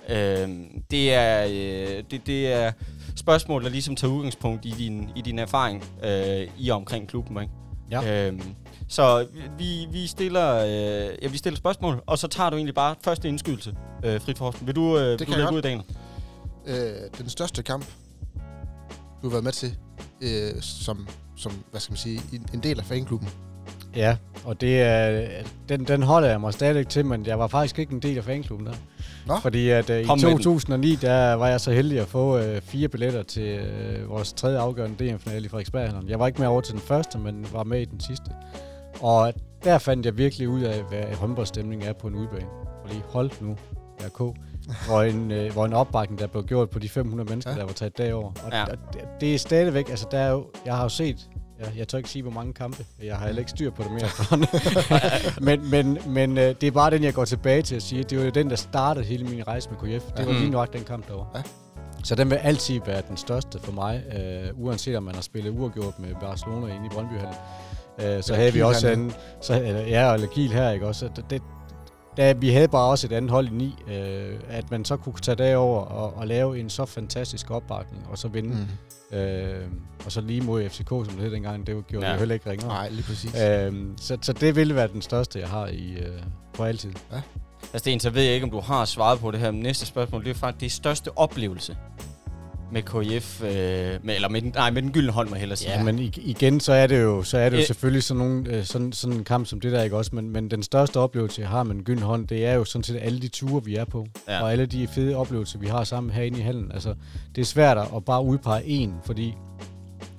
Øh, 0.09 0.49
det, 0.91 1.15
er, 1.15 1.45
øh, 1.45 2.05
det, 2.11 2.27
det 2.27 2.53
er 2.53 2.73
spørgsmål, 3.17 3.65
der 3.65 3.69
ligesom 3.69 3.97
tager 3.97 4.13
udgangspunkt 4.13 4.65
i 4.65 4.71
din, 4.71 5.11
i 5.17 5.21
din 5.21 5.39
erfaring 5.39 5.85
øh, 6.05 6.49
i 6.59 6.69
og 6.69 6.77
omkring 6.77 7.09
klubben. 7.09 7.43
Ikke? 7.43 7.53
Ja. 7.91 8.29
Øh, 8.29 8.41
så 8.89 9.27
vi, 9.59 9.87
vi, 9.93 10.07
stiller, 10.07 10.57
øh, 10.57 11.17
ja, 11.23 11.29
vi 11.29 11.39
stiller 11.39 11.57
spørgsmål, 11.57 12.03
og 12.07 12.19
så 12.19 12.29
tager 12.29 12.51
du 12.51 12.57
egentlig 12.57 12.75
bare 12.75 12.95
første 13.03 13.29
indskydelse 13.29 13.75
øh, 14.05 14.21
frit 14.21 14.39
fra 14.39 14.45
hoften. 14.45 14.67
Vil 14.67 14.77
du, 14.77 14.99
øh, 14.99 15.11
vil 15.11 15.19
kan 15.19 15.27
du 15.27 15.37
lægge 15.37 15.55
ud, 15.55 15.63
Daniel? 15.63 15.85
Øh, 16.67 17.19
den 17.19 17.29
største 17.29 17.63
kamp, 17.63 17.87
du 19.23 19.29
har 19.29 19.31
været 19.31 19.45
med 19.45 19.53
til, 19.53 19.77
øh, 20.21 20.63
som, 20.63 21.09
som, 21.41 21.53
hvad 21.71 21.81
skal 21.81 21.93
man 21.93 21.99
sige, 21.99 22.21
en, 22.55 22.61
del 22.61 22.79
af 22.79 22.85
fanklubben. 22.85 23.29
Ja, 23.97 24.17
og 24.45 24.61
det 24.61 24.83
er, 24.83 25.29
den, 25.69 25.85
den 25.85 26.03
holder 26.03 26.29
jeg 26.29 26.41
mig 26.41 26.53
stadigvæk 26.53 26.89
til, 26.89 27.07
men 27.07 27.27
jeg 27.27 27.39
var 27.39 27.47
faktisk 27.47 27.79
ikke 27.79 27.93
en 27.93 28.01
del 28.01 28.19
af 28.19 28.25
fanklubben 28.25 28.67
der. 28.67 28.73
Nå. 29.27 29.37
Fordi 29.43 29.69
at 29.69 29.91
uh, 29.91 29.97
i 29.97 30.05
Kom 30.05 30.19
med 30.19 30.29
den. 30.29 30.37
2009, 30.37 30.95
der 30.95 31.35
var 31.35 31.49
jeg 31.49 31.61
så 31.61 31.73
heldig 31.73 32.01
at 32.01 32.09
få 32.09 32.39
uh, 32.39 32.61
fire 32.63 32.89
billetter 32.89 33.23
til 33.23 33.61
uh, 33.61 34.11
vores 34.11 34.33
tredje 34.33 34.59
afgørende 34.59 35.05
DM-finale 35.05 35.47
i 35.47 35.49
Frederiksberg. 35.49 36.09
Jeg 36.09 36.19
var 36.19 36.27
ikke 36.27 36.41
med 36.41 36.49
over 36.49 36.61
til 36.61 36.73
den 36.73 36.81
første, 36.81 37.19
men 37.19 37.47
var 37.53 37.65
med 37.65 37.81
i 37.81 37.85
den 37.85 38.01
sidste. 38.01 38.31
Og 39.01 39.35
der 39.65 39.79
fandt 39.79 40.07
jeg 40.07 40.19
virkelig 40.19 40.49
ud 40.49 40.63
af, 40.63 40.83
hvad 40.89 41.15
håndboldstemning 41.15 41.85
er 41.85 41.93
på 41.93 42.07
en 42.07 42.15
udebane. 42.15 42.47
Og 42.85 42.89
lige 42.89 43.03
hold 43.09 43.31
nu, 43.41 43.57
RK. 44.01 44.37
Hvor, 44.87 45.03
en, 45.03 45.31
øh, 45.31 45.53
hvor 45.53 45.65
en 45.67 45.73
opbakning, 45.73 46.21
der 46.21 46.27
blev 46.27 46.45
gjort 46.45 46.71
på 46.71 46.79
de 46.79 46.89
500 46.89 47.31
mennesker, 47.31 47.51
Ja. 47.51 47.57
ja. 47.57 47.61
der 47.61 47.67
var 47.67 47.73
taget 47.73 47.99
derover. 47.99 48.33
Og, 48.45 48.51
Ja. 48.53 48.59
ja. 48.59 48.65
og 48.65 48.77
det, 48.93 49.01
det 49.21 49.35
er 49.35 49.39
stadigvæk, 49.39 49.89
altså 49.91 50.07
der 50.11 50.19
er 50.19 50.31
jo, 50.31 50.47
jeg 50.67 50.77
har 50.77 50.83
jo 50.83 50.89
set, 50.89 51.17
jeg, 51.61 51.69
jeg 51.77 51.89
tør 51.89 51.99
ikke 51.99 52.11
sige, 52.11 52.23
hvor 52.23 52.33
mange 52.33 52.53
kampe, 52.53 52.85
jeg 53.03 53.17
har 53.17 53.27
heller 53.27 53.39
ikke 53.41 53.51
styr 53.51 53.71
på 53.71 53.83
det 53.83 53.93
mere 53.93 54.09
men 55.41 55.71
men, 55.71 55.99
men 56.07 56.39
øh, 56.39 56.55
det 56.61 56.63
er 56.67 56.71
bare 56.71 56.91
den, 56.91 57.03
jeg 57.05 57.15
går 57.15 57.25
tilbage 57.25 57.63
til 57.63 57.77
at 57.77 57.83
sige, 57.83 58.03
det 58.03 58.19
var 58.19 58.25
jo 58.25 58.31
den, 58.31 58.51
der 58.51 58.57
startede 58.57 59.05
hele 59.05 59.25
min 59.25 59.49
rejse 59.49 59.71
med 59.71 59.79
KF. 59.99 60.05
Det 60.17 60.27
var 60.27 60.33
Mm. 60.33 60.39
lige 60.39 60.51
nok 60.51 60.73
den 60.73 60.85
kamp 60.85 61.09
derovre. 61.09 61.27
Ja. 61.35 61.43
Så 62.05 62.15
den 62.15 62.31
vil 62.31 62.37
altid 62.37 62.81
være 62.87 63.03
den 63.09 63.17
største 63.17 63.59
for 63.63 63.73
mig, 63.73 64.03
øh, 64.17 64.65
uanset 64.65 64.97
om 64.97 65.03
man 65.03 65.15
har 65.15 65.23
spillet 65.23 65.51
uafgjort 65.59 65.99
med 65.99 66.09
Barcelona 66.21 66.75
inde 66.75 66.87
i 66.87 66.89
Brøndbyhallen. 66.89 67.35
Øh, 67.99 68.23
så 68.23 68.35
havde 68.35 68.53
vi 68.53 68.63
også 68.63 68.89
en, 68.89 69.13
så, 69.41 69.55
eller, 69.55 69.81
ja, 69.81 70.15
eller 70.15 70.27
Kiel 70.27 70.53
her, 70.53 70.71
ikke 70.71 70.87
også? 70.87 71.09
Det, 71.17 71.25
det, 71.31 71.43
da 72.21 72.33
vi 72.33 72.51
havde 72.51 72.69
bare 72.69 72.91
også 72.91 73.07
et 73.07 73.13
andet 73.13 73.31
hold 73.31 73.47
i 73.49 73.51
ni, 73.51 73.75
øh, 73.89 74.35
at 74.49 74.71
man 74.71 74.85
så 74.85 74.97
kunne 74.97 75.15
tage 75.23 75.37
derover 75.37 75.81
og, 75.81 76.17
og 76.17 76.27
lave 76.27 76.61
en 76.61 76.71
så 76.71 76.85
fantastisk 76.85 77.51
opbakning, 77.51 78.07
og 78.11 78.19
så 78.19 78.29
vinde. 78.29 78.67
Mm. 79.11 79.17
Øh, 79.19 79.67
og 80.05 80.13
så 80.13 80.21
lige 80.21 80.41
mod 80.41 80.69
FCK, 80.69 80.89
som 80.89 81.05
det 81.05 81.19
hed 81.21 81.31
dengang, 81.31 81.67
det 81.67 81.87
gjorde 81.87 82.07
Ja. 82.07 82.11
ja. 82.11 82.15
jo 82.15 82.19
heller 82.19 82.35
ikke 82.35 82.51
ringere. 82.51 82.69
Nej, 82.69 82.89
lige 82.89 83.03
præcis. 83.03 83.35
Øh, 83.35 83.73
så, 83.97 84.19
så 84.23 84.33
det 84.33 84.57
ville 84.57 84.75
være 84.75 84.89
den 84.89 85.03
største, 85.03 85.39
jeg 85.41 85.49
har 85.49 85.67
i 85.67 85.93
øh, 85.93 86.23
på 86.55 86.65
altid. 86.65 86.93
Altså, 87.63 87.79
Sten, 87.79 88.01
så 88.01 88.11
ved 88.11 88.23
jeg 88.23 88.35
ikke, 88.35 88.45
om 88.45 88.51
du 88.51 88.61
har 88.61 88.85
svaret 88.85 89.19
på 89.21 89.31
det 89.31 89.41
her. 89.41 89.51
Men 89.51 89.61
næste 89.63 89.87
spørgsmål, 89.87 90.25
det 90.25 90.31
er 90.31 90.35
faktisk 90.35 90.61
det 90.61 90.73
største 90.73 91.19
oplevelse 91.19 91.77
med 92.73 92.83
KF, 92.83 93.43
øh, 93.43 93.49
med, 94.05 94.15
eller 94.15 94.29
med 94.29 94.43
den, 94.43 94.53
nej, 94.55 94.71
med 94.71 94.83
den 94.83 94.93
gyldne 94.93 95.13
hånd, 95.13 95.29
må 95.29 95.35
jeg 95.35 95.41
hellere 95.41 95.57
sige. 95.57 95.73
Ja, 95.73 95.83
men 95.83 95.99
ig- 95.99 96.29
igen, 96.29 96.61
så 96.61 96.73
er 96.73 96.87
det 96.87 97.03
jo, 97.03 97.23
så 97.23 97.39
er 97.39 97.49
det 97.49 97.57
jo 97.57 97.61
Øh. 97.61 97.67
selvfølgelig 97.67 98.03
sådan, 98.03 98.19
nogle, 98.19 98.57
øh, 98.57 98.65
sådan, 98.65 98.93
sådan 98.93 99.17
en 99.17 99.25
kamp 99.25 99.47
som 99.47 99.61
det 99.61 99.73
der, 99.73 99.83
ikke 99.83 99.97
også? 99.97 100.11
Men, 100.15 100.31
men 100.31 100.51
den 100.51 100.63
største 100.63 100.97
oplevelse, 101.01 101.41
jeg 101.41 101.49
har 101.49 101.63
med 101.63 101.75
en 101.75 101.83
gylden 101.85 102.03
hånd, 102.03 102.29
det 102.29 102.47
er 102.47 102.55
jo 102.55 102.65
sådan 102.65 102.83
set 102.83 102.99
alle 103.03 103.21
de 103.21 103.29
ture, 103.29 103.65
vi 103.65 103.75
er 103.77 103.85
på. 103.85 104.07
Ja. 104.29 104.43
Og 104.43 104.53
alle 104.53 104.67
de 104.67 104.89
fede 104.95 105.17
oplevelser, 105.17 105.59
vi 105.59 105.67
har 105.67 105.85
sammen 105.85 106.13
herinde 106.13 106.39
i 106.39 106.43
hallen. 106.43 106.73
Altså, 106.73 106.95
det 107.35 107.41
er 107.41 107.47
svært 107.47 107.79
at 107.97 108.05
bare 108.05 108.25
udpege 108.25 108.65
en, 108.65 108.95
fordi 109.05 109.35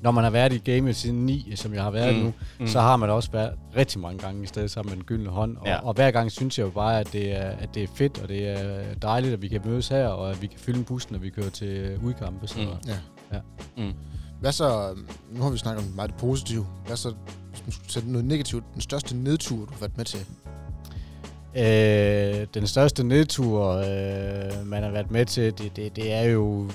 når 0.01 0.12
man 0.12 0.24
har 0.24 0.31
været 0.31 0.53
i 0.53 0.58
gamet 0.58 0.96
siden 0.96 1.25
9, 1.25 1.51
som 1.55 1.74
jeg 1.74 1.84
har 1.84 1.91
været 1.91 2.15
Mm, 2.15 2.22
nu, 2.24 2.34
mm. 2.60 2.67
så 2.67 2.79
har 2.81 2.96
man 2.98 3.10
også 3.10 3.31
været 3.31 3.51
rigtig 3.77 4.00
mange 4.01 4.20
gange 4.20 4.43
i 4.43 4.46
stedet 4.48 4.72
sammen 4.72 4.89
med 4.91 4.98
en 4.98 5.03
gyldne 5.03 5.29
hånd. 5.29 5.58
Og, 5.58 5.67
Ja. 5.67 5.77
og 5.88 5.93
hver 5.93 6.12
gang 6.12 6.31
synes 6.31 6.58
jeg 6.60 6.65
jo 6.65 6.70
bare, 6.70 7.00
at 7.00 7.13
det, 7.13 7.31
er, 7.38 7.50
at 7.50 7.70
det 7.75 7.84
er 7.84 7.88
fedt, 7.96 8.20
og 8.22 8.29
det 8.29 8.48
er 8.50 8.81
dejligt, 9.01 9.34
at 9.34 9.41
vi 9.41 9.48
kan 9.48 9.62
mødes 9.65 9.88
her, 9.88 10.08
og 10.08 10.31
at 10.31 10.41
vi 10.41 10.48
kan 10.48 10.60
fylde 10.60 10.79
en 10.79 10.86
bus, 10.86 11.12
når 11.12 11.20
vi 11.20 11.29
kører 11.29 11.50
til 11.50 12.00
udkampe. 12.03 12.48
Så, 12.48 12.60
Mm. 12.60 12.67
Ja. 12.88 12.98
Ja. 13.34 13.39
Mm. 13.77 13.93
Hvad 14.39 14.51
så, 14.51 14.96
nu 15.31 15.43
har 15.43 15.50
vi 15.50 15.58
snakket 15.58 15.86
om 15.86 15.91
meget 15.96 16.10
det 16.10 16.17
positive. 16.20 16.65
Hvad 16.88 16.96
så, 16.98 17.13
hvis 17.51 17.63
man 17.65 17.72
skulle 17.72 17.91
sætte 17.91 18.12
noget 18.12 18.25
negativt, 18.27 18.63
den 18.74 18.81
største 18.81 19.17
nedtur, 19.17 19.58
du 19.58 19.72
har 19.72 19.79
været 19.79 19.98
med 19.98 20.05
til? 20.05 20.20
Øh, 21.55 22.48
den 22.53 22.67
største 22.67 23.03
nedtur, 23.03 23.67
øh, 23.72 24.67
man 24.67 24.84
har 24.84 24.91
været 24.91 25.12
med 25.12 25.25
til, 25.25 25.58
det, 25.58 25.75
det, 25.75 25.96
det 25.96 26.13
er 26.13 26.22
jo 26.24 26.70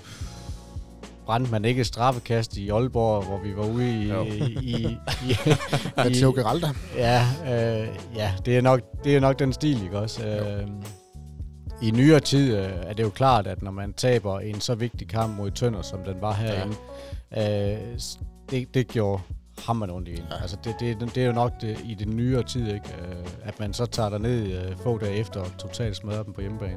brændte 1.26 1.50
man 1.50 1.64
ikke 1.64 1.80
et 1.80 1.87
straffekast 1.87 2.56
i 2.56 2.68
Aalborg, 2.71 3.25
hvor 3.25 3.38
vi 3.38 3.56
var 3.56 3.66
ude 3.66 4.02
i... 4.02 4.09
Jo. 4.09 4.25
i, 4.25 4.59
i, 4.62 4.99
i, 5.30 5.37
Matteo 5.97 6.33
Geralda. 6.37 6.68
ja, 6.97 7.23
øh, 7.42 7.88
ja 8.16 8.33
det, 8.45 8.56
er 8.56 8.61
nok, 8.61 8.80
det 9.04 9.16
er 9.16 9.21
nok 9.21 9.38
den 9.38 9.52
stil, 9.52 9.83
ikke 9.83 9.99
også? 9.99 10.26
Øh, 10.26 10.68
I 11.83 11.90
nyere 11.90 12.21
tid 12.21 12.56
øh, 12.56 12.71
er 12.83 12.92
det 12.92 13.02
jo 13.02 13.11
klart, 13.11 13.47
at 13.47 13.62
når 13.62 13.71
man 13.71 13.92
taber 13.92 14.40
en 14.40 14.61
så 14.61 14.75
vigtig 14.75 15.09
kamp 15.09 15.37
mod 15.37 15.50
Tønder, 15.50 15.83
som 15.83 15.99
den 16.04 16.21
var 16.21 16.33
herinde, 16.33 16.76
ja. 17.33 17.75
øh, 17.75 17.99
det, 18.50 18.75
det 18.75 18.88
gjorde 18.88 19.23
hammerende 19.65 19.95
ondt 19.95 20.09
i 20.09 20.13
en. 20.13 20.19
Ja. 20.31 20.41
Altså 20.43 20.57
det, 20.65 20.75
det, 20.81 21.15
det 21.15 21.23
er 21.23 21.27
jo 21.27 21.33
nok 21.33 21.53
det, 21.61 21.79
i 21.85 21.95
den 21.95 22.17
nyere 22.17 22.43
tid, 22.43 22.67
ikke? 22.67 22.95
Øh, 23.09 23.17
at 23.43 23.61
man 23.61 23.73
så 23.73 23.87
tager 23.87 24.09
der 24.09 24.19
ned 24.19 24.47
øh, 24.53 24.77
få 24.77 24.99
dage 24.99 25.17
efter 25.17 25.41
og 25.41 25.47
totalt 25.59 25.97
smadrer 25.97 26.23
dem 26.23 26.33
på 26.33 26.41
hjemmebane. 26.41 26.77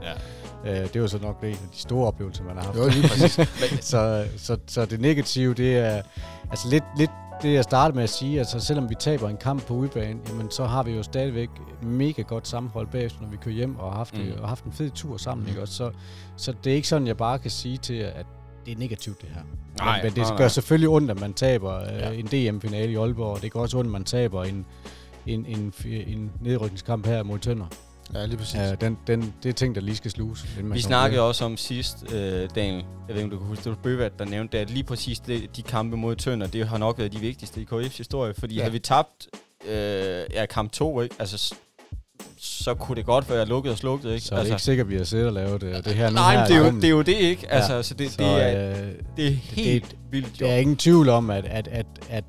Ja. 0.65 0.71
Øh, 0.81 0.87
det 0.87 0.95
er 0.95 0.99
jo 0.99 1.07
så 1.07 1.19
nok 1.21 1.41
det 1.41 1.49
en 1.49 1.55
af 1.55 1.69
de 1.73 1.79
store 1.79 2.07
oplevelser, 2.07 2.43
man 2.43 2.55
har 2.57 2.63
haft. 2.63 2.77
Jo, 2.77 2.87
lige 2.87 3.07
præcis. 3.07 3.39
så, 3.91 4.25
så, 4.37 4.57
så 4.67 4.85
det 4.85 4.99
negative, 5.01 5.53
det 5.53 5.77
er 5.77 6.01
altså 6.49 6.69
lidt, 6.69 6.83
lidt 6.97 7.11
det, 7.41 7.53
jeg 7.53 7.63
startede 7.63 7.95
med 7.95 8.03
at 8.03 8.09
sige. 8.09 8.39
Altså 8.39 8.59
selvom 8.59 8.89
vi 8.89 8.95
taber 8.99 9.29
en 9.29 9.37
kamp 9.37 9.65
på 9.65 9.73
udebane, 9.73 10.19
jamen, 10.29 10.51
så 10.51 10.65
har 10.65 10.83
vi 10.83 10.91
jo 10.91 11.03
stadigvæk 11.03 11.49
mega 11.81 12.21
godt 12.21 12.47
sammenhold 12.47 12.87
bagefter, 12.87 13.21
når 13.21 13.29
vi 13.29 13.37
kører 13.37 13.55
hjem 13.55 13.79
og 13.79 13.91
har 13.91 13.97
haft, 13.97 14.13
Mm. 14.17 14.31
og 14.41 14.49
haft 14.49 14.63
en 14.65 14.71
fed 14.71 14.89
tur 14.89 15.17
sammen. 15.17 15.43
Mm. 15.45 15.49
Ikke? 15.49 15.61
Også, 15.61 15.73
så, 15.73 15.91
så 16.37 16.53
det 16.63 16.71
er 16.71 16.75
ikke 16.75 16.87
sådan, 16.87 17.07
jeg 17.07 17.17
bare 17.17 17.39
kan 17.39 17.51
sige 17.51 17.77
til 17.77 17.93
at 17.93 18.25
det 18.65 18.71
er 18.73 18.77
negativt 18.77 19.21
det 19.21 19.29
her. 19.33 19.41
Nej, 19.77 19.97
men, 19.97 20.03
men 20.03 20.11
det 20.15 20.17
nej, 20.21 20.31
gør 20.31 20.37
nej. 20.39 20.47
selvfølgelig 20.47 20.89
ondt, 20.89 21.11
at 21.11 21.19
man 21.19 21.33
taber 21.33 21.73
Ja. 21.83 22.11
øh, 22.11 22.19
en 22.19 22.25
DM-finale 22.25 22.91
i 22.91 22.95
Aalborg, 22.95 23.33
og 23.35 23.41
det 23.41 23.51
gør 23.51 23.59
også 23.59 23.77
ondt, 23.77 23.87
at 23.87 23.91
man 23.91 24.03
taber 24.03 24.43
en, 24.43 24.65
en, 25.25 25.45
en, 25.45 25.73
en 25.85 26.31
nedrykningskamp 26.41 27.05
her 27.05 27.23
mod 27.23 27.39
Tønder. 27.39 27.65
Ja, 28.13 28.25
lige 28.25 28.37
præcis. 28.37 28.55
Ja, 28.55 28.75
den, 28.75 28.97
den, 29.07 29.33
det 29.43 29.49
er 29.49 29.53
ting, 29.53 29.75
der 29.75 29.81
lige 29.81 29.95
skal 29.95 30.11
sluges. 30.11 30.45
Vi 30.63 30.81
snakkede 30.81 31.21
også 31.21 31.45
om 31.45 31.57
sidst, 31.57 32.13
øh, 32.13 32.49
Daniel, 32.55 32.85
jeg 33.07 33.15
ved 33.15 33.15
ikke, 33.15 33.23
om 33.23 33.29
du 33.29 33.37
kan 33.37 33.47
huske, 33.47 33.63
det 33.63 33.69
var 33.69 33.77
Bøvat, 33.83 34.19
der 34.19 34.25
nævnte 34.25 34.57
det, 34.57 34.63
at 34.63 34.69
lige 34.69 34.83
præcis 34.83 35.19
det, 35.19 35.55
de 35.55 35.61
kampe 35.61 35.97
mod 35.97 36.15
Tønder, 36.15 36.47
det 36.47 36.67
har 36.67 36.77
nok 36.77 36.97
været 36.99 37.13
de 37.13 37.19
vigtigste 37.19 37.61
i 37.61 37.67
KF's 37.73 37.97
historie, 37.97 38.33
fordi 38.33 38.53
Ja. 38.55 38.57
ja. 38.57 38.63
havde 38.63 38.73
vi 38.73 38.79
tabt 38.79 39.27
øh, 39.69 39.71
ja, 40.33 40.45
kamp 40.45 40.71
2, 40.71 41.01
ikke? 41.01 41.15
Altså, 41.19 41.55
så 42.41 42.73
kunne 42.73 42.95
det 42.95 43.05
godt 43.05 43.29
være 43.29 43.45
lukket 43.45 43.71
og 43.71 43.77
slukket, 43.77 44.11
ikke? 44.13 44.25
Så 44.25 44.35
er 44.35 44.37
det 44.37 44.39
altså, 44.41 44.53
ikke 44.53 44.63
sikkert, 44.63 44.85
at 44.87 44.91
vi 44.91 44.97
har 44.97 45.03
siddet 45.03 45.27
og 45.27 45.33
lavet 45.33 45.61
det, 45.61 45.85
det 45.85 45.93
her 45.93 46.09
nu 46.09 46.13
nej, 46.15 46.31
her 46.33 46.39
men 46.41 46.47
det 46.49 46.55
er, 46.55 46.59
jo, 46.71 46.75
det 46.75 46.83
er 46.83 46.89
jo 46.89 47.01
det, 47.01 47.15
ikke? 47.29 47.47
Ja. 47.51 47.55
Altså, 47.55 47.83
så 47.83 47.93
det, 47.93 48.11
Så, 48.11 48.17
det, 48.23 48.55
er, 48.55 48.71
øh, 48.81 48.87
det 49.17 49.27
er 49.27 49.31
helt 49.31 49.95
vildt, 50.11 50.41
jo. 50.41 50.45
Der 50.45 50.51
er 50.51 50.57
ingen 50.57 50.75
tvivl 50.77 51.09
om, 51.09 51.29
at, 51.29 51.45
at, 51.45 51.67
at, 51.71 51.85
at, 52.09 52.23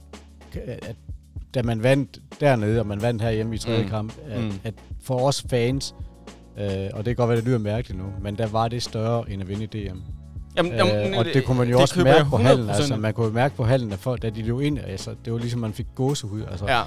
at 0.82 0.96
da 1.54 1.62
man 1.62 1.82
vandt 1.82 2.18
dernede, 2.40 2.80
og 2.80 2.86
man 2.86 3.02
vandt 3.02 3.22
herhjemme 3.22 3.54
i 3.54 3.58
tredje 3.58 3.82
Mm. 3.82 3.88
kamp, 3.88 4.12
at, 4.30 4.40
Mm. 4.42 4.52
at 4.64 4.74
for 5.02 5.18
os 5.26 5.44
fans, 5.50 5.94
øh, 6.58 6.66
og 6.92 7.04
det 7.04 7.04
kan 7.04 7.14
godt 7.16 7.28
være, 7.28 7.36
det 7.36 7.44
lyder 7.46 7.58
mærkeligt 7.58 7.98
nu, 8.02 8.06
men 8.22 8.38
der 8.38 8.46
var 8.46 8.68
det 8.68 8.82
større 8.82 9.30
end 9.30 9.42
at 9.42 9.48
vinde 9.48 9.64
i 9.64 9.66
DM. 9.66 9.96
Jamen, 10.56 10.72
Øh, 10.72 11.18
og 11.18 11.24
det 11.24 11.44
kunne 11.44 11.58
man 11.58 11.68
jo 11.68 11.74
det 11.74 11.82
også 11.82 12.04
mærke 12.04 12.30
på 12.30 12.36
hallen. 12.36 12.66
100%. 12.70 12.72
Altså, 12.76 12.96
man 12.96 13.14
kunne 13.14 13.26
jo 13.26 13.32
mærke 13.32 13.56
på 13.56 13.64
hallen, 13.64 13.92
at 13.92 13.98
folk, 13.98 14.22
da 14.22 14.30
de 14.30 14.42
løb 14.42 14.60
ind, 14.60 14.78
altså, 14.86 15.10
det 15.24 15.32
var 15.32 15.38
ligesom, 15.38 15.60
man 15.60 15.72
fik 15.72 15.86
gåsehud. 15.94 16.42
Altså, 16.50 16.66
Ja, 16.68 16.82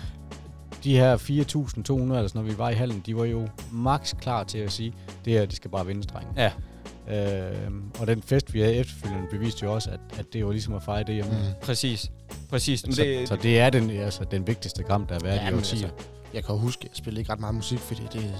de 0.83 0.97
her 0.97 1.17
4.200, 1.17 1.31
eller 1.31 2.27
sådan, 2.27 2.41
når 2.41 2.41
vi 2.51 2.57
var 2.57 2.69
i 2.69 2.73
hallen, 2.73 3.03
de 3.05 3.17
var 3.17 3.25
jo 3.25 3.48
max 3.72 4.13
klar 4.22 4.43
til 4.43 4.57
at 4.57 4.72
sige, 4.72 4.93
det 5.25 5.33
her, 5.33 5.46
de 5.46 5.55
skal 5.55 5.72
bare 5.72 5.85
vinde, 5.85 6.03
drenge. 6.03 6.31
ja. 6.37 6.51
Øh, 7.09 7.72
og 8.00 8.07
den 8.07 8.22
fest, 8.22 8.53
vi 8.53 8.59
havde 8.61 8.74
efterfølgende, 8.75 9.27
beviste 9.31 9.63
jo 9.65 9.74
også, 9.74 9.89
at, 9.89 10.00
at 10.19 10.25
det 10.33 10.46
var 10.46 10.51
ligesom 10.51 10.74
at 10.74 10.83
fejre 10.83 11.03
det 11.03 11.15
hjemme. 11.15 11.31
Mm. 11.31 11.37
Præcis. 11.61 12.11
Præcis. 12.50 12.85
Men 12.85 12.96
Så, 12.96 13.01
det, 13.03 13.27
så 13.27 13.35
det 13.35 13.59
er 13.59 13.69
den, 13.69 13.89
altså, 13.89 14.24
den 14.31 14.48
vigtigste 14.48 14.83
kamp, 14.83 15.09
der 15.09 15.15
har 15.15 15.22
været 15.22 15.35
Ja, 15.35 15.50
i 15.50 15.53
årtier. 15.53 15.87
altså, 15.89 16.05
jeg 16.33 16.43
kan 16.46 16.55
huske, 16.57 16.79
jeg 16.83 16.91
spillede 16.98 17.22
ikke 17.22 17.31
ret 17.31 17.39
meget 17.39 17.55
musik, 17.55 17.79
fordi 17.79 18.01
det... 18.13 18.35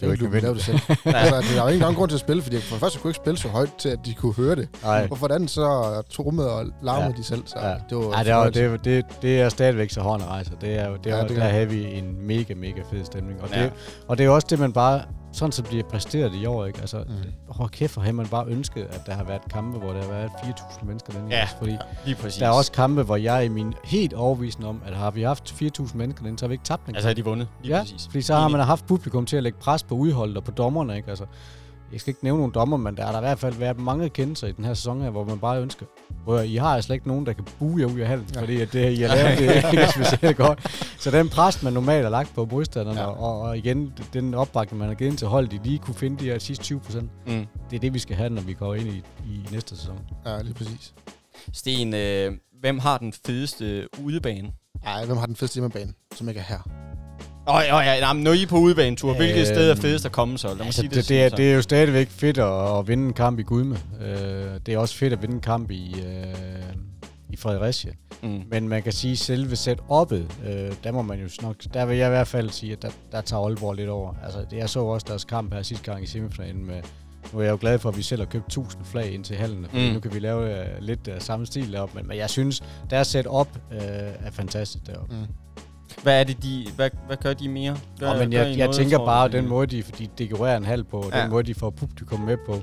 Det 0.00 0.08
var 0.08 0.12
ikke 0.14 0.26
du 0.26 0.30
lave 0.30 0.54
det 0.54 0.62
selv. 0.64 0.78
Altså, 1.04 1.36
det 1.54 1.62
var 1.62 1.68
ikke 1.68 1.80
nogen 1.80 1.96
grund 1.96 2.08
til 2.10 2.16
at 2.16 2.20
spille, 2.20 2.42
fordi 2.42 2.60
for 2.60 2.74
det 2.74 2.80
første 2.80 2.98
kunne 2.98 3.08
jeg 3.08 3.10
ikke 3.10 3.22
spille 3.24 3.38
så 3.38 3.48
højt 3.48 3.74
til, 3.78 3.88
at 3.88 3.98
de 4.04 4.14
kunne 4.14 4.34
høre 4.34 4.56
det. 4.56 4.68
Nej, 4.82 5.08
Og 5.10 5.18
for 5.18 5.26
det 5.26 5.34
andet, 5.34 5.50
så 5.50 6.02
trummede 6.10 6.50
og 6.52 6.66
larmede 6.82 7.10
Ja. 7.10 7.16
de 7.16 7.24
selv, 7.24 7.42
så 7.46 7.58
Ja. 7.62 7.68
det 7.90 7.96
var... 7.98 8.12
Ej, 8.12 8.22
det, 8.22 8.32
er, 8.32 8.50
det, 8.50 8.84
det, 8.84 9.04
det 9.22 9.40
er 9.40 9.48
stadigvæk 9.48 9.90
så 9.90 10.00
hårdt 10.00 10.22
rejser. 10.26 10.52
Det 10.60 10.78
er, 10.78 10.96
det 11.04 11.12
er, 11.12 11.16
Ja, 11.16 11.22
det 11.22 11.36
der 11.36 11.44
havde 11.44 11.68
vi 11.68 11.84
en 11.84 12.26
mega, 12.26 12.54
mega 12.54 12.80
fed 12.92 13.04
stemning. 13.04 13.42
Og, 13.42 13.48
Ja. 13.54 13.62
det, 13.62 13.72
og 14.08 14.18
det 14.18 14.26
er 14.26 14.30
også 14.30 14.46
det, 14.50 14.58
man 14.58 14.72
bare, 14.72 15.02
sådan 15.36 15.52
som 15.52 15.64
de 15.64 15.78
er 15.78 15.82
præsteret 15.82 16.34
i 16.34 16.46
år, 16.46 16.66
ikke? 16.66 16.80
Altså, 16.80 17.04
Mm. 17.08 17.14
hold 17.48 17.70
kæft, 17.70 17.94
hvor 17.94 18.02
har 18.02 18.12
man 18.12 18.26
bare 18.26 18.46
ønsket, 18.48 18.82
at 18.90 19.06
der 19.06 19.12
har 19.14 19.24
været 19.24 19.40
kampe, 19.50 19.78
hvor 19.78 19.92
der 19.92 20.02
har 20.02 20.08
været 20.08 20.30
4.000 20.42 20.84
mennesker 20.86 21.12
den 21.12 21.30
Ja. 21.30 21.48
Fordi 21.58 21.76
lige 22.06 22.16
præcis. 22.16 22.38
der 22.38 22.46
er 22.46 22.50
også 22.50 22.72
kampe, 22.72 23.02
hvor 23.02 23.16
jeg 23.16 23.44
er 23.44 23.50
min 23.50 23.74
helt 23.84 24.14
overbevisende 24.14 24.68
om, 24.68 24.82
at 24.86 24.94
har 24.96 25.10
vi 25.10 25.22
haft 25.22 25.50
4.000 25.62 25.98
mennesker 25.98 26.24
den, 26.24 26.38
så 26.38 26.44
har 26.44 26.48
vi 26.48 26.54
ikke 26.54 26.64
tabt 26.64 26.86
den. 26.86 26.94
Altså, 26.94 27.08
har 27.08 27.14
de 27.14 27.24
vundet? 27.24 27.48
Lige 27.62 27.76
ja, 27.76 27.82
præcis. 27.82 28.04
fordi 28.06 28.22
så 28.22 28.34
har 28.34 28.48
man 28.48 28.60
haft 28.60 28.86
publikum 28.86 29.26
til 29.26 29.36
at 29.36 29.42
lægge 29.42 29.58
pres 29.58 29.82
på 29.82 29.94
udholdet 29.94 30.36
og 30.36 30.44
på 30.44 30.50
dommerne, 30.50 30.96
ikke? 30.96 31.08
Altså, 31.10 31.24
jeg 31.92 32.00
skal 32.00 32.10
ikke 32.10 32.24
nævne 32.24 32.38
nogen 32.38 32.52
dommer, 32.54 32.76
men 32.76 32.96
der 32.96 33.04
har 33.04 33.12
der 33.12 33.18
i 33.18 33.22
hvert 33.22 33.38
fald 33.38 33.54
været 33.54 33.78
mange 33.80 34.08
kendelser 34.08 34.46
i 34.46 34.52
den 34.52 34.64
her 34.64 34.74
sæson 34.74 35.00
her, 35.02 35.10
hvor 35.10 35.24
man 35.24 35.38
bare 35.38 35.60
ønsker, 35.62 35.86
hvor 36.24 36.40
I 36.40 36.56
har 36.56 36.66
altså 36.68 36.92
ikke 36.92 37.08
nogen, 37.08 37.26
der 37.26 37.32
kan 37.32 37.44
buge 37.58 37.80
jer 37.80 37.86
ud 37.86 37.98
af 38.00 38.06
hallen, 38.08 38.26
Ja. 38.34 38.40
fordi 38.40 38.60
at 38.60 38.72
det, 38.72 38.92
I 38.98 39.00
har 39.02 39.14
lavet, 39.16 39.38
det 39.38 39.56
er 39.56 39.70
ikke 39.70 39.86
specielt 39.92 40.36
godt. 40.36 40.66
Så 40.98 41.10
den 41.10 41.28
pres, 41.28 41.62
man 41.62 41.72
normalt 41.72 42.02
har 42.02 42.10
lagt 42.10 42.34
på 42.34 42.48
modstanderne, 42.50 43.00
Ja. 43.00 43.06
og, 43.06 43.40
og, 43.40 43.58
igen, 43.58 43.92
den 44.12 44.34
opbakning, 44.34 44.78
man 44.78 44.88
har 44.88 44.94
givet 44.94 45.18
til 45.18 45.26
holdet, 45.28 45.50
de 45.52 45.60
lige 45.64 45.78
kunne 45.78 45.94
finde 45.94 46.16
de 46.24 46.24
her 46.24 46.38
sidste 46.38 46.64
20 46.64 46.80
procent, 46.80 47.10
Mm. 47.26 47.46
det 47.70 47.76
er 47.76 47.80
det, 47.80 47.94
vi 47.94 47.98
skal 47.98 48.16
have, 48.16 48.30
når 48.30 48.42
vi 48.42 48.52
går 48.54 48.74
ind 48.74 48.88
i, 48.88 49.02
i 49.26 49.46
næste 49.52 49.76
sæson. 49.76 49.98
Ja, 50.26 50.42
lige 50.42 50.54
præcis. 50.54 50.94
Sten, 51.52 51.94
øh, 51.94 52.32
hvem 52.60 52.78
har 52.78 52.98
den 52.98 53.12
fedeste 53.26 53.88
udebane? 54.02 54.52
Ej, 54.86 55.04
hvem 55.04 55.16
har 55.16 55.26
den 55.26 55.36
fedeste 55.36 55.54
hjemmebane, 55.54 55.92
som 56.14 56.28
ikke 56.28 56.40
er 56.40 56.44
her? 56.44 56.68
Åh, 57.48 57.54
oh, 57.54 57.62
ja, 57.66 57.78
ja, 57.78 58.00
nej, 58.00 58.12
men 58.12 58.22
når 58.22 58.32
I 58.32 58.42
er 58.42 58.46
på 58.46 58.58
udebanetur, 58.58 59.10
øh, 59.10 59.16
hvilket 59.16 59.46
sted 59.46 59.70
er 59.70 59.74
fedest 59.74 60.06
at 60.06 60.12
komme 60.12 60.38
så? 60.38 60.48
Lad 60.48 60.56
mig 60.56 60.66
Altså, 60.66 60.80
sige 60.80 60.88
det, 60.88 60.96
det, 60.96 61.08
det, 61.08 61.22
er, 61.22 61.28
det 61.28 61.50
er 61.50 61.54
jo 61.54 61.62
stadigvæk 61.62 62.08
fedt 62.10 62.38
at, 62.38 62.78
at 62.78 62.88
vinde 62.88 63.06
en 63.06 63.12
kamp 63.12 63.38
i 63.38 63.42
Gudme. 63.42 63.78
Øh, 64.00 64.60
det 64.66 64.74
er 64.74 64.78
også 64.78 64.96
fedt 64.96 65.12
at 65.12 65.22
vinde 65.22 65.34
en 65.34 65.40
kamp 65.40 65.70
i, 65.70 65.94
øh, 66.06 66.24
i 67.30 67.36
Fredericia. 67.36 67.92
Mm. 68.22 68.42
Men 68.50 68.68
man 68.68 68.82
kan 68.82 68.92
sige, 68.92 69.12
at 69.12 69.18
selve 69.18 69.52
setup'et, 69.52 70.48
øh, 70.48 70.72
der 70.84 70.92
må 70.92 71.02
man 71.02 71.20
jo 71.20 71.28
nok, 71.42 71.56
der 71.74 71.86
vil 71.86 71.96
jeg 71.96 72.06
i 72.06 72.10
hvert 72.10 72.28
fald 72.28 72.50
sige, 72.50 72.72
at 72.72 72.82
der, 72.82 72.90
der 73.12 73.20
tager 73.20 73.42
Aalborg 73.42 73.74
lidt 73.74 73.88
over. 73.88 74.14
Altså, 74.24 74.44
det, 74.50 74.56
jeg 74.56 74.70
så 74.70 74.80
også 74.80 75.06
deres 75.08 75.24
kamp 75.24 75.54
her 75.54 75.62
sidste 75.62 75.90
gang 75.90 76.02
i 76.02 76.06
semifinalen 76.06 76.66
med, 76.66 76.82
nu 77.32 77.38
er 77.38 77.42
jeg 77.42 77.50
jo 77.50 77.58
glad 77.60 77.78
for, 77.78 77.88
at 77.88 77.96
vi 77.96 78.02
selv 78.02 78.20
har 78.20 78.26
købt 78.26 78.46
1000 78.46 78.84
flag 78.84 79.12
ind 79.12 79.24
til 79.24 79.36
hallen, 79.36 79.66
mm. 79.72 79.80
nu 79.80 80.00
kan 80.00 80.14
vi 80.14 80.18
lave 80.18 80.60
uh, 80.60 80.66
lidt 80.80 81.08
uh, 81.08 81.14
samme 81.18 81.46
stil 81.46 81.72
deroppe, 81.72 81.98
men, 81.98 82.08
men 82.08 82.16
jeg 82.18 82.30
synes, 82.30 82.62
deres 82.90 83.06
setup 83.06 83.48
uh, 83.70 83.76
er 83.76 84.30
fantastisk 84.30 84.86
deroppe. 84.86 85.14
Mm. 85.14 85.45
Hvad 86.02 86.20
er 86.20 86.24
det, 86.24 86.42
de... 86.42 86.66
Hvad, 86.76 86.90
hvad 87.06 87.16
gør 87.16 87.32
de 87.32 87.48
mere? 87.48 87.76
Gør, 88.00 88.08
Og 88.08 88.18
men 88.18 88.30
gør 88.30 88.38
jeg, 88.38 88.48
jeg 88.48 88.56
noget, 88.56 88.76
tænker 88.76 88.96
tror 88.96 89.06
bare, 89.06 89.28
den 89.28 89.48
måde, 89.48 89.66
de, 89.66 89.82
de 89.98 90.08
dekorerer 90.18 90.56
en 90.56 90.64
halv 90.64 90.84
på, 90.84 91.10
Ja. 91.14 91.22
den 91.22 91.30
måde, 91.30 91.42
de 91.42 91.54
får 91.54 91.70
publikum 91.70 92.20
med 92.20 92.36
på. 92.46 92.54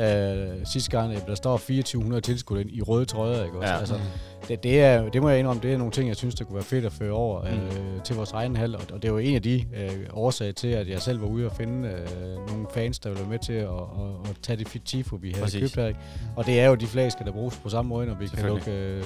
Øh, 0.00 0.66
sidste 0.72 0.90
gang, 0.90 1.12
øh, 1.12 1.18
der 1.26 1.34
står 1.34 1.56
2400 1.56 2.20
tilskuere 2.20 2.60
ind 2.60 2.70
i 2.70 2.82
røde 2.82 3.04
trøjer, 3.04 3.44
ikke 3.44 3.58
også? 3.58 3.72
Ja. 3.72 3.78
Altså, 3.78 3.94
Mm. 3.94 4.00
det, 4.48 4.62
det, 4.62 4.80
er, 4.82 5.08
det 5.08 5.22
må 5.22 5.28
jeg 5.28 5.38
indrømme, 5.38 5.62
det 5.62 5.72
er 5.72 5.78
nogle 5.78 5.92
ting, 5.92 6.08
jeg 6.08 6.16
synes, 6.16 6.34
der 6.34 6.44
kunne 6.44 6.54
være 6.54 6.64
fedt 6.64 6.84
at 6.84 6.92
føre 6.92 7.12
over 7.12 7.42
Mm. 7.42 7.48
øh, 7.48 8.02
til 8.04 8.16
vores 8.16 8.32
egen 8.32 8.56
hal. 8.56 8.74
Og, 8.74 8.80
og 8.92 9.02
det 9.02 9.08
er 9.08 9.12
jo 9.12 9.18
en 9.18 9.34
af 9.34 9.42
de 9.42 9.64
øh, 9.76 9.90
årsager 10.12 10.52
til, 10.52 10.68
at 10.68 10.88
jeg 10.88 11.02
selv 11.02 11.20
var 11.20 11.26
ude 11.26 11.46
og 11.46 11.52
finde 11.56 11.88
øh, 11.88 12.48
nogle 12.52 12.66
fans, 12.74 12.98
der 12.98 13.08
ville 13.08 13.20
være 13.20 13.30
med 13.30 13.38
til 13.38 13.52
at, 13.52 13.68
at, 13.68 14.30
at 14.30 14.36
tage 14.42 14.56
det 14.64 14.82
tifo, 14.84 15.16
vi 15.16 15.30
havde 15.30 15.42
Præcis. 15.42 15.60
købt 15.60 15.86
her. 15.86 15.94
Og 16.36 16.46
det 16.46 16.60
er 16.60 16.66
jo 16.66 16.74
de 16.74 16.86
flasker, 16.86 17.24
der 17.24 17.32
bruges 17.32 17.56
på 17.56 17.68
samme 17.68 17.88
måde, 17.88 18.06
når 18.06 18.14
vi 18.14 18.26
kan 18.26 18.46
lukke 18.46 18.70
øh, 18.70 19.02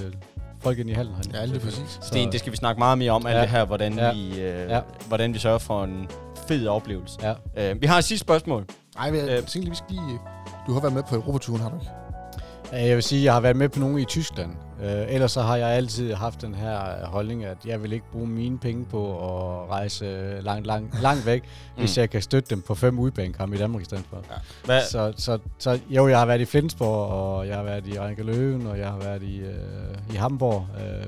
folk 0.60 0.78
ind 0.78 0.90
i 0.90 0.92
hallen. 0.92 1.14
herinde. 1.14 1.38
Ja, 1.38 1.44
lige 1.44 1.60
præcis. 1.60 1.98
Sten, 2.02 2.32
det 2.32 2.40
skal 2.40 2.52
vi 2.52 2.56
snakke 2.56 2.78
meget 2.78 2.98
mere 2.98 3.10
om, 3.12 3.26
alt 3.26 3.36
Ja. 3.36 3.40
det 3.42 3.48
her, 3.50 3.64
hvordan, 3.64 3.94
Ja. 3.98 4.12
vi, 4.12 4.40
øh, 4.40 4.70
Ja. 4.70 4.80
hvordan 5.08 5.34
vi 5.34 5.38
sørger 5.38 5.58
for 5.58 5.84
en 5.84 6.08
fed 6.48 6.66
oplevelse. 6.66 7.18
Ja. 7.56 7.70
Øh, 7.72 7.80
vi 7.82 7.86
har 7.86 7.98
et 7.98 8.04
sidste 8.04 8.24
spørgsmål. 8.24 8.64
Ej, 8.98 9.10
men 9.10 9.20
jeg 9.20 9.28
Øh. 9.28 9.36
tænker 9.42 9.60
lige, 9.60 9.70
vi 9.70 9.76
skal 9.76 9.86
lige... 9.90 10.18
Du 10.66 10.72
har 10.72 10.80
været 10.80 10.94
med 10.94 11.02
på 11.08 11.14
Europaturen, 11.14 11.60
har 11.62 11.68
du 11.70 11.76
ikke? 11.76 12.86
Jeg 12.86 12.94
vil 12.96 13.02
sige, 13.02 13.18
at 13.20 13.24
jeg 13.24 13.32
har 13.32 13.40
været 13.40 13.56
med 13.56 13.68
på 13.68 13.80
nogle 13.80 14.02
i 14.02 14.04
Tyskland. 14.04 14.50
Øh, 14.82 15.14
ellers 15.14 15.32
så 15.32 15.40
har 15.40 15.56
jeg 15.56 15.68
altid 15.68 16.14
haft 16.14 16.42
den 16.42 16.54
her 16.54 17.06
holdning, 17.06 17.44
at 17.44 17.56
jeg 17.66 17.82
vil 17.82 17.92
ikke 17.92 18.06
bruge 18.12 18.26
mine 18.26 18.58
penge 18.58 18.84
på 18.84 19.12
at 19.12 19.70
rejse 19.70 20.40
langt, 20.40 20.66
langt, 20.66 21.02
langt 21.02 21.26
væk, 21.26 21.42
mm. 21.42 21.80
hvis 21.80 21.98
jeg 21.98 22.10
kan 22.10 22.22
støtte 22.22 22.50
dem 22.50 22.62
på 22.62 22.74
fem 22.74 22.98
udbanekampe 22.98 23.56
i 23.56 23.58
Danmark 23.58 23.82
i 23.82 23.84
stedet 23.84 24.04
for. 24.10 24.16
Ja. 24.30 24.34
Hvad? 24.64 24.82
Så, 24.90 25.12
så, 25.16 25.38
så 25.58 25.78
jo, 25.90 26.08
jeg 26.08 26.18
har 26.18 26.26
været 26.26 26.40
i 26.40 26.44
Flensborg, 26.44 27.08
og 27.08 27.48
jeg 27.48 27.56
har 27.56 27.62
været 27.62 27.86
i 27.86 28.00
Rinke 28.00 28.22
Løven, 28.22 28.66
og 28.66 28.78
jeg 28.78 28.88
har 28.88 28.98
været 28.98 29.22
i, 29.22 29.38
øh, 29.38 30.12
i 30.12 30.16
Hamburg. 30.16 30.66
Øh, 30.78 31.06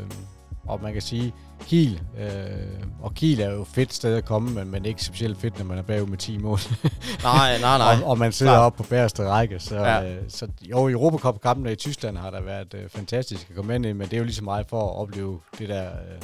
og 0.66 0.82
man 0.82 0.92
kan 0.92 1.02
sige, 1.02 1.34
Kiel, 1.66 2.00
øh, 2.18 2.28
og 3.02 3.14
Kiel 3.14 3.40
er 3.40 3.50
jo 3.50 3.62
et 3.62 3.68
fedt 3.68 3.94
sted 3.94 4.16
at 4.16 4.24
komme, 4.24 4.50
men, 4.50 4.70
men 4.70 4.84
ikke 4.84 5.04
specielt 5.04 5.40
fedt, 5.40 5.58
når 5.58 5.64
man 5.64 5.78
er 5.78 5.82
bagud 5.82 6.06
med 6.06 6.18
10 6.18 6.38
mål. 6.38 6.58
nej, 7.22 7.60
nej, 7.60 7.78
nej. 7.78 7.96
og, 8.02 8.10
og 8.10 8.18
man 8.18 8.32
sidder 8.32 8.58
oppe 8.58 8.76
på 8.76 8.88
bagerste 8.88 9.28
række. 9.28 9.58
Så, 9.58 9.76
ja. 9.76 10.10
øh, 10.10 10.22
så 10.28 10.48
jo, 10.62 10.88
Europacup-kampene 10.88 11.72
i 11.72 11.76
Tyskland 11.76 12.16
har 12.16 12.30
der 12.30 12.42
været 12.42 12.74
øh, 12.74 12.88
fantastisk 12.88 13.50
at 13.50 13.56
komme 13.56 13.74
ind 13.74 13.86
i, 13.86 13.92
men 13.92 14.06
det 14.06 14.12
er 14.12 14.18
jo 14.18 14.24
lige 14.24 14.34
så 14.34 14.44
meget 14.44 14.66
for 14.68 14.90
at 14.90 14.96
opleve 14.96 15.40
det 15.58 15.68
der 15.68 15.86
øh, 15.86 16.22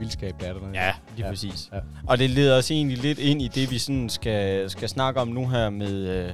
vildskab, 0.00 0.34
der 0.40 0.46
er 0.46 0.52
dernede. 0.52 0.72
Ja, 0.74 0.92
lige 1.16 1.26
ja. 1.26 1.30
præcis. 1.30 1.68
Ja. 1.72 1.78
Og 2.06 2.18
det 2.18 2.30
leder 2.30 2.58
os 2.58 2.70
egentlig 2.70 2.98
lidt 2.98 3.18
ind 3.18 3.42
i 3.42 3.48
det, 3.48 3.70
vi 3.70 3.78
sådan 3.78 4.08
skal, 4.08 4.70
skal 4.70 4.88
snakke 4.88 5.20
om 5.20 5.28
nu 5.28 5.48
her 5.48 5.70
med... 5.70 5.94
Øh, 5.94 6.32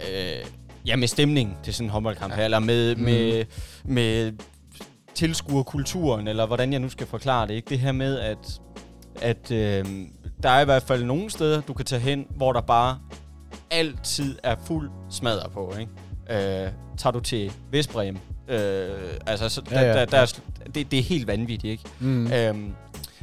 øh, 0.00 0.44
ja, 0.86 0.96
med 0.96 1.08
stemning 1.08 1.58
til 1.62 1.74
sådan 1.74 1.86
en 1.86 1.90
håndboldkamp 1.90 2.32
ja. 2.32 2.36
her, 2.36 2.44
eller 2.44 2.58
med, 2.58 2.96
mm. 2.96 3.02
med, 3.02 3.44
med 3.84 4.32
tilskuerkulturen, 5.16 6.28
eller 6.28 6.46
hvordan 6.46 6.72
jeg 6.72 6.80
nu 6.80 6.88
skal 6.88 7.06
forklare 7.06 7.46
det. 7.46 7.54
Ikke? 7.54 7.68
Det 7.68 7.78
her 7.78 7.92
med, 7.92 8.18
at, 8.18 8.60
at 9.22 9.50
øh, 9.50 9.84
der 10.42 10.50
er 10.50 10.60
i 10.60 10.64
hvert 10.64 10.82
fald 10.82 11.04
nogle 11.04 11.30
steder, 11.30 11.60
du 11.60 11.72
kan 11.72 11.84
tage 11.84 12.00
hen, 12.00 12.26
hvor 12.36 12.52
der 12.52 12.60
bare 12.60 12.98
altid 13.70 14.38
er 14.42 14.56
fuld 14.64 14.90
smadret 15.10 15.52
på. 15.52 15.74
Ikke? 15.80 16.64
Øh, 16.64 16.72
tager 16.96 17.12
du 17.12 17.20
til 17.20 17.52
Vestbrem, 17.70 18.18
øh, 18.48 18.90
altså, 19.26 19.48
så 19.48 19.60
der, 19.60 19.80
ja, 19.80 19.86
ja, 19.86 19.92
der, 19.92 20.04
der, 20.04 20.18
er, 20.18 20.40
det, 20.74 20.90
det 20.90 20.98
er 20.98 21.02
helt 21.02 21.26
vanvittigt. 21.26 21.70
Ikke? 21.70 21.84
Mm. 22.00 22.32
Øhm, 22.32 22.74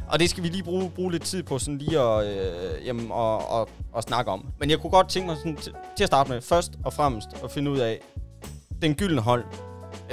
og 0.08 0.20
det 0.20 0.30
skal 0.30 0.44
vi 0.44 0.48
lige 0.48 0.64
bruge, 0.64 0.90
bruge 0.90 1.12
lidt 1.12 1.24
tid 1.24 1.44
på 1.44 1.60
sådan 1.60 1.78
lige 1.78 2.00
at, 2.00 2.26
øh, 2.26 2.88
jamen, 2.88 3.12
og, 3.12 3.52
og, 3.52 3.70
og 3.94 4.04
snakke 4.04 4.32
om. 4.32 4.46
Men 4.60 4.70
jeg 4.70 4.80
kunne 4.80 4.92
godt 4.92 5.10
tænke 5.10 5.28
mig 5.28 5.38
sådan, 5.38 5.56
til, 5.56 5.74
til 5.98 6.04
at 6.04 6.08
starte 6.08 6.30
med, 6.32 6.42
først 6.42 6.72
og 6.84 6.94
fremmest 6.94 7.28
at 7.44 7.52
finde 7.52 7.72
ud 7.72 7.78
af, 7.78 8.00
den 8.82 8.96
gyldne 8.96 9.22
hold, 9.22 9.44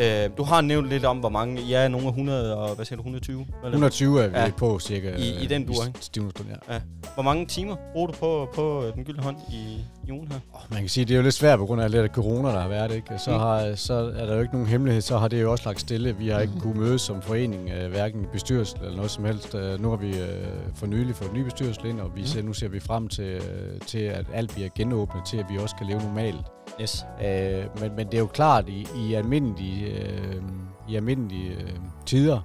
Øh, 0.00 0.30
du 0.38 0.42
har 0.42 0.60
nævnt 0.60 0.88
lidt 0.88 1.04
om, 1.04 1.18
hvor 1.18 1.28
mange... 1.28 1.62
Ja, 1.62 1.88
nogle 1.88 2.06
af 2.06 2.10
100 2.10 2.56
og... 2.56 2.74
Hvad 2.74 2.84
siger 2.84 2.96
du? 2.96 3.00
120? 3.00 3.40
Eller? 3.40 3.68
120 3.68 4.22
er 4.22 4.28
vi 4.28 4.38
ja. 4.38 4.50
på 4.56 4.78
cirka. 4.78 5.16
I, 5.16 5.42
i 5.42 5.46
den 5.46 5.66
dur, 5.66 5.86
ikke? 5.86 6.32
ja. 6.68 6.74
ja. 6.74 6.80
Hvor 7.14 7.22
mange 7.22 7.46
timer 7.46 7.76
bruger 7.92 8.06
du 8.06 8.12
på, 8.12 8.48
på 8.54 8.84
øh, 8.84 8.94
den 8.94 9.04
gyldne 9.04 9.22
hånd 9.22 9.36
i, 9.52 9.78
i 10.08 10.12
ugen 10.12 10.32
her? 10.32 10.38
Oh, 10.54 10.60
man 10.70 10.80
kan 10.80 10.88
sige, 10.88 11.04
det 11.04 11.14
er 11.14 11.16
jo 11.16 11.22
lidt 11.22 11.34
svært 11.34 11.58
på 11.58 11.66
grund 11.66 11.80
af 11.80 11.84
alt 11.84 11.94
det 11.94 12.10
corona, 12.10 12.48
der 12.48 12.60
har 12.60 12.68
været. 12.68 12.94
Ikke? 12.94 13.18
Så, 13.18 13.30
mm. 13.30 13.38
har, 13.38 13.74
så 13.74 13.94
er 13.94 14.26
der 14.26 14.34
jo 14.34 14.40
ikke 14.40 14.52
nogen 14.52 14.68
hemmelighed. 14.68 15.02
Så 15.02 15.18
har 15.18 15.28
det 15.28 15.42
jo 15.42 15.52
også 15.52 15.64
lagt 15.66 15.80
stille. 15.80 16.16
Vi 16.16 16.28
har 16.28 16.40
ikke 16.40 16.54
mm. 16.54 16.60
kunnet 16.60 16.76
mødes 16.76 17.02
som 17.02 17.22
forening, 17.22 17.70
øh, 17.70 17.90
hverken 17.90 18.26
bestyrelse 18.32 18.76
eller 18.80 18.96
noget 18.96 19.10
som 19.10 19.24
helst. 19.24 19.54
Nu 19.78 19.90
har 19.90 19.96
vi 19.96 20.18
øh, 20.18 20.46
for 20.74 20.86
nylig 20.86 21.14
fået 21.14 21.30
en 21.30 21.36
ny 21.36 21.42
bestyrelse 21.42 21.80
ind, 21.84 22.00
og 22.00 22.10
vi 22.14 22.20
mm. 22.20 22.26
ser, 22.26 22.42
nu 22.42 22.52
ser 22.52 22.68
vi 22.68 22.80
frem 22.80 23.08
til, 23.08 23.24
øh, 23.24 23.80
til, 23.86 23.98
at 23.98 24.26
alt 24.34 24.54
bliver 24.54 24.68
genåbnet, 24.74 25.26
til 25.26 25.36
at 25.36 25.46
vi 25.50 25.58
også 25.58 25.76
kan 25.76 25.86
leve 25.86 26.00
normalt. 26.02 26.46
Yes. 26.80 27.04
Øh, 27.24 27.64
men, 27.80 27.96
men 27.96 28.06
det 28.06 28.14
er 28.14 28.18
jo 28.18 28.26
klart, 28.26 28.68
i, 28.68 28.86
i 28.96 29.14
almindelige, 29.14 29.86
øh, 29.86 30.42
i 30.88 30.96
almindelige 30.96 31.50
øh, 31.50 31.72
tider, 32.06 32.40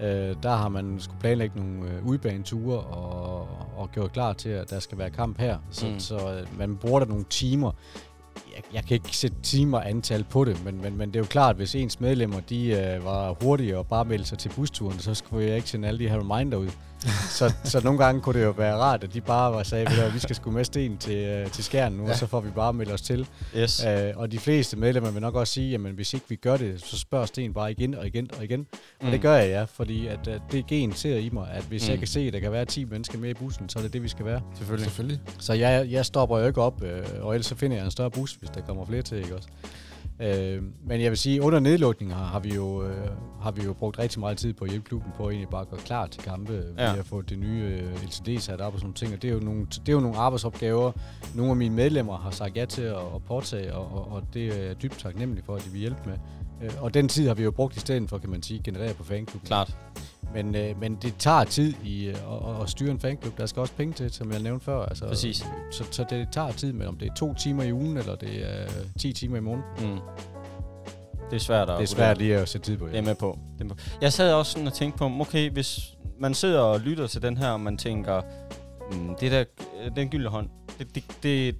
øh, 0.00 0.34
der 0.42 0.56
har 0.56 0.68
man 0.68 1.00
skulle 1.00 1.20
planlægge 1.20 1.58
nogle 1.60 1.90
øh, 1.90 2.06
udbaneture 2.06 2.80
og, 2.80 3.48
og 3.76 3.90
gjort 3.92 4.12
klar 4.12 4.32
til, 4.32 4.48
at 4.48 4.70
der 4.70 4.80
skal 4.80 4.98
være 4.98 5.10
kamp 5.10 5.38
her. 5.38 5.58
Så, 5.70 5.86
mm. 5.86 6.00
så 6.00 6.16
øh, 6.16 6.58
man 6.58 6.76
bruger 6.76 7.00
der 7.00 7.06
nogle 7.06 7.24
timer. 7.30 7.72
Jeg, 8.54 8.62
jeg 8.74 8.84
kan 8.84 8.94
ikke 8.94 9.16
sætte 9.16 9.36
timer 9.42 9.80
antal 9.80 10.24
på 10.30 10.44
det, 10.44 10.64
men, 10.64 10.82
men, 10.82 10.96
men 10.96 11.08
det 11.08 11.16
er 11.16 11.20
jo 11.20 11.26
klart, 11.26 11.50
at 11.50 11.56
hvis 11.56 11.74
ens 11.74 12.00
medlemmer 12.00 12.40
de 12.40 12.66
øh, 12.70 13.04
var 13.04 13.36
hurtige 13.42 13.78
og 13.78 13.86
bare 13.86 14.04
meldte 14.04 14.28
sig 14.28 14.38
til 14.38 14.48
busturen, 14.48 14.98
så 14.98 15.14
skulle 15.14 15.46
jeg 15.46 15.56
ikke 15.56 15.70
sende 15.70 15.88
alle 15.88 16.04
de 16.04 16.08
her 16.08 16.18
reminder 16.18 16.58
ud. 16.58 16.68
så, 17.38 17.54
så 17.64 17.80
nogle 17.84 18.04
gange 18.04 18.20
kunne 18.20 18.40
det 18.40 18.46
jo 18.46 18.50
være 18.50 18.76
rart, 18.76 19.04
at 19.04 19.14
de 19.14 19.20
bare 19.20 19.52
var 19.52 19.62
sagde, 19.62 20.02
at 20.02 20.14
vi 20.14 20.18
skal 20.18 20.36
sgu 20.36 20.50
med 20.50 20.64
sten 20.64 20.98
til, 20.98 21.44
uh, 21.44 21.50
til 21.50 21.64
skærnen 21.64 21.98
nu, 21.98 22.04
ja. 22.04 22.10
og 22.10 22.16
så 22.16 22.26
får 22.26 22.40
vi 22.40 22.50
bare 22.50 22.72
meldt 22.72 22.92
os 22.92 23.02
til. 23.02 23.28
Yes. 23.56 23.84
Uh, 23.84 24.20
og 24.20 24.32
de 24.32 24.38
fleste 24.38 24.76
medlemmer 24.76 25.10
vil 25.10 25.20
nok 25.20 25.34
også 25.34 25.52
sige, 25.52 25.74
at 25.74 25.80
hvis 25.80 26.14
ikke 26.14 26.26
vi 26.28 26.36
gør 26.36 26.56
det, 26.56 26.82
så 26.84 26.98
spørger 26.98 27.26
sten 27.26 27.54
bare 27.54 27.70
igen 27.70 27.94
og 27.94 28.06
igen 28.06 28.30
og 28.38 28.44
igen. 28.44 28.60
Mm. 28.60 29.06
Og 29.06 29.12
det 29.12 29.20
gør 29.20 29.34
jeg, 29.34 29.48
ja, 29.48 29.64
fordi 29.64 30.06
at, 30.06 30.28
uh, 30.28 30.34
det 30.52 30.66
gen 30.66 30.92
ser 30.92 31.16
i 31.16 31.30
mig, 31.32 31.50
at 31.50 31.62
hvis 31.62 31.86
mm. 31.86 31.90
jeg 31.90 31.98
kan 31.98 32.08
se, 32.08 32.20
at 32.20 32.32
der 32.32 32.40
kan 32.40 32.52
være 32.52 32.64
10 32.64 32.84
mennesker 32.84 33.18
med 33.18 33.30
i 33.30 33.34
bussen, 33.34 33.68
så 33.68 33.78
er 33.78 33.82
det 33.82 33.92
det, 33.92 34.02
vi 34.02 34.08
skal 34.08 34.24
være. 34.24 34.40
Selvfølgelig. 34.54 34.86
Selvfølgelig. 34.86 35.20
Så 35.38 35.52
jeg, 35.52 35.86
jeg 35.90 36.06
stopper 36.06 36.38
jo 36.38 36.46
ikke 36.46 36.62
op, 36.62 36.82
uh, 36.82 37.26
og 37.26 37.34
ellers 37.34 37.46
så 37.46 37.54
finder 37.54 37.76
jeg 37.76 37.84
en 37.84 37.90
større 37.90 38.10
bus, 38.10 38.32
hvis 38.32 38.50
der 38.50 38.60
kommer 38.60 38.86
flere 38.86 39.02
til, 39.02 39.18
ikke 39.18 39.36
også? 39.36 39.48
Øh, 40.20 40.62
men 40.86 41.00
jeg 41.00 41.10
vil 41.10 41.18
sige, 41.18 41.42
under 41.42 41.60
nedlukningen 41.60 42.16
har, 42.16 42.24
har, 42.24 42.40
vi 42.40 42.54
jo, 42.54 42.84
øh, 42.84 43.08
har 43.40 43.50
vi 43.50 43.62
jo 43.62 43.72
brugt 43.72 43.98
rigtig 43.98 44.20
meget 44.20 44.38
tid 44.38 44.52
på 44.52 44.64
at 44.64 44.70
hjælpe 44.70 44.88
klubben 44.88 45.12
på 45.16 45.26
at 45.26 45.32
egentlig 45.32 45.48
bare 45.48 45.64
gøre 45.64 45.80
klar 45.80 46.06
til 46.06 46.22
kampe. 46.22 46.52
Ja. 46.78 46.90
Vi 46.90 46.96
har 46.96 47.02
fået 47.02 47.30
det 47.30 47.38
nye 47.38 47.62
øh, 47.62 48.04
LCD 48.04 48.40
sat 48.40 48.60
op 48.60 48.74
og 48.74 48.80
sådan 48.80 48.94
ting, 48.94 49.14
og 49.14 49.22
det 49.22 49.30
er, 49.30 49.34
jo 49.34 49.40
nogle, 49.40 49.66
det 49.66 49.88
er 49.88 49.92
jo 49.92 50.00
nogle 50.00 50.16
arbejdsopgaver, 50.16 50.92
nogle 51.34 51.50
af 51.50 51.56
mine 51.56 51.74
medlemmer 51.74 52.18
har 52.18 52.30
sagt 52.30 52.56
ja 52.56 52.64
til 52.64 52.82
at, 52.82 52.96
at 52.96 53.22
påtage, 53.28 53.74
og, 53.74 53.92
og, 53.92 54.12
og 54.12 54.22
det 54.34 54.46
er 54.46 54.62
jeg 54.62 54.82
dybt 54.82 54.98
taknemmelig 54.98 55.44
for, 55.44 55.56
at 55.56 55.64
de 55.64 55.70
vil 55.70 55.80
hjælpe 55.80 56.00
med. 56.06 56.18
Øh, 56.62 56.82
og 56.82 56.94
den 56.94 57.08
tid 57.08 57.26
har 57.28 57.34
vi 57.34 57.42
jo 57.42 57.50
brugt 57.50 57.76
i 57.76 57.80
stedet 57.80 58.08
for, 58.08 58.18
kan 58.18 58.30
man 58.30 58.42
sige, 58.42 58.60
generere 58.64 58.94
på 58.94 59.04
fanklubben. 59.04 59.46
Klart. 59.46 59.76
Men, 60.34 60.54
øh, 60.54 60.80
men 60.80 60.96
det 61.02 61.14
tager 61.18 61.44
tid 61.44 61.74
i 61.84 62.06
øh, 62.06 62.14
at, 62.14 62.62
at 62.62 62.70
styre 62.70 62.90
en 62.90 63.00
fanklub. 63.00 63.38
Der 63.38 63.46
skal 63.46 63.60
også 63.60 63.74
penge 63.74 63.94
til, 63.94 64.12
som 64.12 64.32
jeg 64.32 64.40
nævnte 64.40 64.64
før. 64.64 64.84
Altså, 64.84 65.06
Præcis. 65.06 65.46
Så, 65.70 65.84
så 65.90 66.04
det 66.10 66.28
tager 66.32 66.52
tid 66.52 66.72
med, 66.72 66.86
om 66.86 66.96
det 66.96 67.08
er 67.08 67.14
to 67.14 67.34
timer 67.34 67.62
i 67.62 67.72
ugen, 67.72 67.96
eller 67.96 68.14
det 68.14 68.50
er 68.50 68.66
10 69.00 69.12
timer 69.12 69.36
i 69.36 69.40
måneden. 69.40 69.64
Mm. 69.80 69.98
Det 71.30 71.36
er 71.36 71.40
svært 71.40 71.70
at 71.70 71.78
Det 71.78 71.82
er 71.82 71.86
svært 71.86 72.18
lige 72.18 72.36
at 72.36 72.48
sætte 72.48 72.66
tid 72.66 72.76
på. 72.76 72.86
Ja. 72.86 72.92
Det 72.92 72.98
er 72.98 73.02
med 73.02 73.14
på. 73.14 73.38
Det 73.54 73.60
er 73.60 73.64
med 73.64 73.74
på. 73.74 73.82
Jeg 74.00 74.12
sad 74.12 74.32
også 74.32 74.52
sådan 74.52 74.66
og 74.66 74.72
tænkte 74.72 74.98
på, 74.98 75.10
okay, 75.20 75.50
hvis 75.50 75.80
man 76.18 76.34
sidder 76.34 76.60
og 76.60 76.80
lytter 76.80 77.06
til 77.06 77.22
den 77.22 77.36
her, 77.36 77.50
og 77.50 77.60
man 77.60 77.76
tænker, 77.76 78.22
mm, 78.92 79.14
det 79.20 79.32
der, 79.32 79.44
den 79.96 80.08
gyldne 80.08 80.28
hånd, 80.28 80.48
det, 80.78 80.94
det, 80.94 81.04
det, 81.22 81.56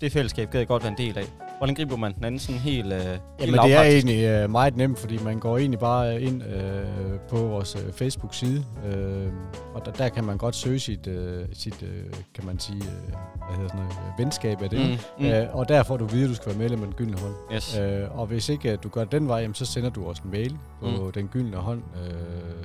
det 0.00 0.12
fællesskab 0.12 0.50
gad 0.50 0.60
jeg 0.60 0.68
godt 0.68 0.82
være 0.82 0.92
en 0.92 0.98
del 0.98 1.18
af. 1.18 1.43
Hvordan 1.58 1.74
griber 1.74 1.96
man 1.96 2.14
den 2.14 2.24
anden 2.24 2.38
sådan 2.38 2.60
helt 2.60 2.92
øh, 2.92 3.18
Jamen 3.40 3.60
det 3.60 3.74
er 3.74 3.82
egentlig 3.82 4.24
øh, 4.24 4.50
meget 4.50 4.76
nemt, 4.76 4.98
fordi 4.98 5.18
man 5.24 5.38
går 5.38 5.58
egentlig 5.58 5.80
bare 5.80 6.20
ind 6.22 6.42
øh, 6.42 6.84
på 7.28 7.36
vores 7.36 7.76
øh, 7.76 7.92
Facebook-side, 7.92 8.64
øh, 8.86 9.28
og 9.74 9.86
der, 9.86 9.92
der 9.92 10.08
kan 10.08 10.24
man 10.24 10.38
godt 10.38 10.56
søge 10.56 10.78
sit, 10.78 11.06
øh, 11.06 11.46
sit 11.52 11.82
øh, 11.82 12.12
kan 12.34 12.46
man 12.46 12.58
sige, 12.58 12.76
øh, 12.76 13.12
hvad 13.46 13.56
hedder 13.56 13.68
sådan 13.68 13.80
noget, 13.80 13.96
venskab 14.18 14.62
af 14.62 14.70
det. 14.70 14.78
Mm, 14.78 15.24
mm. 15.24 15.32
Øh, 15.32 15.56
og 15.56 15.68
der 15.68 15.82
får 15.82 15.96
du 15.96 16.04
videre, 16.04 16.24
at 16.24 16.30
du 16.30 16.34
skal 16.34 16.46
være 16.46 16.58
medlem 16.58 16.80
af 16.80 16.86
den 16.86 16.94
gyldne 16.94 17.18
hånd. 17.18 17.34
Yes. 17.54 17.78
Øh, 17.78 18.18
og 18.18 18.26
hvis 18.26 18.48
ikke 18.48 18.76
du 18.76 18.88
gør 18.88 19.04
den 19.04 19.28
vej, 19.28 19.38
jamen, 19.38 19.54
så 19.54 19.64
sender 19.64 19.90
du 19.90 20.08
også 20.08 20.22
en 20.24 20.30
mail 20.30 20.56
på 20.80 20.86
mm. 20.86 21.12
den 21.12 21.28
gyldne 21.28 21.56
hånd, 21.56 21.82
øh, 22.04 22.63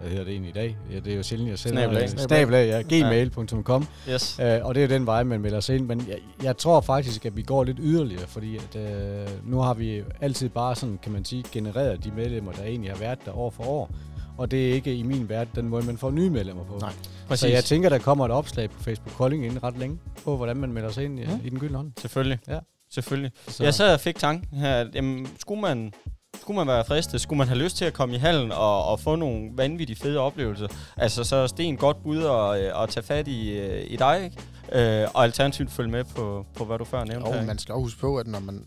hvad 0.00 0.10
hedder 0.10 0.24
det 0.24 0.32
egentlig 0.32 0.50
i 0.50 0.52
dag? 0.52 0.76
Ja, 0.90 0.98
det 1.00 1.12
er 1.12 1.16
jo 1.16 1.22
sjældent, 1.22 1.50
jeg 1.50 1.58
sender 1.58 1.82
Snabelag. 1.82 2.08
Snabelag, 2.08 2.68
ja. 2.90 2.98
gmail.com. 2.98 3.86
Yes. 4.10 4.38
Øh, 4.42 4.58
og 4.62 4.74
det 4.74 4.84
er 4.84 4.88
den 4.88 5.06
vej, 5.06 5.22
man 5.22 5.40
melder 5.40 5.60
sig 5.60 5.76
ind. 5.76 5.86
Men 5.86 6.06
jeg, 6.08 6.18
jeg 6.42 6.56
tror 6.56 6.80
faktisk, 6.80 7.26
at 7.26 7.36
vi 7.36 7.42
går 7.42 7.64
lidt 7.64 7.78
yderligere, 7.80 8.26
fordi 8.26 8.56
at, 8.56 8.76
øh, 8.76 9.28
nu 9.44 9.58
har 9.58 9.74
vi 9.74 10.02
altid 10.20 10.48
bare 10.48 10.76
sådan, 10.76 10.98
kan 11.02 11.12
man 11.12 11.24
sige, 11.24 11.44
genereret 11.52 12.04
de 12.04 12.10
medlemmer, 12.16 12.52
der 12.52 12.62
egentlig 12.64 12.90
har 12.90 12.98
været 12.98 13.18
der 13.24 13.38
år 13.38 13.50
for 13.50 13.64
år. 13.64 13.90
Og 14.38 14.50
det 14.50 14.70
er 14.70 14.74
ikke 14.74 14.94
i 14.94 15.02
min 15.02 15.28
verden 15.28 15.52
den 15.54 15.68
måde, 15.68 15.86
man 15.86 15.98
får 15.98 16.10
nye 16.10 16.30
medlemmer 16.30 16.64
på. 16.64 16.78
Nej, 16.80 16.92
præcis. 17.28 17.40
Så 17.40 17.48
jeg 17.48 17.64
tænker, 17.64 17.88
der 17.88 17.98
kommer 17.98 18.24
et 18.24 18.30
opslag 18.30 18.70
på 18.70 18.82
Facebook 18.82 19.16
Kolding 19.16 19.44
inden 19.44 19.62
ret 19.62 19.78
længe, 19.78 19.98
på 20.24 20.36
hvordan 20.36 20.56
man 20.56 20.72
melder 20.72 20.90
sig 20.90 21.04
ind 21.04 21.20
i, 21.20 21.22
ja. 21.22 21.38
i 21.44 21.50
den 21.50 21.58
gyldne 21.58 21.76
hånd. 21.76 21.92
Selvfølgelig. 22.00 22.38
Ja. 22.48 22.58
Selvfølgelig. 22.90 23.32
Så. 23.48 23.64
Jeg 23.64 23.74
sad 23.74 23.94
og 23.94 24.00
fik 24.00 24.18
tanken 24.18 24.58
her, 24.58 24.86
jamen, 24.94 25.28
skulle 25.40 25.60
man 25.60 25.92
skulle 26.40 26.56
man 26.56 26.66
være 26.66 26.84
fristet, 26.84 27.20
skulle 27.20 27.38
man 27.38 27.48
have 27.48 27.58
lyst 27.58 27.76
til 27.76 27.84
at 27.84 27.92
komme 27.92 28.14
i 28.14 28.18
hallen 28.18 28.52
og, 28.52 28.84
og 28.84 29.00
få 29.00 29.16
nogle 29.16 29.50
vanvittige 29.54 29.96
fede 29.96 30.18
oplevelser, 30.18 30.66
altså 30.96 31.24
så 31.24 31.36
er 31.36 31.46
Sten 31.46 31.76
godt 31.76 32.02
bud 32.02 32.24
at, 32.24 32.62
øh, 32.62 32.82
at 32.82 32.88
tage 32.88 33.04
fat 33.06 33.28
i, 33.28 33.50
øh, 33.50 33.84
i 33.90 33.96
dig, 33.96 34.24
ikke? 34.24 35.02
Øh, 35.02 35.08
og 35.14 35.24
alternativt 35.24 35.70
følge 35.70 35.90
med 35.90 36.04
på, 36.04 36.46
på, 36.54 36.64
hvad 36.64 36.78
du 36.78 36.84
før 36.84 37.04
nævnte. 37.04 37.26
Og 37.26 37.44
man 37.44 37.58
skal 37.58 37.72
også 37.72 37.82
huske 37.82 38.00
på, 38.00 38.16
at 38.16 38.26
når 38.26 38.40
man, 38.40 38.66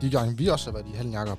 de 0.00 0.10
gange 0.10 0.36
vi 0.36 0.46
også 0.46 0.70
har 0.70 0.72
været 0.72 0.86
i 0.94 0.96
hallen, 0.96 1.12
Jacob, 1.12 1.38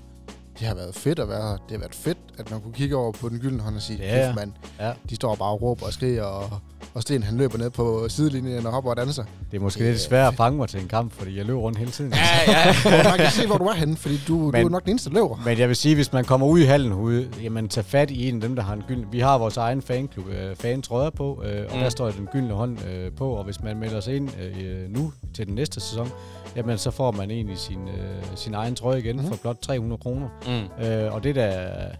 det 0.60 0.68
har 0.68 0.76
været 0.76 0.96
fedt 0.96 1.20
at 1.20 1.30
være 1.30 1.42
her. 1.42 1.58
Det 1.58 1.72
har 1.72 1.78
været 1.78 1.96
fedt, 1.96 2.18
at 2.38 2.52
man 2.52 2.62
kunne 2.62 2.74
kigge 2.74 2.96
over 2.96 3.12
på 3.12 3.30
den 3.30 3.40
gyldne 3.40 3.64
hånd 3.64 3.76
og 3.76 3.82
sige, 3.82 4.00
ja, 4.00 4.34
mand, 4.34 4.54
ja. 4.80 4.94
de 5.10 5.16
står 5.16 5.36
bare 5.36 5.50
og 5.50 5.62
råber 5.62 5.86
og 5.86 5.94
skriger, 5.94 6.24
og, 6.24 6.50
og 6.94 7.02
Sten 7.02 7.24
han 7.24 7.38
løber 7.38 7.58
ned 7.58 7.70
på 7.70 8.06
sidelinjen 8.10 8.66
og 8.66 8.72
hopper 8.72 8.92
og 8.92 8.98
danser. 8.98 9.24
Det 9.52 9.58
er 9.58 9.62
måske 9.62 9.84
det, 9.84 9.92
lidt 9.92 10.02
svært 10.02 10.28
at 10.28 10.38
fange 10.38 10.58
mig 10.58 10.70
til 10.70 10.82
en 10.82 10.88
kamp, 10.88 11.14
fordi 11.14 11.38
jeg 11.38 11.46
løber 11.46 11.60
rundt 11.60 11.78
hele 11.78 11.92
tiden. 11.92 12.14
Ja, 12.14 12.52
ja. 12.52 13.04
man 13.10 13.18
kan 13.18 13.32
se, 13.32 13.48
hvor 13.48 13.58
du 13.58 13.64
er 13.64 13.74
henne, 13.74 13.96
fordi 13.98 14.22
du, 14.28 14.38
men, 14.38 14.62
du 14.62 14.68
er 14.68 14.70
nok 14.70 14.84
den 14.84 14.90
eneste, 14.90 15.10
der 15.10 15.16
løber. 15.16 15.42
Men 15.46 15.60
jeg 15.60 15.68
vil 15.68 15.76
sige, 15.76 15.96
hvis 15.96 16.14
man 16.14 16.26
kommer 16.26 16.48
ud 16.48 16.60
i 16.60 16.64
hallen 16.64 16.94
ude, 16.94 17.30
jamen 17.44 17.68
tag 17.70 17.86
fat 17.86 18.12
i 18.12 18.30
en 18.30 18.36
af 18.36 18.42
dem, 18.42 18.56
der 18.56 18.64
har 18.64 18.74
en 18.74 18.84
gyldne. 18.88 19.06
Vi 19.12 19.20
har 19.20 19.38
vores 19.38 19.58
egen 19.58 19.82
fanklub, 19.82 20.28
øh, 20.28 20.56
fans 20.56 20.92
røder 20.92 21.10
på, 21.10 21.44
øh, 21.46 21.66
og 21.70 21.76
mm. 21.76 21.82
der 21.82 21.90
står 21.90 22.12
den 22.12 22.28
gyldne 22.32 22.54
hånd 22.54 22.78
øh, 22.90 23.12
på, 23.12 23.30
og 23.30 23.44
hvis 23.44 23.64
man 23.64 23.78
melder 23.78 24.00
sig 24.00 24.16
ind 24.16 24.30
øh, 24.42 24.90
nu 24.90 25.14
til 25.34 25.48
den 25.48 25.56
næste 25.56 25.80
sæson, 25.80 26.10
jamen 26.56 26.78
så 26.78 26.92
får 26.92 27.12
man 27.12 27.32
egentlig 27.32 27.58
sin, 27.58 27.88
øh, 27.88 28.24
sin 28.36 28.54
egen 28.54 28.76
trøje 28.76 29.00
igen 29.00 29.16
mm. 29.16 29.28
for 29.28 29.36
blot 29.36 29.58
300 29.62 30.02
kroner. 30.02 30.28
Mm. 30.48 30.86
Øh, 30.86 31.14
og 31.14 31.24
det 31.24 31.36
der 31.36 31.44
er 31.44 31.92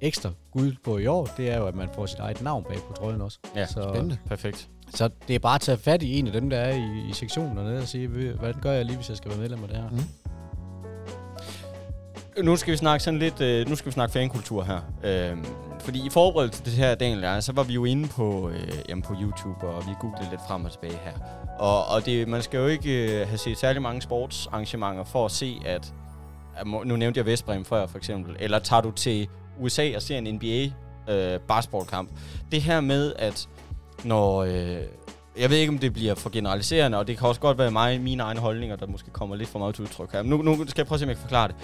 ekstra 0.00 0.30
guld 0.52 0.76
på 0.84 0.98
i 0.98 1.06
år, 1.06 1.28
det 1.36 1.50
er 1.50 1.58
jo, 1.58 1.66
at 1.66 1.74
man 1.74 1.88
får 1.94 2.06
sit 2.06 2.18
eget 2.18 2.42
navn 2.42 2.64
bag 2.64 2.78
på 2.88 2.92
trøjen 2.92 3.20
også. 3.20 3.38
Ja, 3.56 3.66
så, 3.66 3.90
spændende. 3.92 4.18
Perfekt. 4.26 4.68
Så 4.94 5.10
det 5.28 5.34
er 5.34 5.38
bare 5.38 5.54
at 5.54 5.60
tage 5.60 5.78
fat 5.78 6.02
i 6.02 6.18
en 6.18 6.26
af 6.26 6.32
dem, 6.32 6.50
der 6.50 6.56
er 6.56 6.74
i, 6.74 7.08
i 7.10 7.12
sektionen 7.12 7.58
og 7.58 7.88
sige, 7.88 8.08
hvad 8.08 8.54
gør 8.62 8.72
jeg 8.72 8.84
lige, 8.84 8.96
hvis 8.96 9.08
jeg 9.08 9.16
skal 9.16 9.30
være 9.30 9.40
medlem 9.40 9.62
af 9.62 9.68
det 9.68 9.76
her? 9.76 9.88
Mm. 9.90 10.04
nu 12.44 12.56
skal 12.56 12.72
vi 12.72 12.76
snakke 12.76 13.04
sådan 13.04 13.18
lidt, 13.18 13.40
øh, 13.40 13.68
nu 13.68 13.76
skal 13.76 13.86
vi 13.86 13.92
snakke 13.92 14.12
fankultur 14.12 14.62
her. 14.62 14.80
Øh, 15.04 15.36
fordi 15.80 16.06
i 16.06 16.10
forberedelse 16.10 16.62
til 16.62 16.72
det 16.72 16.84
her, 16.84 16.94
Daniel 16.94 17.20
ja, 17.20 17.40
så 17.40 17.52
var 17.52 17.62
vi 17.62 17.72
jo 17.74 17.84
inde 17.84 18.08
på, 18.08 18.48
øh, 18.48 18.72
jamen 18.88 19.02
på 19.02 19.14
YouTube, 19.20 19.66
og 19.66 19.86
vi 19.86 19.92
googlede 20.00 20.30
lidt 20.30 20.40
frem 20.48 20.64
og 20.64 20.72
tilbage 20.72 20.98
her. 21.04 21.12
Og, 21.58 21.86
og 21.86 22.06
det, 22.06 22.28
man 22.28 22.42
skal 22.42 22.58
jo 22.58 22.66
ikke 22.66 23.20
øh, 23.20 23.28
have 23.28 23.38
set 23.38 23.58
særlig 23.58 23.82
mange 23.82 24.02
sportsarrangementer 24.02 25.04
for 25.04 25.24
at 25.24 25.30
se, 25.30 25.60
at, 25.66 25.94
at 26.56 26.66
nu 26.66 26.96
nævnte 26.96 27.18
jeg 27.18 27.26
Vestbrem 27.26 27.64
før 27.64 27.86
for 27.86 27.98
eksempel, 27.98 28.36
eller 28.40 28.58
tager 28.58 28.82
du 28.82 28.90
til 28.90 29.28
USA 29.60 29.96
og 29.96 30.02
ser 30.02 30.18
en 30.18 30.34
NBA 30.34 30.70
øh, 31.12 31.40
basketballkamp. 31.40 32.10
Det 32.52 32.62
her 32.62 32.80
med, 32.80 33.12
at 33.18 33.48
når... 34.04 34.44
Øh, 34.44 34.78
jeg 35.38 35.50
ved 35.50 35.56
ikke, 35.56 35.70
om 35.70 35.78
det 35.78 35.92
bliver 35.92 36.14
for 36.14 36.30
generaliserende, 36.30 36.98
og 36.98 37.06
det 37.06 37.18
kan 37.18 37.28
også 37.28 37.40
godt 37.40 37.58
være 37.58 37.70
mig, 37.70 38.00
mine 38.00 38.22
egne 38.22 38.40
holdninger, 38.40 38.76
der 38.76 38.86
måske 38.86 39.10
kommer 39.10 39.36
lidt 39.36 39.48
for 39.48 39.58
meget 39.58 39.74
til 39.74 39.84
udtryk 39.84 40.12
her. 40.12 40.22
Men 40.22 40.30
nu, 40.30 40.42
nu 40.42 40.66
skal 40.66 40.82
jeg 40.82 40.86
prøve 40.86 40.96
at 40.96 41.00
se, 41.00 41.04
om 41.04 41.08
jeg 41.08 41.16
kan 41.16 41.22
forklare 41.22 41.48
det. 41.48 41.56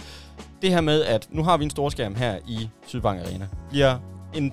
Det 0.63 0.71
her 0.71 0.81
med, 0.81 1.03
at 1.03 1.29
nu 1.31 1.43
har 1.43 1.57
vi 1.57 1.65
en 1.65 1.71
storskærm 1.71 2.15
her 2.15 2.39
i 2.49 2.69
Sydbank 2.87 3.21
Arena. 3.21 3.49
Bliver 3.71 3.99
en 4.35 4.53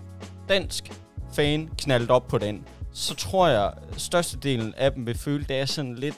dansk 0.50 0.92
fan 1.34 1.70
knaldet 1.78 2.10
op 2.10 2.28
på 2.28 2.38
den, 2.38 2.64
så 2.94 3.16
tror 3.16 3.48
jeg, 3.48 3.66
at 3.66 4.02
størstedelen 4.02 4.74
af 4.78 4.92
dem 4.92 5.06
vil 5.06 5.18
føle, 5.18 5.46
det 5.50 5.60
er 5.60 5.66
sådan 5.66 5.96
lidt 5.96 6.16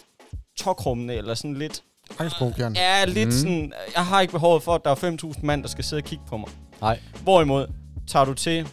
tokrummende, 0.57 1.15
eller 1.15 1.33
sådan 1.33 1.53
lidt... 1.53 1.83
Angstprovokerende. 2.19 2.79
Ja, 2.79 3.05
lidt 3.05 3.27
mm. 3.27 3.31
sådan... 3.31 3.73
Jeg 3.95 4.05
har 4.05 4.21
ikke 4.21 4.31
behov 4.31 4.61
for, 4.61 4.75
at 4.75 4.81
der 4.85 4.91
er 4.91 4.95
5.000 5.35 5.39
mand, 5.45 5.63
der 5.63 5.69
skal 5.69 5.83
sidde 5.83 5.99
og 5.99 6.03
kigge 6.03 6.23
på 6.27 6.37
mig. 6.37 6.49
Nej. 6.83 6.99
Hvorimod, 7.23 7.67
tager 8.07 8.25
du 8.25 8.33
til 8.33 8.67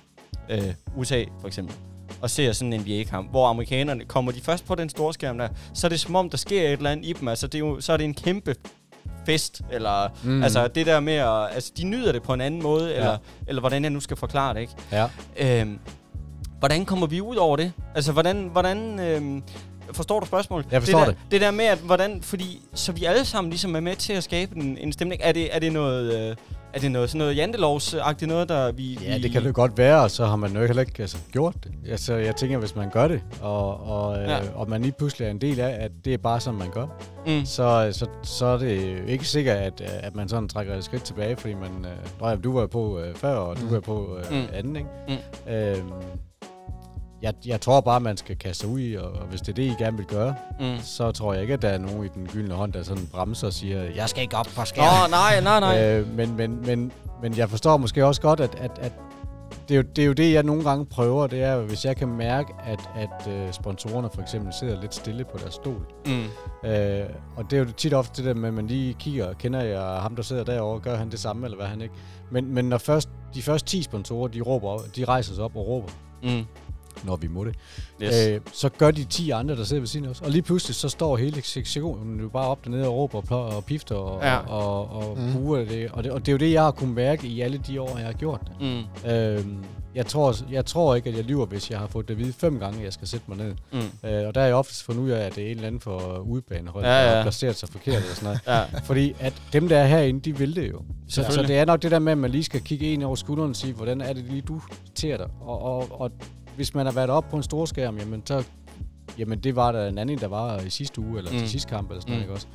øh, 0.50 0.74
USA 0.96 1.24
for 1.40 1.46
eksempel, 1.46 1.74
og 2.20 2.30
ser 2.30 2.52
sådan 2.52 2.72
en 2.72 2.80
NBA-kamp, 2.80 3.30
hvor 3.30 3.46
amerikanerne 3.46 4.04
kommer 4.04 4.32
de 4.32 4.40
først 4.40 4.64
på 4.64 4.74
den 4.74 4.88
store 4.88 5.14
skærm 5.14 5.38
der, 5.38 5.48
så 5.74 5.86
er 5.86 5.88
det 5.88 6.00
som 6.00 6.16
om, 6.16 6.30
der 6.30 6.36
sker 6.36 6.62
et 6.62 6.72
eller 6.72 6.90
andet 6.90 7.06
i 7.06 7.12
dem. 7.12 7.28
Altså, 7.28 7.46
det 7.46 7.54
er 7.54 7.58
jo, 7.58 7.80
så 7.80 7.92
er 7.92 7.96
det 7.96 8.04
en 8.04 8.14
kæmpe 8.14 8.54
fest, 9.26 9.62
eller 9.72 10.08
mm. 10.24 10.42
altså 10.42 10.68
det 10.68 10.86
der 10.86 11.00
med 11.00 11.12
at, 11.12 11.54
altså 11.54 11.72
de 11.76 11.84
nyder 11.84 12.12
det 12.12 12.22
på 12.22 12.32
en 12.32 12.40
anden 12.40 12.62
måde, 12.62 12.90
ja. 12.90 12.96
eller, 12.96 13.18
eller 13.46 13.60
hvordan 13.60 13.82
jeg 13.82 13.90
nu 13.90 14.00
skal 14.00 14.16
forklare 14.16 14.54
det, 14.54 14.60
ikke? 14.60 14.72
Ja. 14.92 15.06
Øhm, 15.36 15.78
hvordan 16.58 16.84
kommer 16.84 17.06
vi 17.06 17.20
ud 17.20 17.36
over 17.36 17.56
det? 17.56 17.72
Altså, 17.94 18.12
hvordan, 18.12 18.48
hvordan 18.52 19.00
øhm, 19.00 19.42
forstår 19.92 20.20
du 20.20 20.26
spørgsmålet? 20.26 20.66
Jeg 20.70 20.82
forstår 20.82 20.98
det. 20.98 21.06
Der, 21.06 21.12
det. 21.12 21.30
Det 21.30 21.40
der 21.40 21.50
med, 21.50 21.64
at 21.64 21.78
hvordan, 21.78 22.22
fordi, 22.22 22.62
så 22.74 22.92
vi 22.92 23.04
alle 23.04 23.24
sammen 23.24 23.50
ligesom 23.50 23.76
er 23.76 23.80
med 23.80 23.96
til 23.96 24.12
at 24.12 24.24
skabe 24.24 24.56
en, 24.56 24.78
en 24.78 24.92
stemning. 24.92 25.20
Er 25.24 25.32
det, 25.32 25.54
er 25.54 25.58
det 25.58 25.72
noget... 25.72 26.30
Øh, 26.30 26.36
er 26.74 26.78
det 26.78 26.92
noget, 26.92 27.10
sådan 27.10 27.18
noget 27.18 27.36
jantelovsagtigt 27.36 28.28
noget, 28.28 28.48
der 28.48 28.72
vi... 28.72 28.98
Ja, 29.02 29.18
det 29.18 29.30
kan 29.30 29.44
det 29.44 29.54
godt 29.54 29.78
være, 29.78 30.02
og 30.02 30.10
så 30.10 30.26
har 30.26 30.36
man 30.36 30.52
jo 30.52 30.60
heller 30.60 30.80
ikke 30.80 31.02
altså, 31.02 31.18
gjort 31.32 31.54
det. 31.64 31.72
Altså, 31.88 32.14
jeg 32.14 32.36
tænker, 32.36 32.58
hvis 32.58 32.76
man 32.76 32.90
gør 32.90 33.08
det, 33.08 33.22
og, 33.40 33.86
og, 33.86 34.16
ja. 34.16 34.40
øh, 34.40 34.60
og 34.60 34.68
man 34.68 34.82
lige 34.82 34.92
pludselig 34.92 35.26
er 35.26 35.30
en 35.30 35.40
del 35.40 35.60
af, 35.60 35.84
at 35.84 35.90
det 36.04 36.14
er 36.14 36.18
bare 36.18 36.40
sådan, 36.40 36.58
man 36.58 36.70
gør, 36.70 36.86
mm. 37.26 37.44
så, 37.44 37.88
så, 37.92 38.06
så 38.22 38.46
er 38.46 38.58
det 38.58 39.02
ikke 39.08 39.24
sikkert, 39.24 39.56
at, 39.56 39.80
at 39.80 40.14
man 40.14 40.28
sådan 40.28 40.48
trækker 40.48 40.74
et 40.74 40.84
skridt 40.84 41.02
tilbage, 41.02 41.36
fordi 41.36 41.54
man... 41.54 41.86
Øh, 42.32 42.44
du 42.44 42.52
var 42.52 42.66
på 42.66 42.98
øh, 42.98 43.14
før, 43.14 43.34
og 43.34 43.56
mm. 43.56 43.68
du 43.68 43.74
var 43.74 43.80
på 43.80 44.18
øh, 44.18 44.36
mm. 44.36 44.46
anden, 44.52 44.76
ikke? 44.76 44.88
Mm. 45.08 45.52
Øh, 45.52 45.76
jeg, 47.22 47.34
jeg 47.46 47.60
tror 47.60 47.80
bare, 47.80 48.00
man 48.00 48.16
skal 48.16 48.36
kaste 48.36 48.60
sig 48.60 48.70
ud 48.70 48.80
i, 48.80 48.94
og, 48.94 49.12
og 49.12 49.26
hvis 49.26 49.40
det 49.40 49.48
er 49.48 49.54
det, 49.54 49.62
I 49.62 49.74
gerne 49.78 49.96
vil 49.96 50.06
gøre, 50.06 50.34
mm. 50.60 50.78
så 50.82 51.12
tror 51.12 51.32
jeg 51.32 51.42
ikke, 51.42 51.54
at 51.54 51.62
der 51.62 51.68
er 51.68 51.78
nogen 51.78 52.04
i 52.04 52.08
den 52.08 52.26
gyldne 52.26 52.54
hånd, 52.54 52.72
der 52.72 52.82
sådan 52.82 53.06
bremser 53.12 53.46
og 53.46 53.52
siger, 53.52 53.82
jeg 53.94 54.08
skal 54.08 54.22
ikke 54.22 54.36
op 54.36 54.46
for 54.46 54.64
skærmen. 54.64 55.10
Nå, 55.10 55.16
nej, 55.16 55.40
nej, 55.40 55.60
nej. 55.60 55.98
Øh, 55.98 56.16
men, 56.16 56.36
men, 56.36 56.66
men, 56.66 56.92
men 57.22 57.36
jeg 57.36 57.50
forstår 57.50 57.76
måske 57.76 58.06
også 58.06 58.20
godt, 58.20 58.40
at, 58.40 58.54
at, 58.54 58.70
at 58.78 58.92
det, 59.68 59.74
er 59.74 59.76
jo, 59.76 59.82
det 59.96 60.02
er 60.02 60.06
jo 60.06 60.12
det, 60.12 60.32
jeg 60.32 60.42
nogle 60.42 60.64
gange 60.64 60.86
prøver, 60.86 61.26
det 61.26 61.42
er 61.42 61.60
hvis 61.60 61.84
jeg 61.84 61.96
kan 61.96 62.08
mærke, 62.08 62.52
at, 62.64 62.90
at 62.96 63.26
uh, 63.26 63.52
sponsorerne 63.52 64.08
for 64.14 64.22
eksempel 64.22 64.52
sidder 64.52 64.80
lidt 64.80 64.94
stille 64.94 65.24
på 65.24 65.38
deres 65.38 65.54
stol. 65.54 65.86
Mm. 66.06 66.24
Uh, 66.62 67.10
og 67.36 67.50
det 67.50 67.52
er 67.52 67.58
jo 67.58 67.72
tit 67.76 67.94
ofte 67.94 68.22
det 68.22 68.28
der 68.28 68.40
med, 68.40 68.48
at 68.48 68.54
man 68.54 68.66
lige 68.66 68.94
kigger, 68.94 69.32
kender 69.32 69.60
jeg 69.60 69.82
ham, 69.82 70.16
der 70.16 70.22
sidder 70.22 70.44
derovre, 70.44 70.80
gør 70.80 70.96
han 70.96 71.10
det 71.10 71.20
samme, 71.20 71.46
eller 71.46 71.56
hvad 71.56 71.66
han 71.66 71.80
ikke? 71.80 71.94
Men, 72.30 72.54
men 72.54 72.64
når 72.64 72.78
først 72.78 73.08
de 73.34 73.42
første 73.42 73.68
10 73.68 73.82
sponsorer, 73.82 74.28
de, 74.28 74.40
råber, 74.40 74.78
de 74.96 75.04
rejser 75.04 75.34
sig 75.34 75.44
op 75.44 75.56
og 75.56 75.68
råber, 75.68 75.88
mm 76.22 76.46
når 77.04 77.16
vi 77.16 77.28
må 77.28 77.44
det, 77.44 77.54
yes. 78.02 78.26
øh, 78.28 78.40
så 78.52 78.68
gør 78.68 78.90
de 78.90 79.04
10 79.04 79.30
andre, 79.30 79.56
der 79.56 79.64
sidder 79.64 79.80
ved 79.80 79.86
siden 79.86 80.06
af 80.06 80.10
os. 80.10 80.20
Og 80.20 80.30
lige 80.30 80.42
pludselig, 80.42 80.74
så 80.74 80.88
står 80.88 81.16
hele 81.16 81.42
sektionen 81.42 82.20
jo 82.20 82.28
bare 82.28 82.48
op 82.48 82.64
dernede 82.64 82.88
og 82.88 82.94
råber 82.94 83.32
og, 83.32 83.56
og 83.56 83.64
pifter 83.64 83.94
og, 83.94 84.22
ja. 84.22 84.36
og, 84.36 84.90
og, 84.90 85.10
og 85.10 85.18
mm. 85.18 85.32
buer 85.32 85.64
det. 85.64 85.90
Og, 85.90 86.04
det. 86.04 86.12
og 86.12 86.20
det 86.20 86.28
er 86.28 86.32
jo 86.32 86.38
det, 86.38 86.52
jeg 86.52 86.62
har 86.62 86.70
kunnet 86.70 86.94
mærke 86.94 87.26
i 87.26 87.40
alle 87.40 87.58
de 87.58 87.80
år, 87.80 87.98
jeg 87.98 88.06
har 88.06 88.12
gjort 88.12 88.40
det. 88.40 88.84
Mm. 89.04 89.10
Øh, 89.10 89.44
jeg 89.94 90.06
tror, 90.06 90.34
jeg 90.50 90.66
tror 90.66 90.94
ikke, 90.94 91.08
at 91.10 91.16
jeg 91.16 91.24
lyver, 91.24 91.46
hvis 91.46 91.70
jeg 91.70 91.78
har 91.78 91.86
fået 91.86 92.08
det 92.08 92.14
at 92.14 92.18
vide 92.18 92.32
fem 92.32 92.58
gange, 92.58 92.78
at 92.78 92.84
jeg 92.84 92.92
skal 92.92 93.08
sætte 93.08 93.24
mig 93.28 93.38
ned. 93.38 93.54
Mm. 93.72 94.08
Øh, 94.08 94.26
og 94.26 94.34
der 94.34 94.40
er 94.40 94.46
jeg 94.46 94.54
ofte 94.54 94.84
fundet 94.84 95.02
ud 95.02 95.10
af, 95.10 95.26
at 95.26 95.34
det 95.34 95.46
er 95.46 95.50
en 95.50 95.56
eller 95.56 95.66
anden 95.66 95.80
for 95.80 96.18
udbanehold, 96.18 96.84
ja, 96.84 97.00
ja. 97.00 97.08
der 97.08 97.14
har 97.16 97.22
placeret 97.22 97.56
sig 97.56 97.68
forkert 97.68 97.96
eller 97.96 98.14
sådan 98.14 98.26
noget. 98.26 98.40
ja. 98.72 98.78
Fordi 98.84 99.14
at 99.20 99.42
dem, 99.52 99.68
der 99.68 99.78
er 99.78 99.86
herinde, 99.86 100.20
de 100.20 100.38
vil 100.38 100.56
det 100.56 100.70
jo. 100.70 100.82
Så, 101.08 101.26
så 101.30 101.42
det 101.42 101.58
er 101.58 101.64
nok 101.64 101.82
det 101.82 101.90
der 101.90 101.98
med, 101.98 102.12
at 102.12 102.18
man 102.18 102.30
lige 102.30 102.44
skal 102.44 102.60
kigge 102.60 102.92
en 102.92 103.02
over 103.02 103.16
skulderen 103.16 103.50
og 103.50 103.56
sige, 103.56 103.72
hvordan 103.72 104.00
er 104.00 104.12
det 104.12 104.24
lige, 104.24 104.40
du 104.40 104.60
ter 104.94 105.16
dig? 105.16 105.26
Og, 105.40 105.62
og, 105.62 106.00
og 106.00 106.10
hvis 106.56 106.74
man 106.74 106.86
har 106.86 106.92
været 106.92 107.10
op 107.10 107.28
på 107.30 107.36
en 107.36 107.42
stor 107.42 107.64
skærm, 107.64 107.98
jamen, 107.98 108.22
så, 108.26 108.44
jamen 109.18 109.38
det 109.38 109.56
var 109.56 109.72
der 109.72 109.88
en 109.88 109.98
anden, 109.98 110.18
der 110.18 110.26
var 110.26 110.58
i 110.58 110.70
sidste 110.70 111.00
uge, 111.00 111.18
eller 111.18 111.32
mm. 111.32 111.38
til 111.38 111.48
sidste 111.48 111.68
kamp, 111.68 111.90
eller 111.90 112.00
sådan 112.00 112.14
mm. 112.14 112.20
noget, 112.20 112.24
ikke 112.24 112.34
også? 112.34 112.46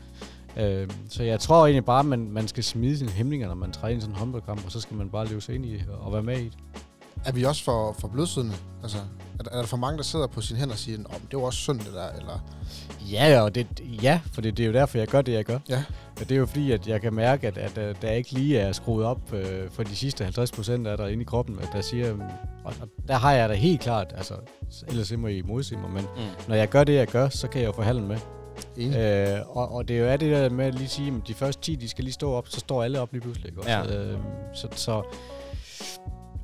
Øh, 0.58 0.90
så 1.10 1.24
jeg 1.24 1.40
tror 1.40 1.66
egentlig 1.66 1.86
bare, 1.86 2.00
at 2.00 2.06
man, 2.06 2.32
man 2.32 2.48
skal 2.48 2.64
smide 2.64 2.98
sine 2.98 3.12
hæmninger, 3.12 3.48
når 3.48 3.56
man 3.56 3.72
træner 3.72 4.02
sådan 4.02 4.16
en 4.16 4.20
håndboldkamp, 4.20 4.66
og 4.66 4.72
så 4.72 4.80
skal 4.80 4.98
man 4.98 5.10
bare 5.10 5.28
leve 5.28 5.42
sig 5.42 5.56
ind 5.56 5.66
i 5.66 5.82
og 6.00 6.14
være 6.14 6.24
med 6.24 6.40
i 6.40 6.44
det. 6.44 6.58
Er 7.26 7.32
vi 7.32 7.44
også 7.44 7.64
for, 7.64 7.96
for 8.00 8.08
blødsiddende? 8.08 8.56
Altså, 8.84 8.98
er, 9.40 9.44
er 9.52 9.58
der 9.58 9.66
for 9.66 9.78
mange, 9.78 9.98
der 9.98 10.04
sidder 10.04 10.28
på 10.28 10.42
sine 10.42 10.60
hænder 10.60 10.74
og 10.74 10.80
siger, 10.80 11.00
at 11.10 11.22
det 11.32 11.40
var 11.40 11.46
også 11.46 11.60
synd 11.60 11.80
det 11.80 11.94
der, 11.94 12.10
eller... 12.20 12.40
Ja, 13.12 13.42
og 13.42 13.56
det, 13.56 13.68
ja, 14.04 14.22
for 14.34 14.42
det, 14.42 14.58
det 14.58 14.64
er 14.64 14.68
jo 14.68 14.74
derfor, 14.74 14.98
jeg 14.98 15.08
gør 15.08 15.22
det, 15.22 15.32
jeg 15.32 15.46
gør. 15.46 15.60
Ja. 15.70 15.84
Det 16.20 16.32
er 16.32 16.36
jo 16.36 16.46
fordi, 16.46 16.72
at 16.72 16.88
jeg 16.88 17.02
kan 17.02 17.14
mærke, 17.14 17.48
at, 17.48 17.58
at, 17.58 17.78
at 17.78 18.02
der 18.02 18.12
ikke 18.12 18.32
lige 18.32 18.60
er 18.60 18.72
skruet 18.72 19.06
op 19.06 19.34
øh, 19.34 19.70
for 19.70 19.84
de 19.84 19.96
sidste 19.96 20.24
50 20.24 20.52
procent 20.52 20.88
af 20.88 20.98
der 20.98 21.08
inde 21.08 21.22
i 21.22 21.26
kroppen, 21.26 21.60
at 21.60 21.70
der 21.74 21.82
siger, 21.82 22.14
og, 22.64 22.74
og 22.82 22.88
der 23.08 23.14
har 23.14 23.32
jeg 23.34 23.50
da 23.50 23.54
helt 23.54 23.82
klart, 23.82 24.14
altså, 24.18 24.34
ellers 24.88 25.18
må 25.18 25.28
I 25.28 25.42
modsige 25.42 25.80
mig, 25.80 25.90
men 25.90 26.02
mm. 26.02 26.22
når 26.48 26.56
jeg 26.56 26.70
gør 26.70 26.84
det, 26.84 26.96
jeg 26.96 27.08
gør, 27.08 27.30
så 27.30 27.48
kan 27.48 27.62
jeg 27.62 27.68
jo 27.68 27.72
få 27.72 27.82
halen 27.82 28.08
med. 28.08 28.18
Øh, 28.78 29.58
og, 29.58 29.72
og 29.72 29.88
det 29.88 30.00
er 30.00 30.12
jo 30.12 30.12
det 30.12 30.22
der 30.22 30.50
med 30.50 30.66
at 30.66 30.76
lige 30.76 30.88
sige, 30.88 31.08
at 31.08 31.28
de 31.28 31.34
første 31.34 31.62
10, 31.62 31.76
de 31.76 31.90
skal 31.90 32.04
lige 32.04 32.14
stå 32.14 32.32
op, 32.32 32.48
så 32.48 32.60
står 32.60 32.84
alle 32.84 33.00
op 33.00 33.12
lige 33.12 33.22
pludselig. 33.22 33.50
Ikke? 33.50 33.72
Ja. 33.72 33.84
Øh, 33.84 34.18
så, 34.54 34.68
så 34.72 35.04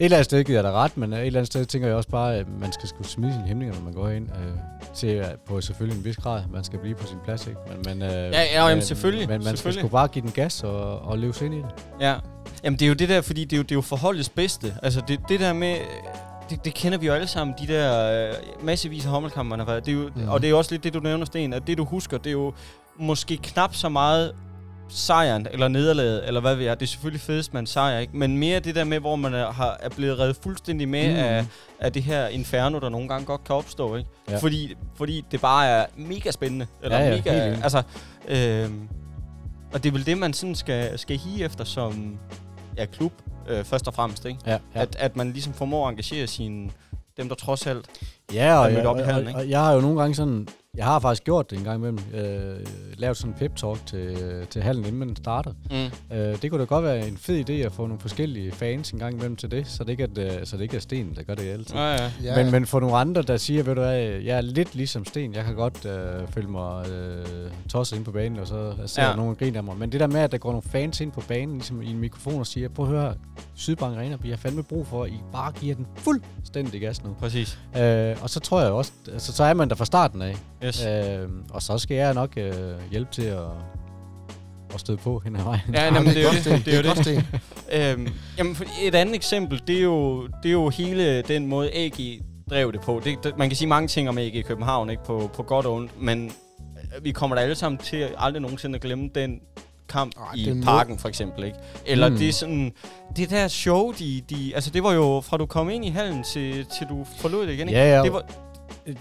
eller 0.05 0.17
andet 0.17 0.25
sted 0.25 0.43
giver 0.43 0.57
jeg 0.57 0.63
dig 0.63 0.71
ret, 0.71 0.97
men 0.97 1.13
et 1.13 1.25
eller 1.25 1.39
andet 1.39 1.47
sted 1.47 1.65
tænker 1.65 1.87
jeg 1.87 1.97
også 1.97 2.09
bare, 2.09 2.35
at 2.35 2.45
man 2.59 2.71
skal 2.71 2.89
skulle 2.89 3.07
smide 3.07 3.33
sine 3.33 3.47
hæmninger, 3.47 3.75
når 3.75 3.83
man 3.83 3.93
går 3.93 4.09
ind. 4.09 4.29
Øh, 4.29 4.53
til 4.93 5.25
på 5.45 5.61
selvfølgelig 5.61 5.97
en 5.97 6.05
vis 6.05 6.17
grad. 6.17 6.43
Man 6.53 6.63
skal 6.63 6.79
blive 6.79 6.95
på 6.95 7.07
sin 7.07 7.17
plads, 7.23 7.47
ikke? 7.47 7.59
Men, 7.67 7.99
men, 7.99 8.09
øh, 8.09 8.15
ja, 8.15 8.41
ja 8.41 8.67
jamen, 8.67 8.83
selvfølgelig. 8.83 9.27
Men 9.27 9.43
man 9.43 9.45
selvfølgelig. 9.45 9.73
skal 9.73 9.89
sgu 9.89 9.91
bare 9.91 10.07
give 10.07 10.21
den 10.21 10.31
gas 10.31 10.63
og, 10.63 10.99
og 10.99 11.17
leve 11.17 11.33
sig 11.33 11.45
ind 11.45 11.55
i 11.55 11.57
det. 11.57 11.69
Ja. 11.99 12.15
Jamen, 12.63 12.79
det 12.79 12.85
er 12.85 12.89
jo 12.89 12.93
det 12.93 13.09
der, 13.09 13.21
fordi 13.21 13.43
det 13.43 13.53
er 13.53 13.57
jo, 13.57 13.63
det 13.63 13.71
er 13.71 13.75
jo 13.75 13.81
forholdets 13.81 14.29
bedste. 14.29 14.75
Altså, 14.83 15.01
det, 15.07 15.19
det 15.29 15.39
der 15.39 15.53
med... 15.53 15.75
Det, 16.49 16.65
det 16.65 16.73
kender 16.73 16.97
vi 16.97 17.05
jo 17.05 17.13
alle 17.13 17.27
sammen, 17.27 17.55
de 17.61 17.67
der 17.67 18.29
øh, 18.29 18.35
massevis 18.65 19.05
af 19.05 19.11
hommelkampe, 19.11 19.49
man 19.49 19.59
har 19.59 19.65
været. 19.65 19.85
Det 19.85 19.91
er 19.91 19.95
jo, 19.95 20.09
mm. 20.15 20.29
Og 20.29 20.41
det 20.41 20.47
er 20.47 20.49
jo 20.49 20.57
også 20.57 20.71
lidt 20.71 20.83
det, 20.83 20.93
du 20.93 20.99
nævner, 20.99 21.25
Sten, 21.25 21.53
at 21.53 21.67
det, 21.67 21.77
du 21.77 21.85
husker, 21.85 22.17
det 22.17 22.27
er 22.27 22.31
jo 22.31 22.53
måske 22.99 23.37
knap 23.37 23.75
så 23.75 23.89
meget 23.89 24.35
sejren, 24.91 25.47
eller 25.51 25.67
nederlaget, 25.67 26.27
eller 26.27 26.41
hvad 26.41 26.55
vi 26.55 26.65
er. 26.65 26.75
Det 26.75 26.85
er 26.85 26.87
selvfølgelig 26.87 27.21
fedest 27.21 27.53
med 27.53 27.59
en 27.59 27.67
sejr, 27.67 27.99
ikke? 27.99 28.17
Men 28.17 28.37
mere 28.37 28.59
det 28.59 28.75
der 28.75 28.83
med, 28.83 28.99
hvor 28.99 29.15
man 29.15 29.33
er, 29.33 29.51
har, 29.51 29.77
er 29.79 29.89
blevet 29.89 30.19
reddet 30.19 30.35
fuldstændig 30.43 30.89
med 30.89 31.09
mm. 31.09 31.19
af, 31.19 31.45
af 31.79 31.93
det 31.93 32.03
her 32.03 32.27
inferno, 32.27 32.79
der 32.79 32.89
nogle 32.89 33.07
gange 33.07 33.25
godt 33.25 33.43
kan 33.43 33.55
opstå, 33.55 33.95
ikke? 33.95 34.09
Ja. 34.29 34.37
Fordi, 34.37 34.75
fordi 34.95 35.25
det 35.31 35.41
bare 35.41 35.67
er 35.67 35.85
mega 35.95 36.31
spændende. 36.31 36.67
Eller 36.83 36.99
ja, 36.99 37.09
ja, 37.09 37.15
mega, 37.15 37.31
altså, 37.63 37.83
øh, 38.27 38.69
og 39.73 39.83
det 39.83 39.89
er 39.89 39.93
vel 39.93 40.05
det, 40.05 40.17
man 40.17 40.33
sådan 40.33 40.55
skal, 40.55 40.99
skal 40.99 41.17
hige 41.17 41.45
efter 41.45 41.63
som 41.63 42.17
ja, 42.77 42.85
klub, 42.85 43.13
øh, 43.49 43.63
først 43.63 43.87
og 43.87 43.93
fremmest, 43.93 44.25
ikke? 44.25 44.39
Ja, 44.45 44.51
ja. 44.51 44.57
At, 44.73 44.95
at 44.99 45.15
man 45.15 45.31
ligesom 45.31 45.53
formår 45.53 45.87
at 45.87 45.91
engagere 45.91 46.27
sine, 46.27 46.69
dem, 47.17 47.29
der 47.29 47.35
trods 47.35 47.67
alt 47.67 47.85
ja, 48.33 48.57
og, 48.59 48.71
er 48.71 48.87
op 48.87 48.99
i 48.99 49.01
hallen, 49.01 49.35
og, 49.35 49.41
og 49.41 49.49
jeg 49.49 49.59
har 49.59 49.73
jo 49.73 49.81
nogle 49.81 49.99
gange 50.01 50.15
sådan 50.15 50.47
jeg 50.77 50.85
har 50.85 50.99
faktisk 50.99 51.23
gjort 51.23 51.51
det 51.51 51.57
en 51.57 51.63
gang 51.63 51.77
imellem. 51.77 51.99
Øh, 52.13 52.65
lavet 52.97 53.17
sådan 53.17 53.31
en 53.31 53.37
pep-talk 53.39 53.85
til, 53.85 54.17
til 54.49 54.61
hallen, 54.61 54.85
inden 54.85 54.99
man 54.99 55.15
starter. 55.15 55.51
Mm. 55.71 56.15
Øh, 56.17 56.41
det 56.41 56.51
kunne 56.51 56.59
da 56.59 56.65
godt 56.65 56.85
være 56.85 57.07
en 57.07 57.17
fed 57.17 57.49
idé 57.49 57.53
at 57.53 57.71
få 57.71 57.87
nogle 57.87 57.99
forskellige 57.99 58.51
fans 58.51 58.91
en 58.91 58.99
gang 58.99 59.13
imellem 59.13 59.35
til 59.35 59.51
det, 59.51 59.67
så 59.67 59.83
det 59.83 59.89
ikke 59.89 60.03
er, 60.03 60.39
øh, 60.39 60.45
så 60.45 60.57
det 60.57 60.63
ikke 60.63 60.75
er 60.75 60.81
Sten, 60.81 61.15
der 61.15 61.23
gør 61.23 61.35
det 61.35 61.49
altid. 61.49 61.75
Ja, 61.75 61.91
ja. 61.91 62.11
Ja, 62.23 62.43
men, 62.43 62.51
men 62.51 62.65
for 62.65 62.79
nogle 62.79 62.97
andre, 62.97 63.21
der 63.21 63.37
siger, 63.37 63.63
ved 63.63 63.75
du 63.75 63.81
hvad, 63.81 63.97
jeg 63.99 64.37
er 64.37 64.41
lidt 64.41 64.75
ligesom 64.75 65.05
Sten. 65.05 65.33
Jeg 65.33 65.45
kan 65.45 65.55
godt 65.55 65.85
øh, 65.85 66.27
føle 66.27 66.47
mig 66.47 66.89
øh, 66.89 67.25
tosset 67.69 67.97
ind 67.97 68.05
på 68.05 68.11
banen, 68.11 68.39
og 68.39 68.47
så 68.47 68.73
ser 68.85 69.03
ja. 69.03 69.15
nogen 69.15 69.35
grine 69.35 69.57
af 69.57 69.63
mig. 69.63 69.77
Men 69.77 69.91
det 69.91 69.99
der 69.99 70.07
med, 70.07 70.19
at 70.19 70.31
der 70.31 70.37
går 70.37 70.49
nogle 70.49 70.69
fans 70.71 71.01
ind 71.01 71.11
på 71.11 71.21
banen, 71.27 71.55
ligesom 71.55 71.81
i 71.81 71.87
en 71.87 71.99
mikrofon 71.99 72.39
og 72.39 72.47
siger, 72.47 72.69
prøv 72.69 72.85
at 72.85 72.91
høre, 72.91 73.13
Sydbank 73.55 73.97
Arena, 73.97 74.15
vi 74.21 74.29
har 74.29 74.37
fandme 74.37 74.63
brug 74.63 74.87
for, 74.87 75.03
at 75.03 75.09
I 75.09 75.19
bare 75.31 75.51
giver 75.51 75.75
den 75.75 75.87
fuldstændig 75.95 76.81
gas 76.81 77.03
nu. 77.03 77.15
Præcis. 77.19 77.59
Øh, 77.77 78.15
og 78.21 78.29
så 78.29 78.39
tror 78.39 78.61
jeg 78.61 78.71
også, 78.71 78.91
altså, 79.13 79.33
så 79.33 79.43
er 79.43 79.53
man 79.53 79.69
der 79.69 79.75
fra 79.75 79.85
starten 79.85 80.21
af. 80.21 80.37
Yes. 80.65 80.85
Øh, 80.85 81.29
og 81.49 81.61
så 81.61 81.77
skal 81.77 81.97
jeg 81.97 82.13
nok 82.13 82.33
øh, 82.37 82.53
hjælpe 82.91 83.11
til 83.11 83.21
at, 83.21 83.39
at 84.73 84.79
støde 84.79 84.97
på 84.97 85.21
hen 85.23 85.35
ad 85.35 85.43
vejen. 85.43 85.61
Ja, 85.73 85.83
jamen, 85.83 86.05
det, 86.05 86.17
er 86.17 86.23
jo 86.23 86.29
det. 86.29 86.65
det, 86.65 86.73
er 86.73 86.77
jo 86.77 86.93
det. 86.93 87.25
øhm, 87.97 88.07
jamen, 88.37 88.55
et 88.81 88.95
andet 88.95 89.15
eksempel, 89.15 89.61
det 89.67 89.77
er, 89.77 89.81
jo, 89.81 90.27
det 90.27 90.49
er 90.49 90.53
jo 90.53 90.69
hele 90.69 91.21
den 91.21 91.47
måde, 91.47 91.71
AG 91.73 92.21
drev 92.49 92.71
det 92.71 92.81
på. 92.81 93.01
Det, 93.03 93.23
det, 93.23 93.37
man 93.37 93.49
kan 93.49 93.55
sige 93.55 93.67
mange 93.67 93.87
ting 93.87 94.09
om 94.09 94.17
AG 94.17 94.35
i 94.35 94.41
København, 94.41 94.89
ikke 94.89 95.03
på, 95.03 95.31
på 95.33 95.43
godt 95.43 95.65
og 95.65 95.73
ondt, 95.73 96.01
men 96.01 96.31
vi 97.01 97.11
kommer 97.11 97.35
da 97.35 97.41
alle 97.41 97.55
sammen 97.55 97.77
til 97.77 98.07
aldrig 98.17 98.41
nogensinde 98.41 98.75
at 98.75 98.81
glemme 98.81 99.09
den 99.15 99.39
kamp 99.89 100.13
Arh, 100.17 100.39
i 100.39 100.61
parken, 100.63 100.97
for 100.97 101.09
eksempel, 101.09 101.43
ikke? 101.43 101.57
Eller 101.85 102.09
mm. 102.09 102.17
det 102.17 102.29
er 102.29 102.33
sådan... 102.33 102.71
Det 103.15 103.29
der 103.29 103.47
show, 103.47 103.91
de, 103.91 104.21
de... 104.29 104.51
Altså, 104.55 104.69
det 104.69 104.83
var 104.83 104.93
jo 104.93 105.21
fra 105.21 105.37
du 105.37 105.45
kom 105.45 105.69
ind 105.69 105.85
i 105.85 105.89
hallen 105.89 106.23
til, 106.23 106.65
til 106.65 106.87
du 106.89 107.05
forlod 107.17 107.47
det 107.47 107.53
igen, 107.53 107.67
ikke? 107.67 107.79
Ja, 107.79 107.95
ja. 107.97 108.03
Det 108.03 108.13
var, 108.13 108.23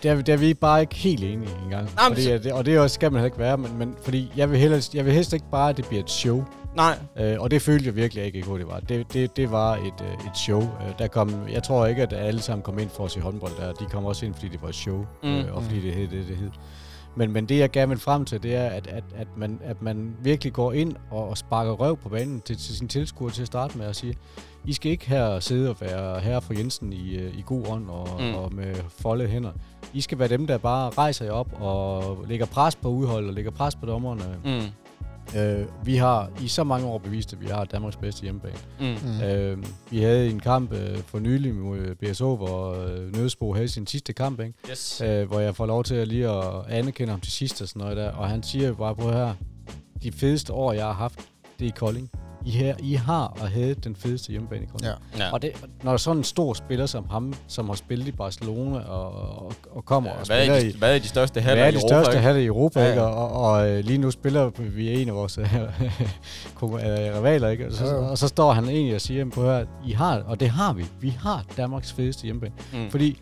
der, 0.03 0.23
der 0.23 0.33
er 0.33 0.37
vi 0.37 0.55
bare 0.55 0.81
ikke 0.81 0.95
helt 0.95 1.25
enige 1.25 1.51
engang. 1.65 1.91
Jamen, 2.03 2.17
fordi, 2.17 2.39
det, 2.39 2.53
og 2.53 2.67
det 2.67 2.79
også, 2.79 2.95
skal 2.95 3.13
man 3.13 3.25
ikke 3.25 3.39
være, 3.39 3.59
men, 3.59 3.79
men 3.79 3.95
fordi 4.03 4.33
jeg 4.37 4.51
vil, 4.51 4.59
helst, 4.59 4.95
jeg 4.95 5.05
vil 5.05 5.13
helst 5.13 5.33
ikke 5.33 5.51
bare, 5.53 5.71
at 5.71 5.77
det 5.77 5.87
bliver 5.89 6.03
et 6.03 6.11
show. 6.11 6.45
Nej. 6.77 6.99
Øh, 7.19 7.41
og 7.41 7.51
det 7.51 7.63
følte 7.63 7.87
jeg 7.87 7.97
virkelig 7.97 8.25
ikke, 8.25 8.43
hvor 8.43 8.59
det 8.59 8.67
var. 8.67 8.81
Det, 8.81 9.13
det, 9.13 9.37
det 9.37 9.51
var 9.51 9.75
et, 9.75 10.01
øh, 10.01 10.27
et 10.27 10.37
show. 10.37 10.61
Øh, 10.61 10.99
der 10.99 11.07
kom, 11.07 11.35
jeg 11.53 11.63
tror 11.63 11.87
ikke, 11.87 12.03
at 12.03 12.13
alle 12.13 12.41
sammen 12.41 12.63
kom 12.63 12.79
ind 12.79 12.91
for 12.91 13.05
at 13.05 13.11
se 13.11 13.21
håndbold 13.21 13.53
der. 13.59 13.73
De 13.73 13.85
kom 13.85 14.05
også 14.05 14.27
ind, 14.27 14.35
fordi 14.35 14.49
det 14.49 14.63
var 14.63 14.69
et 14.69 14.75
show, 14.75 15.07
mm. 15.23 15.29
øh, 15.29 15.57
og 15.57 15.63
fordi 15.63 15.81
det 15.81 15.95
hed 15.95 16.09
det, 16.09 16.29
det 16.29 16.37
hed. 16.37 16.51
Men, 17.21 17.33
men 17.33 17.47
det, 17.47 17.59
jeg 17.59 17.71
gerne 17.71 17.89
vil 17.89 17.99
frem 17.99 18.25
til, 18.25 18.43
det 18.43 18.55
er, 18.55 18.67
at, 18.67 18.87
at, 18.87 19.05
at, 19.15 19.29
man, 19.37 19.61
at 19.65 19.83
man 19.83 20.17
virkelig 20.23 20.53
går 20.53 20.73
ind 20.73 20.97
og, 21.11 21.29
og 21.29 21.39
sparker 21.39 21.73
røv 21.73 21.97
på 21.97 22.09
banen 22.09 22.41
til, 22.41 22.57
til 22.57 22.77
sin 22.77 22.89
tilskuer 22.89 23.31
til 23.31 23.43
at 23.43 23.47
starte 23.47 23.79
med 23.79 23.87
at 23.87 23.97
sige, 23.97 24.15
I 24.65 24.73
skal 24.73 24.93
ikke 24.93 25.09
her 25.09 25.41
sidde 25.41 25.71
og 25.71 25.77
være 25.81 26.21
herre 26.21 26.43
for 26.43 26.55
Jensen 26.55 26.93
i, 26.93 27.17
øh, 27.17 27.39
i 27.39 27.43
god 27.47 27.67
ånd 27.69 27.91
og, 27.91 28.09
mm. 28.21 28.35
og 28.35 28.55
med 28.55 28.75
folde 28.89 29.27
hænder. 29.27 29.53
I 29.93 30.01
skal 30.01 30.19
være 30.19 30.29
dem, 30.29 30.47
der 30.47 30.59
bare 30.59 30.91
rejser 30.91 31.25
jer 31.25 31.33
op 31.33 31.49
og 31.61 32.19
lægger 32.29 32.47
pres 32.47 32.77
på 32.77 32.89
udholdet 32.89 33.29
og 33.29 33.35
lægger 33.35 33.51
pres 33.51 33.77
på 33.77 33.87
dommerne. 33.87 34.37
Mm. 34.45 34.90
Øh, 35.37 35.67
vi 35.85 35.97
har 35.97 36.31
i 36.43 36.49
så 36.49 36.65
mange 36.65 36.87
år 36.87 36.99
bevist, 36.99 37.33
at 37.33 37.41
vi 37.41 37.47
har 37.47 37.65
Danmarks 37.65 37.97
bedste 37.97 38.23
hjemmebane. 38.23 38.59
Mm. 38.81 38.87
Mm. 38.87 39.23
Øh, 39.23 39.59
vi 39.91 40.03
havde 40.03 40.31
en 40.31 40.41
kamp 40.41 40.73
øh, 40.73 40.99
for 40.99 41.19
nylig 41.19 41.55
mod 41.55 41.95
BSO, 41.95 42.37
hvor 42.37 42.85
øh, 42.85 43.13
Nødsbo 43.13 43.55
havde 43.55 43.69
sin 43.69 43.87
sidste 43.87 44.13
kamp, 44.13 44.41
ikke? 44.41 44.55
Yes. 44.71 45.01
Øh, 45.01 45.29
hvor 45.29 45.41
jeg 45.41 45.57
får 45.57 45.67
lov 45.67 45.85
til 45.85 45.95
at 45.95 46.09
lige 46.09 46.29
at 46.29 46.67
anerkende 46.69 47.11
ham 47.11 47.21
til 47.21 47.33
sidst 47.33 47.63
og 47.63 47.69
sådan 47.69 47.81
noget 47.81 47.97
der. 47.97 48.13
Og 48.13 48.29
han 48.29 48.43
siger 48.43 48.75
bare 48.75 48.95
på 48.95 49.11
her, 49.13 49.35
de 50.03 50.13
fedeste 50.13 50.53
år, 50.53 50.73
jeg 50.73 50.85
har 50.85 50.93
haft, 50.93 51.21
det 51.61 51.67
er 51.67 51.71
i 51.71 51.75
Kolding. 51.77 52.11
I, 52.47 52.51
her, 52.51 52.75
I 52.79 52.95
har 52.95 53.37
og 53.41 53.49
havde 53.49 53.75
den 53.75 53.97
fedeste 53.97 54.31
hjemmebane 54.31 54.63
i 54.63 54.67
Kolding. 54.67 54.93
Ja. 55.19 55.25
Ja. 55.25 55.33
Og 55.33 55.43
det, 55.43 55.53
når 55.83 55.91
der 55.91 55.93
er 55.93 55.97
sådan 55.97 56.17
en 56.17 56.25
stor 56.25 56.55
spiller 56.55 56.87
som 56.87 57.09
ham, 57.11 57.35
som 57.47 57.69
har 57.69 57.75
spillet 57.75 58.09
i 58.09 58.13
Barcelona 58.13 58.79
og, 58.79 59.13
og, 59.13 59.53
og 59.71 59.85
kommer 59.85 60.11
ja, 60.11 60.21
og 60.21 60.27
spiller 60.27 60.55
er 60.55 60.61
de, 60.61 60.71
i... 60.71 60.79
Hvad 60.79 60.95
er 60.95 60.99
de 60.99 61.09
største 61.09 61.41
haller 61.41 61.67
i 61.67 61.69
Europa? 61.69 61.87
Hvad 61.87 61.97
er 61.97 61.99
de 61.99 62.05
største 62.05 62.21
haller 62.21 62.41
i 62.41 62.47
Europa, 62.47 62.81
ja, 62.81 62.87
ja. 62.87 62.93
ikke? 62.93 63.03
Og, 63.03 63.31
og, 63.31 63.53
og, 63.53 63.71
øh, 63.71 63.85
lige 63.85 63.99
nu 63.99 64.11
spiller 64.11 64.51
vi 64.59 65.03
en 65.03 65.09
af 65.09 65.15
vores 65.15 65.39
øh, 65.39 65.47
rivaler, 66.63 67.49
ikke? 67.49 67.67
Og 67.67 67.73
så, 67.73 67.85
ja, 67.85 67.95
og 67.95 68.19
så 68.19 68.29
står 68.29 68.53
han 68.53 68.65
egentlig 68.65 68.95
og 68.95 69.01
siger 69.01 69.31
på 69.31 69.43
her, 69.43 69.65
I 69.87 69.93
har, 69.93 70.23
og 70.27 70.41
det 70.41 70.51
har 70.51 70.73
vi, 70.73 70.85
vi 71.01 71.09
har 71.09 71.45
Danmarks 71.57 71.93
fedeste 71.93 72.25
hjemmebane. 72.25 72.55
Mm. 72.73 72.91
Fordi 72.91 73.19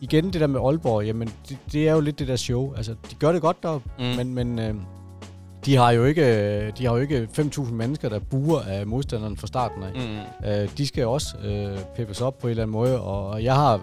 igen, 0.00 0.32
det 0.32 0.40
der 0.40 0.46
med 0.46 0.60
Aalborg, 0.60 1.04
jamen, 1.04 1.30
det, 1.48 1.58
det 1.72 1.88
er 1.88 1.92
jo 1.92 2.00
lidt 2.00 2.18
det 2.18 2.28
der 2.28 2.36
show. 2.36 2.74
Altså, 2.74 2.94
de 3.10 3.14
gør 3.14 3.32
det 3.32 3.42
godt 3.42 3.62
deroppe, 3.62 3.90
mm. 3.98 4.04
men, 4.04 4.34
men 4.34 4.58
øh, 4.58 4.74
de 5.64 5.76
har 5.76 5.90
jo 5.90 6.04
ikke, 6.04 6.70
de 6.70 6.86
har 6.86 6.92
jo 6.94 7.00
ikke 7.00 7.28
5.000 7.38 7.72
mennesker, 7.72 8.08
der 8.08 8.18
buer 8.18 8.60
af 8.60 8.86
modstanderen 8.86 9.36
fra 9.36 9.46
starten 9.46 9.82
af. 9.82 9.90
Mm. 9.94 10.48
Øh, 10.48 10.68
de 10.78 10.86
skal 10.86 11.06
også 11.06 11.36
øh, 11.44 11.78
peppes 11.96 12.20
op 12.20 12.38
på 12.38 12.46
en 12.46 12.50
eller 12.50 12.62
anden 12.62 12.72
måde, 12.72 13.00
og 13.00 13.44
jeg 13.44 13.54
har 13.54 13.80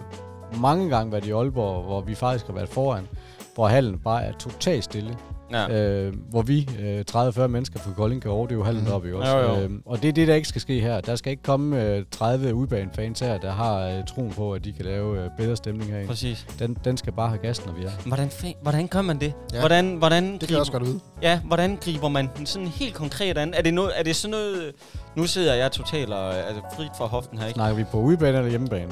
mange 0.60 0.90
gange 0.90 1.12
været 1.12 1.26
i 1.26 1.30
Aalborg, 1.30 1.82
hvor 1.82 2.00
vi 2.00 2.14
faktisk 2.14 2.46
har 2.46 2.54
været 2.54 2.68
foran, 2.68 3.08
hvor 3.54 3.66
hallen 3.68 3.98
bare 3.98 4.24
er 4.24 4.32
totalt 4.32 4.84
stille. 4.84 5.16
Ja. 5.52 5.68
Øh, 5.68 6.14
hvor 6.30 6.42
vi, 6.42 6.68
øh, 6.80 7.04
30-40 7.10 7.46
mennesker 7.46 7.80
fra 7.80 7.90
Kolding, 7.96 8.22
kan 8.22 8.30
overdøve 8.30 8.64
hallen 8.64 8.84
mm. 8.84 8.92
op 8.92 9.06
i 9.06 9.12
også. 9.12 9.36
Jo, 9.36 9.54
jo. 9.54 9.60
Øh, 9.60 9.70
og 9.86 10.02
det 10.02 10.08
er 10.08 10.12
det, 10.12 10.28
der 10.28 10.34
ikke 10.34 10.48
skal 10.48 10.60
ske 10.60 10.80
her. 10.80 11.00
Der 11.00 11.16
skal 11.16 11.30
ikke 11.30 11.42
komme 11.42 11.82
øh, 11.82 12.04
30 12.10 12.54
udbanefans 12.54 13.20
her, 13.20 13.38
der 13.38 13.52
har 13.52 13.80
øh, 13.80 14.04
troen 14.06 14.30
på, 14.30 14.52
at 14.52 14.64
de 14.64 14.72
kan 14.72 14.84
lave 14.84 15.24
øh, 15.24 15.30
bedre 15.38 15.56
stemning 15.56 15.90
her. 15.90 16.06
Præcis. 16.06 16.46
Den, 16.58 16.76
den 16.84 16.96
skal 16.96 17.12
bare 17.12 17.28
have 17.28 17.38
gas, 17.38 17.66
når 17.66 17.72
vi 17.72 17.84
er. 17.84 17.90
Hvordan, 18.06 18.30
hvordan 18.62 18.88
gør 18.88 19.02
man 19.02 19.20
det? 19.20 19.32
Ja. 19.52 19.60
Hvordan, 19.60 19.96
hvordan 19.96 20.32
det 20.32 20.40
kan 20.40 20.50
jeg 20.50 20.60
også 20.60 20.72
godt 20.72 20.86
vide. 20.86 21.00
Ja, 21.22 21.40
hvordan 21.44 21.78
griber 21.80 22.08
man 22.08 22.28
den 22.36 22.46
sådan 22.46 22.68
helt 22.68 22.94
konkret 22.94 23.38
an? 23.38 23.54
Er 23.54 23.62
det, 23.62 23.74
noget, 23.74 23.92
er 23.98 24.02
det 24.02 24.16
sådan 24.16 24.30
noget... 24.30 24.72
Nu 25.16 25.26
sidder 25.26 25.54
jeg 25.54 25.72
totalt 25.72 26.12
og, 26.12 26.34
altså, 26.34 26.62
frit 26.76 26.90
fra 26.98 27.06
hoften 27.06 27.38
her, 27.38 27.46
ikke? 27.46 27.56
Snakker 27.56 27.76
vi 27.76 27.84
på 27.84 28.00
udebane 28.00 28.38
eller 28.38 28.50
hjemmebane? 28.50 28.90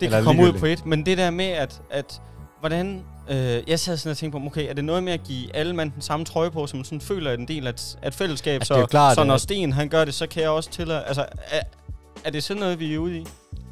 Det 0.00 0.06
eller 0.06 0.18
kan 0.18 0.24
komme 0.24 0.42
ud 0.42 0.52
på 0.52 0.66
et, 0.66 0.86
men 0.86 1.06
det 1.06 1.18
der 1.18 1.30
med, 1.30 1.44
at, 1.44 1.82
at 1.90 2.22
hvordan 2.60 3.02
Øh, 3.28 3.62
jeg 3.66 3.80
sad 3.80 3.96
sådan 3.96 4.10
og 4.10 4.16
tænkte 4.16 4.38
på, 4.38 4.46
okay, 4.46 4.68
er 4.70 4.74
det 4.74 4.84
noget 4.84 5.02
med 5.02 5.12
at 5.12 5.24
give 5.24 5.56
alle 5.56 5.74
mand 5.74 5.92
den 5.92 6.02
samme 6.02 6.26
trøje 6.26 6.50
på, 6.50 6.66
som 6.66 6.84
sådan 6.84 7.00
føler 7.00 7.32
en 7.32 7.48
del 7.48 7.66
af 7.66 7.70
et, 7.70 7.98
et 8.06 8.14
fællesskab, 8.14 8.54
altså, 8.54 8.74
så, 8.74 8.86
klart, 8.86 9.14
så 9.14 9.24
når 9.24 9.36
Sten 9.36 9.72
han 9.72 9.88
gør 9.88 10.04
det, 10.04 10.14
så 10.14 10.26
kan 10.26 10.42
jeg 10.42 10.50
også 10.50 10.70
til 10.70 10.90
at, 10.90 11.02
altså, 11.06 11.26
er, 11.50 11.60
er 12.24 12.30
det 12.30 12.44
sådan 12.44 12.60
noget, 12.60 12.80
vi 12.80 12.94
er 12.94 12.98
ude 12.98 13.18
i? 13.18 13.26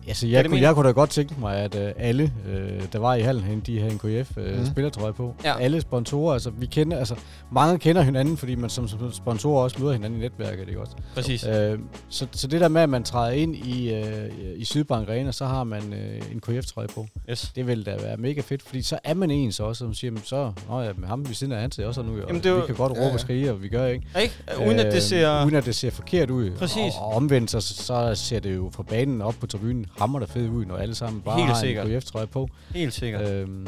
Altså, 0.09 0.27
jeg, 0.27 0.47
kunne, 0.47 0.61
jeg 0.61 0.75
kunne 0.75 0.87
da 0.87 0.93
godt 0.93 1.11
tænke 1.11 1.35
mig, 1.41 1.57
at 1.57 1.75
uh, 1.75 1.81
alle, 1.97 2.33
uh, 2.47 2.93
der 2.93 2.99
var 2.99 3.15
i 3.15 3.21
hallen 3.21 3.45
hen, 3.45 3.61
de 3.61 3.79
havde 3.79 3.93
en 3.93 3.99
KF 3.99 4.37
uh, 4.37 5.07
mm. 5.07 5.15
på. 5.15 5.35
Ja. 5.45 5.59
Alle 5.61 5.81
sponsorer, 5.81 6.33
altså 6.33 6.51
vi 6.51 6.67
kender, 6.67 6.99
altså 6.99 7.15
mange 7.53 7.79
kender 7.79 8.03
hinanden, 8.03 8.37
fordi 8.37 8.55
man 8.55 8.71
som 8.71 8.88
sponsorer 9.12 9.62
også 9.62 9.77
møder 9.81 9.93
hinanden 9.93 10.21
i 10.21 10.23
netværket, 10.23 10.69
ikke 10.69 10.81
også? 10.81 10.93
Præcis. 11.15 11.45
Uh, 11.45 11.51
så, 12.09 12.27
så 12.33 12.47
det 12.47 12.61
der 12.61 12.69
med, 12.69 12.83
at 12.83 12.88
man 12.88 13.05
træder 13.05 13.33
ind 13.33 13.57
i, 13.57 14.01
uh, 14.01 14.07
i 14.57 14.65
Sydbank 14.65 15.09
Arena, 15.09 15.33
så 15.33 15.47
har 15.47 15.65
man 15.65 15.83
uh, 15.83 16.33
en 16.33 16.41
KF-trøje 16.41 16.88
på. 16.88 17.07
Yes. 17.31 17.53
Det 17.57 17.67
vil 17.67 17.87
da 17.87 17.97
være 18.03 18.17
mega 18.17 18.41
fedt, 18.41 18.62
fordi 18.62 18.83
så 18.83 18.99
er 19.05 19.15
man 19.15 19.31
ens 19.31 19.61
også, 19.61 19.79
som 19.79 19.95
siger, 19.95 20.12
så, 20.25 20.53
nå 20.69 20.81
ja, 20.81 20.93
med 20.97 21.09
ham 21.09 21.29
vi 21.29 21.35
siden 21.35 21.53
af 21.53 21.62
ansat 21.62 21.87
også 21.87 22.03
nu, 22.03 22.12
og 22.12 22.29
Jamen, 22.29 22.43
det 22.43 22.57
vi 22.57 22.61
kan 22.67 22.75
godt 22.75 22.91
råbe 22.91 23.01
ja, 23.01 23.07
ja. 23.07 23.12
og 23.12 23.21
skrige, 23.21 23.51
og 23.51 23.62
vi 23.62 23.69
gør 23.69 23.87
ikke. 23.87 24.07
Ikke? 24.23 24.35
Uden 24.67 24.79
at 24.79 24.93
det 24.93 25.03
ser... 25.03 25.45
Uden 25.45 25.55
at 25.55 25.67
det 25.67 25.75
ser 25.75 25.91
forkert 25.91 26.31
ud. 26.31 26.51
Præcis. 26.51 26.95
Og, 26.99 27.07
og 27.07 27.15
omvendt, 27.15 27.51
så, 27.51 27.61
så 27.61 28.15
ser 28.15 28.41
det 28.41 28.55
jo 28.57 28.71
fra 28.75 28.83
banen 28.83 29.23
op 29.23 29.35
på 29.41 29.47
tribunen 29.47 29.87
hammer 29.98 30.18
der 30.18 30.26
fed 30.26 30.48
ud, 30.48 30.64
når 30.64 30.76
alle 30.76 30.94
sammen 30.94 31.22
bare 31.22 31.37
Helt 31.38 31.48
har 31.48 31.61
sikkert. 31.61 31.87
en 31.88 32.00
KF-trøje 32.00 32.26
på. 32.26 32.48
Helt 32.74 32.94
sikkert. 32.94 33.28
Øhm, 33.31 33.66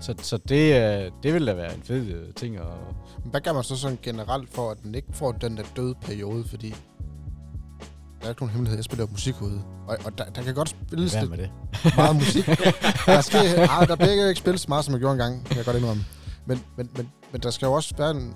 så, 0.00 0.14
så 0.22 0.36
det, 0.36 1.12
det 1.22 1.34
vil 1.34 1.46
da 1.46 1.54
være 1.54 1.74
en 1.74 1.82
fed 1.82 2.06
øh, 2.06 2.34
ting. 2.34 2.56
At 2.56 2.62
Hvad 3.24 3.40
gør 3.40 3.52
man 3.52 3.62
så 3.64 3.76
sådan 3.76 3.98
generelt 4.02 4.54
for, 4.54 4.70
at 4.70 4.76
den 4.82 4.94
ikke 4.94 5.08
får 5.12 5.32
den 5.32 5.56
der 5.56 5.62
døde 5.76 5.94
periode? 6.02 6.44
Fordi 6.48 6.74
der 8.20 8.24
er 8.24 8.28
ikke 8.28 8.42
nogen 8.42 8.52
hemmelighed. 8.52 8.76
Jeg 8.78 8.84
spiller 8.84 9.06
musik 9.10 9.42
ude. 9.42 9.62
Og, 9.88 9.96
og 10.04 10.18
der, 10.18 10.24
der 10.24 10.42
kan 10.42 10.54
godt 10.54 10.68
spilles 10.68 11.12
Hvad 11.14 11.26
med 11.26 11.38
det? 11.38 11.50
meget 11.96 12.16
musik. 12.16 12.46
der, 13.06 13.20
skal, 13.20 13.68
ah, 13.70 13.88
der 13.88 13.96
bliver 13.96 14.28
ikke 14.28 14.38
spillet 14.38 14.60
så 14.60 14.66
meget, 14.68 14.84
som 14.84 14.92
jeg 14.92 15.00
gjorde 15.00 15.12
engang. 15.12 15.46
Jeg 15.48 15.56
kan 15.56 15.64
godt 15.64 15.76
indrømme. 15.76 16.04
Men, 16.46 16.60
men, 16.76 16.90
men, 16.96 17.10
men 17.32 17.40
der 17.40 17.50
skal 17.50 17.66
jo 17.66 17.72
også 17.72 17.94
være 17.98 18.10
en, 18.10 18.34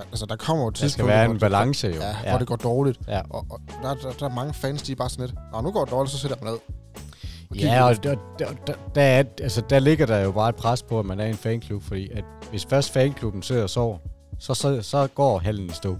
Altså, 0.00 0.26
der 0.26 0.36
kommer 0.36 0.64
jo 0.64 0.70
tidspunkt, 0.70 1.08
Der 1.08 1.14
skal 1.14 1.20
være 1.20 1.30
en 1.30 1.38
balance, 1.38 1.86
jo. 1.86 1.94
Ja, 1.94 2.16
ja, 2.24 2.30
hvor 2.30 2.38
det 2.38 2.46
går 2.46 2.56
dårligt. 2.56 2.98
Ja. 3.08 3.20
Og, 3.30 3.46
og 3.50 3.60
der, 3.82 3.94
der, 3.94 4.12
der, 4.20 4.26
er 4.26 4.34
mange 4.34 4.54
fans, 4.54 4.82
de 4.82 4.92
er 4.92 4.96
bare 4.96 5.10
sådan 5.10 5.26
lidt, 5.26 5.38
Nå, 5.52 5.60
nu 5.60 5.70
går 5.70 5.84
det 5.84 5.90
dårligt, 5.90 6.12
så 6.12 6.18
sætter 6.18 6.36
man 6.42 6.52
ned. 6.52 6.58
Og 7.50 7.56
ja, 7.56 7.84
og 7.84 8.02
der, 8.02 8.14
der, 8.38 8.46
der, 8.66 8.74
der, 8.94 9.02
er, 9.02 9.24
altså, 9.42 9.62
der 9.70 9.78
ligger 9.78 10.06
der 10.06 10.18
jo 10.18 10.32
bare 10.32 10.48
et 10.48 10.56
pres 10.56 10.82
på, 10.82 10.98
at 10.98 11.06
man 11.06 11.20
er 11.20 11.26
en 11.26 11.36
fanklub, 11.36 11.82
fordi 11.82 12.10
at 12.10 12.24
hvis 12.50 12.66
først 12.70 12.92
fanklubben 12.92 13.42
sidder 13.42 13.62
og 13.62 13.70
sover, 13.70 13.98
så, 14.38 14.54
så, 14.54 14.82
så 14.82 15.06
går 15.14 15.38
hallen 15.38 15.66
i 15.66 15.72
stå. 15.72 15.96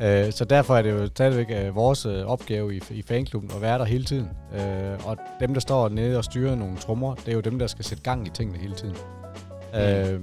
Ja. 0.00 0.26
Øh, 0.26 0.32
så 0.32 0.44
derfor 0.44 0.76
er 0.76 0.82
det 0.82 0.90
jo 0.90 1.06
stadigvæk 1.06 1.46
øh, 1.50 1.76
vores 1.76 2.06
øh, 2.06 2.26
opgave 2.26 2.76
i, 2.76 2.80
i 2.90 3.02
fanklubben 3.02 3.50
at 3.54 3.62
være 3.62 3.78
der 3.78 3.84
hele 3.84 4.04
tiden. 4.04 4.28
Øh, 4.54 5.06
og 5.06 5.16
dem, 5.40 5.54
der 5.54 5.60
står 5.60 5.88
nede 5.88 6.18
og 6.18 6.24
styrer 6.24 6.54
nogle 6.54 6.76
trommer, 6.76 7.14
det 7.14 7.28
er 7.28 7.32
jo 7.32 7.40
dem, 7.40 7.58
der 7.58 7.66
skal 7.66 7.84
sætte 7.84 8.02
gang 8.02 8.26
i 8.26 8.30
tingene 8.30 8.58
hele 8.58 8.74
tiden. 8.74 8.96
Mm. 9.72 9.78
Øh, 9.78 10.20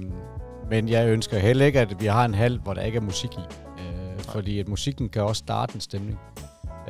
men 0.70 0.88
jeg 0.88 1.08
ønsker 1.08 1.38
heller 1.38 1.66
ikke, 1.66 1.80
at 1.80 2.00
vi 2.00 2.06
har 2.06 2.24
en 2.24 2.34
hal, 2.34 2.58
hvor 2.58 2.74
der 2.74 2.82
ikke 2.82 2.96
er 2.96 3.02
musik 3.02 3.30
i. 3.32 3.40
Øh, 3.78 4.20
fordi 4.20 4.60
at 4.60 4.68
musikken 4.68 5.08
kan 5.08 5.22
også 5.22 5.38
starte 5.38 5.74
en 5.74 5.80
stemning. 5.80 6.18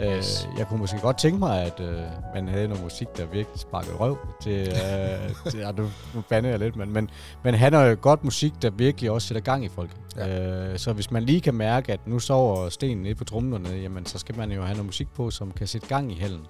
Øh, 0.01 0.17
yes. 0.17 0.49
jeg 0.59 0.67
kunne 0.67 0.81
måske 0.81 0.99
godt 1.01 1.19
tænke 1.19 1.39
mig, 1.39 1.63
at 1.63 1.81
øh, 1.81 2.03
man 2.35 2.49
havde 2.49 2.69
noget 2.69 2.83
musik, 2.83 3.09
der 3.17 3.27
virkelig 3.27 3.61
sparkede 3.61 3.95
røv 3.97 4.19
til... 4.43 4.69
Øh, 4.69 5.35
til 5.51 5.61
ja, 5.61 5.73
nu, 5.73 5.91
nu 6.15 6.23
bander 6.29 6.51
jeg 6.51 6.59
lidt, 6.59 6.77
men, 6.77 6.93
men, 6.93 7.11
men 7.45 7.55
han 7.55 7.73
har 7.73 7.85
jo 7.85 7.97
godt 8.01 8.25
musik, 8.25 8.53
der 8.63 8.71
virkelig 8.71 9.11
også 9.11 9.29
sætter 9.29 9.43
gang 9.43 9.65
i 9.65 9.69
folk. 9.69 9.91
Ja. 10.17 10.73
Øh, 10.73 10.79
så 10.79 10.93
hvis 10.93 11.11
man 11.11 11.23
lige 11.23 11.41
kan 11.41 11.55
mærke, 11.55 11.93
at 11.93 12.01
nu 12.07 12.19
sover 12.19 12.69
stenen 12.69 13.03
nede 13.03 13.15
på 13.15 13.25
trumlerne, 13.25 13.69
jamen 13.69 14.07
så 14.07 14.19
skal 14.19 14.37
man 14.37 14.53
jo 14.53 14.63
have 14.63 14.75
noget 14.75 14.87
musik 14.87 15.09
på, 15.15 15.31
som 15.31 15.53
kan 15.53 15.67
sætte 15.67 15.87
gang 15.87 16.13
i 16.13 16.21
hallen. 16.21 16.47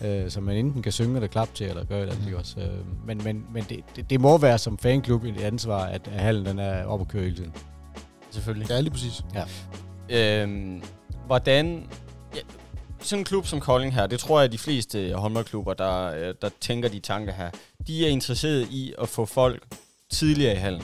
Mm. 0.00 0.06
Øh, 0.06 0.30
så 0.30 0.40
man 0.40 0.56
enten 0.56 0.82
kan 0.82 0.92
synge 0.92 1.14
eller 1.14 1.28
klappe 1.28 1.54
til, 1.54 1.66
eller 1.66 1.84
gøre 1.84 2.06
det 2.06 2.12
andet 2.12 2.28
mm. 2.28 2.34
også. 2.38 2.60
Øh, 2.60 3.06
men 3.06 3.20
men, 3.24 3.44
men 3.52 3.64
det, 3.68 3.80
det, 3.96 4.10
det 4.10 4.20
må 4.20 4.38
være 4.38 4.58
som 4.58 4.78
fanklub 4.78 5.24
et 5.24 5.40
ansvar, 5.40 5.84
at, 5.84 6.08
at 6.12 6.20
hallen 6.20 6.46
den 6.46 6.58
er 6.58 6.84
op 6.84 7.00
og 7.00 7.08
køre 7.08 7.22
hele 7.22 7.36
tiden. 7.36 7.52
Selvfølgelig. 8.30 8.70
Ja, 8.70 8.80
lige 8.80 8.90
præcis. 8.90 9.24
Ja. 9.34 10.42
Øhm, 10.42 10.82
hvordan... 11.26 11.86
Sådan 13.00 13.20
en 13.20 13.24
klub 13.24 13.46
som 13.46 13.60
Kolding 13.60 13.94
her, 13.94 14.06
det 14.06 14.20
tror 14.20 14.38
jeg, 14.38 14.44
at 14.44 14.52
de 14.52 14.58
fleste 14.58 15.14
håndboldklubber, 15.14 15.74
der, 15.74 16.04
øh, 16.04 16.34
der 16.42 16.48
tænker 16.60 16.88
de 16.88 17.00
tanker 17.00 17.32
her, 17.32 17.50
de 17.86 18.06
er 18.06 18.10
interesseret 18.10 18.68
i 18.70 18.94
at 18.98 19.08
få 19.08 19.24
folk 19.24 19.62
tidligere 20.10 20.52
i 20.52 20.56
hallen. 20.56 20.82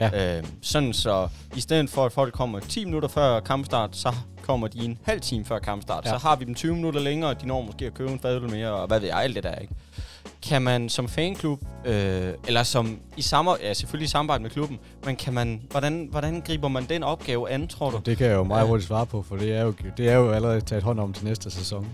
Ja. 0.00 0.36
Øh, 0.38 0.44
sådan 0.62 0.92
så, 0.92 1.28
i 1.56 1.60
stedet 1.60 1.90
for 1.90 2.06
at 2.06 2.12
folk 2.12 2.34
kommer 2.34 2.60
10 2.60 2.84
minutter 2.84 3.08
før 3.08 3.40
kampstart, 3.40 3.96
så 3.96 4.14
kommer 4.42 4.68
de 4.68 4.84
en 4.84 4.98
halv 5.02 5.20
time 5.20 5.44
før 5.44 5.58
kampstart. 5.58 6.04
Ja. 6.04 6.10
Så 6.10 6.16
har 6.16 6.36
vi 6.36 6.44
dem 6.44 6.54
20 6.54 6.74
minutter 6.74 7.00
længere, 7.00 7.30
og 7.30 7.40
de 7.40 7.46
når 7.46 7.62
måske 7.62 7.86
at 7.86 7.94
købe 7.94 8.10
en 8.12 8.20
fadøl 8.20 8.50
mere, 8.50 8.70
og 8.70 8.86
hvad 8.86 9.00
ved 9.00 9.08
jeg, 9.08 9.22
alt 9.22 9.34
det 9.36 9.42
der, 9.42 9.54
ikke? 9.54 9.74
Kan 10.42 10.62
man 10.62 10.88
som 10.88 11.08
fanklub, 11.08 11.60
øh, 11.84 12.32
eller 12.46 12.62
som 12.62 12.98
i 13.16 13.22
samme, 13.22 13.50
ja, 13.62 13.74
selvfølgelig 13.74 14.06
i 14.06 14.08
samarbejde 14.08 14.42
med 14.42 14.50
klubben, 14.50 14.78
men 15.04 15.16
kan 15.16 15.32
man, 15.34 15.62
hvordan, 15.70 16.08
hvordan 16.10 16.40
griber 16.40 16.68
man 16.68 16.84
den 16.84 17.02
opgave 17.02 17.50
an, 17.50 17.68
tror 17.68 17.90
du? 17.90 18.00
Det 18.06 18.16
kan 18.16 18.26
jeg 18.26 18.34
jo 18.34 18.44
meget 18.44 18.68
hurtigt 18.68 18.88
svare 18.88 19.06
på, 19.06 19.22
for 19.22 19.36
det 19.36 19.56
er 19.56 19.62
jo, 19.62 19.74
det 19.96 20.08
er 20.08 20.14
jo 20.14 20.30
allerede 20.30 20.60
taget 20.60 20.82
hånd 20.82 21.00
om 21.00 21.12
til 21.12 21.24
næste 21.24 21.50
sæson. 21.50 21.86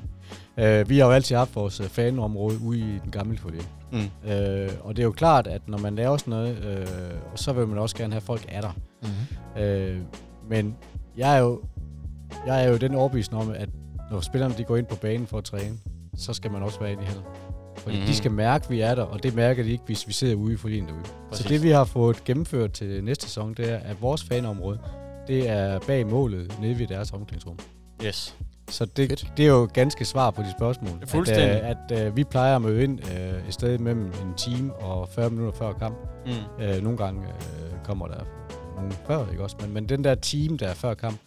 Uh, 0.57 0.91
vi 0.91 0.99
har 0.99 1.07
jo 1.07 1.13
altid 1.13 1.37
haft 1.37 1.57
vores 1.57 1.81
uh, 1.81 1.87
fanområde 1.87 2.59
ude 2.65 2.79
i 2.79 2.99
den 3.05 3.11
gamle 3.11 3.39
folie. 3.39 3.61
Mm. 3.93 3.99
Uh, 3.99 4.87
og 4.87 4.97
det 4.97 4.99
er 4.99 5.05
jo 5.05 5.13
klart, 5.13 5.47
at 5.47 5.63
når 5.69 5.79
man 5.79 5.95
laver 5.95 6.17
sådan 6.17 6.31
noget, 6.31 6.59
uh, 6.59 7.19
så 7.35 7.53
vil 7.53 7.69
man 7.69 7.79
også 7.79 7.97
gerne 7.97 8.13
have, 8.13 8.21
folk 8.21 8.47
er 8.49 8.61
der. 8.61 8.73
Mm. 9.03 9.09
Uh, 9.63 10.03
men 10.51 10.77
jeg 11.17 11.37
er 11.37 11.39
jo 11.39 11.61
jeg 12.47 12.65
er 12.65 12.69
jo 12.69 12.77
den 12.77 12.95
overbevisning 12.95 13.43
om, 13.43 13.51
at 13.51 13.69
når 14.11 14.21
spillerne 14.21 14.55
de 14.59 14.65
går 14.65 14.77
ind 14.77 14.87
på 14.87 14.97
banen 14.97 15.27
for 15.27 15.39
at 15.39 15.45
træne, 15.45 15.79
så 16.17 16.33
skal 16.33 16.51
man 16.51 16.63
også 16.63 16.81
være 16.81 16.93
inde 16.93 17.03
i 17.03 17.07
hallen. 17.07 17.25
Fordi 17.89 17.99
mm-hmm. 17.99 18.13
de 18.13 18.17
skal 18.17 18.31
mærke, 18.31 18.65
at 18.65 18.71
vi 18.71 18.81
er 18.81 18.95
der, 18.95 19.03
og 19.03 19.23
det 19.23 19.35
mærker 19.35 19.63
de 19.63 19.71
ikke, 19.71 19.85
hvis 19.87 20.09
vi 20.09 20.13
sidder 20.13 20.35
ude 20.35 20.55
i 20.55 20.57
forlien 20.57 20.87
derude. 20.87 21.03
Præcis. 21.29 21.47
Så 21.47 21.53
det, 21.53 21.63
vi 21.63 21.71
har 21.71 21.85
fået 21.85 22.25
gennemført 22.25 22.73
til 22.73 23.05
næste 23.05 23.27
sæson, 23.27 23.55
det 23.55 23.73
er, 23.73 23.77
at 23.77 24.03
vores 24.03 24.25
fanområde, 24.25 24.79
det 25.27 25.49
er 25.49 25.79
bag 25.79 26.07
målet 26.07 26.53
nede 26.61 26.79
ved 26.79 26.87
deres 26.87 27.13
omklædningsrum. 27.13 27.59
Yes. 28.05 28.37
Så 28.69 28.85
det, 28.85 29.31
det 29.37 29.45
er 29.45 29.49
jo 29.49 29.69
ganske 29.73 30.05
svar 30.05 30.31
på 30.31 30.43
de 30.43 30.51
spørgsmål. 30.59 31.07
Fuldstændig. 31.07 31.63
At, 31.63 31.77
at, 31.91 31.99
at 31.99 32.09
uh, 32.09 32.17
vi 32.17 32.25
plejer 32.25 32.57
at 32.57 32.63
møde 32.63 32.85
ind 32.85 33.01
uh, 33.05 33.49
et 33.49 33.55
sted 33.55 33.79
mellem 33.79 34.07
en 34.07 34.35
time 34.37 34.75
og 34.75 35.09
40 35.09 35.31
minutter 35.31 35.59
før 35.59 35.73
kamp. 35.73 35.97
Mm. 36.27 36.33
Uh, 36.65 36.83
nogle 36.83 36.99
gange 36.99 37.21
uh, 37.21 37.85
kommer 37.85 38.07
der 38.07 38.21
nogle 38.77 38.93
før, 39.07 39.31
ikke 39.31 39.43
også? 39.43 39.57
Men, 39.61 39.75
men 39.75 39.89
den 39.89 40.05
der 40.05 40.15
time, 40.15 40.57
der 40.57 40.69
er 40.69 40.75
før 40.75 40.95
kamp, 40.95 41.19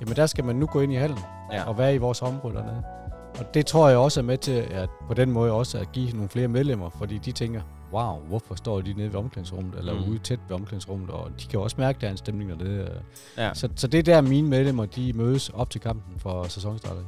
jamen 0.00 0.16
der 0.16 0.26
skal 0.26 0.44
man 0.44 0.56
nu 0.56 0.66
gå 0.66 0.80
ind 0.80 0.92
i 0.92 0.96
hallen 0.96 1.18
ja. 1.52 1.64
og 1.64 1.78
være 1.78 1.94
i 1.94 1.98
vores 1.98 2.22
område 2.22 2.54
dernede. 2.54 2.82
Og 3.38 3.54
det 3.54 3.66
tror 3.66 3.88
jeg 3.88 3.98
også 3.98 4.20
er 4.20 4.24
med 4.24 4.38
til 4.38 4.66
at 4.70 4.88
på 5.06 5.14
den 5.14 5.30
måde 5.30 5.52
også 5.52 5.78
at 5.78 5.92
give 5.92 6.10
nogle 6.10 6.28
flere 6.28 6.48
medlemmer, 6.48 6.90
fordi 6.98 7.18
de 7.18 7.32
tænker, 7.32 7.60
wow, 7.92 8.20
hvorfor 8.28 8.54
står 8.54 8.80
de 8.80 8.92
nede 8.92 9.12
ved 9.12 9.18
omklædningsrummet, 9.18 9.78
eller 9.78 9.94
mm. 9.94 10.10
ude 10.10 10.18
tæt 10.18 10.38
ved 10.48 10.56
omklædningsrummet, 10.56 11.10
og 11.10 11.30
de 11.40 11.46
kan 11.46 11.60
også 11.60 11.76
mærke, 11.78 11.96
at 11.96 12.00
der 12.00 12.06
er 12.06 12.10
en 12.10 12.16
stemning 12.16 12.50
dernede. 12.50 13.02
Ja. 13.36 13.54
Så, 13.54 13.68
så 13.76 13.86
det 13.86 13.98
er 13.98 14.02
der, 14.02 14.20
mine 14.20 14.48
medlemmer, 14.48 14.86
de 14.86 15.12
mødes 15.12 15.48
op 15.48 15.70
til 15.70 15.80
kampen 15.80 16.20
for 16.20 16.44
sæsonstartet. 16.44 17.06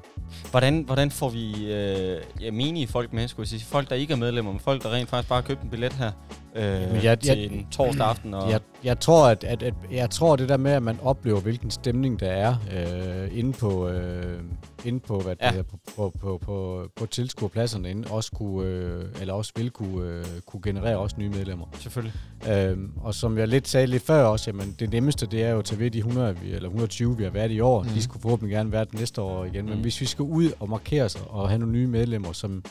Hvordan, 0.50 0.82
hvordan 0.82 1.10
får 1.10 1.28
vi 1.28 1.72
øh, 1.72 2.20
ja, 2.40 2.50
menige 2.50 2.86
folk 2.86 3.12
med, 3.12 3.28
skulle 3.28 3.44
jeg 3.44 3.48
sige? 3.48 3.64
Folk, 3.64 3.90
der 3.90 3.96
ikke 3.96 4.12
er 4.12 4.16
medlemmer, 4.16 4.52
men 4.52 4.60
folk, 4.60 4.82
der 4.82 4.92
rent 4.92 5.08
faktisk 5.08 5.28
bare 5.28 5.40
har 5.40 5.46
købt 5.46 5.62
en 5.62 5.70
billet 5.70 5.92
her 5.92 6.12
øh, 6.54 6.62
jeg, 6.64 7.04
jeg, 7.04 7.20
til 7.20 7.52
en 7.52 7.66
torsdag 7.70 8.06
aften. 8.06 8.34
Og 8.34 8.50
jeg, 8.50 8.60
jeg, 8.84 9.00
tror, 9.00 9.28
at, 9.28 9.44
at, 9.44 9.62
at, 9.62 9.74
jeg 9.90 10.10
tror, 10.10 10.36
det 10.36 10.48
der 10.48 10.56
med, 10.56 10.72
at 10.72 10.82
man 10.82 10.98
oplever, 11.02 11.40
hvilken 11.40 11.70
stemning 11.70 12.20
der 12.20 12.30
er 12.30 12.54
øh, 12.72 13.38
inde 13.38 13.52
på... 13.52 13.88
Øh, 13.88 14.42
inde 14.84 15.00
på, 15.00 15.20
hvad 15.20 15.36
ja. 15.42 15.50
det 15.50 15.66
på, 15.66 15.78
på, 15.96 16.12
på, 16.20 16.38
på, 16.42 16.88
på 16.96 17.06
tilskuerpladserne 17.06 17.90
inde, 17.90 18.08
også 18.10 18.32
kunne, 18.32 18.68
øh, 18.68 19.04
eller 19.20 19.34
også 19.34 19.52
vil 19.56 19.70
kunne, 19.70 20.08
øh, 20.08 20.24
kunne 20.46 20.62
generere 20.62 20.98
også 20.98 21.16
nye 21.18 21.28
medlemmer. 21.28 21.66
Selvfølgelig. 21.78 22.14
Øhm, 22.48 22.92
og 22.96 23.14
som 23.14 23.38
jeg 23.38 23.48
lidt 23.48 23.68
sagde 23.68 23.86
lidt 23.86 24.02
før 24.02 24.24
også, 24.24 24.50
jamen 24.50 24.76
det 24.78 24.90
nemmeste 24.90 25.26
det 25.26 25.42
er 25.42 25.50
jo 25.50 25.58
at 25.58 25.64
tage 25.64 25.78
ved 25.78 25.90
de 25.90 25.98
100 25.98 26.36
eller 26.44 26.68
120, 26.68 27.16
vi 27.16 27.24
har 27.24 27.30
været 27.30 27.50
i 27.50 27.60
år. 27.60 27.82
Mm. 27.82 27.88
De 27.88 28.02
skulle 28.02 28.22
forhåbentlig 28.22 28.54
gerne 28.54 28.72
være 28.72 28.84
det 28.84 28.94
næste 28.94 29.20
år 29.20 29.44
igen. 29.44 29.64
Mm. 29.64 29.70
Men 29.70 29.80
hvis 29.80 30.00
vi 30.00 30.06
skal 30.06 30.22
ud 30.22 30.50
og 30.60 30.68
markere 30.68 31.04
os 31.04 31.16
og 31.28 31.48
have 31.48 31.58
nogle 31.58 31.72
nye 31.72 31.86
medlemmer, 31.86 32.32
som 32.32 32.62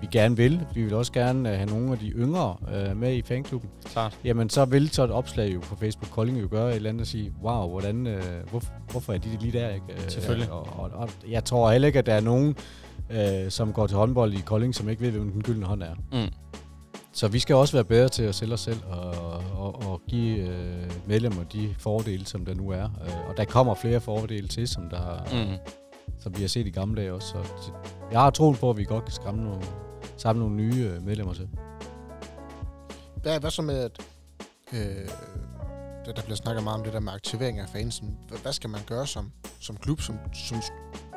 vi 0.00 0.08
gerne 0.10 0.36
vil. 0.36 0.60
Vi 0.74 0.82
vil 0.82 0.94
også 0.94 1.12
gerne 1.12 1.50
uh, 1.50 1.54
have 1.54 1.66
nogle 1.66 1.92
af 1.92 1.98
de 1.98 2.10
yngre 2.10 2.56
uh, 2.60 2.96
med 2.96 3.14
i 3.14 3.22
fanklubben. 3.22 3.70
Klart. 3.84 4.18
Jamen, 4.24 4.50
så 4.50 4.64
vil 4.64 4.88
så 4.88 5.04
et 5.04 5.10
opslag 5.10 5.54
jo 5.54 5.60
på 5.60 5.76
Facebook 5.76 6.10
Kolding 6.10 6.40
jo 6.40 6.48
gøre 6.50 6.70
et 6.70 6.76
eller 6.76 6.90
andet 6.90 7.00
og 7.00 7.06
sige, 7.06 7.32
wow, 7.42 7.68
hvordan, 7.68 8.06
uh, 8.06 8.50
hvor, 8.50 8.62
hvorfor 8.90 9.12
er 9.12 9.18
de 9.18 9.28
lige 9.40 9.58
der? 9.58 9.68
Ikke? 9.68 9.86
Uh, 9.88 10.08
Selvfølgelig. 10.08 10.50
Og, 10.50 10.68
og, 10.78 10.90
og, 10.94 11.10
jeg 11.28 11.44
tror 11.44 11.72
heller 11.72 11.86
ikke, 11.86 11.98
at 11.98 12.06
der 12.06 12.14
er 12.14 12.20
nogen, 12.20 12.56
uh, 13.10 13.16
som 13.48 13.72
går 13.72 13.86
til 13.86 13.96
håndbold 13.96 14.32
i 14.32 14.40
Kolding, 14.44 14.74
som 14.74 14.88
ikke 14.88 15.02
ved, 15.02 15.10
hvem 15.10 15.32
den 15.32 15.42
gyldne 15.42 15.66
hånd 15.66 15.82
er. 15.82 15.94
Mm. 16.12 16.32
Så 17.14 17.28
vi 17.28 17.38
skal 17.38 17.56
også 17.56 17.76
være 17.76 17.84
bedre 17.84 18.08
til 18.08 18.22
at 18.22 18.34
sælge 18.34 18.54
os 18.54 18.60
selv 18.60 18.84
og, 18.84 19.10
og, 19.56 19.82
og 19.82 20.00
give 20.08 20.38
øh, 20.38 20.92
medlemmer 21.06 21.44
de 21.44 21.74
fordele, 21.78 22.26
som 22.26 22.44
der 22.44 22.54
nu 22.54 22.70
er. 22.70 22.84
Øh, 22.84 23.28
og 23.28 23.36
der 23.36 23.44
kommer 23.44 23.74
flere 23.74 24.00
fordele 24.00 24.48
til, 24.48 24.68
som 24.68 24.90
der 24.90 25.24
mm. 25.32 25.72
som 26.18 26.36
vi 26.36 26.40
har 26.40 26.48
set 26.48 26.66
i 26.66 26.70
gamle 26.70 27.00
dage 27.00 27.12
også. 27.12 27.26
Så 27.26 27.72
jeg 28.12 28.20
har 28.20 28.30
troen 28.30 28.56
på, 28.56 28.70
at 28.70 28.76
vi 28.76 28.84
godt 28.84 29.04
kan 29.04 29.12
skræmme 29.12 29.44
nogle, 29.44 29.62
samle 30.16 30.40
nogle 30.40 30.56
nye 30.56 30.90
øh, 30.94 31.02
medlemmer 31.02 31.34
til. 31.34 31.48
Hvad, 33.22 33.40
hvad 33.40 33.50
så 33.50 33.62
med, 33.62 33.78
at 33.78 33.98
øh, 34.72 35.08
der 36.06 36.22
bliver 36.22 36.36
snakket 36.36 36.64
meget 36.64 36.78
om 36.78 36.84
det 36.84 36.92
der 36.92 37.00
med 37.00 37.12
aktivering 37.12 37.58
af 37.58 37.68
fansen. 37.68 38.18
Hvad 38.42 38.52
skal 38.52 38.70
man 38.70 38.80
gøre 38.86 39.06
som, 39.06 39.32
som 39.60 39.76
klub, 39.76 40.00
som, 40.00 40.18
som 40.34 40.62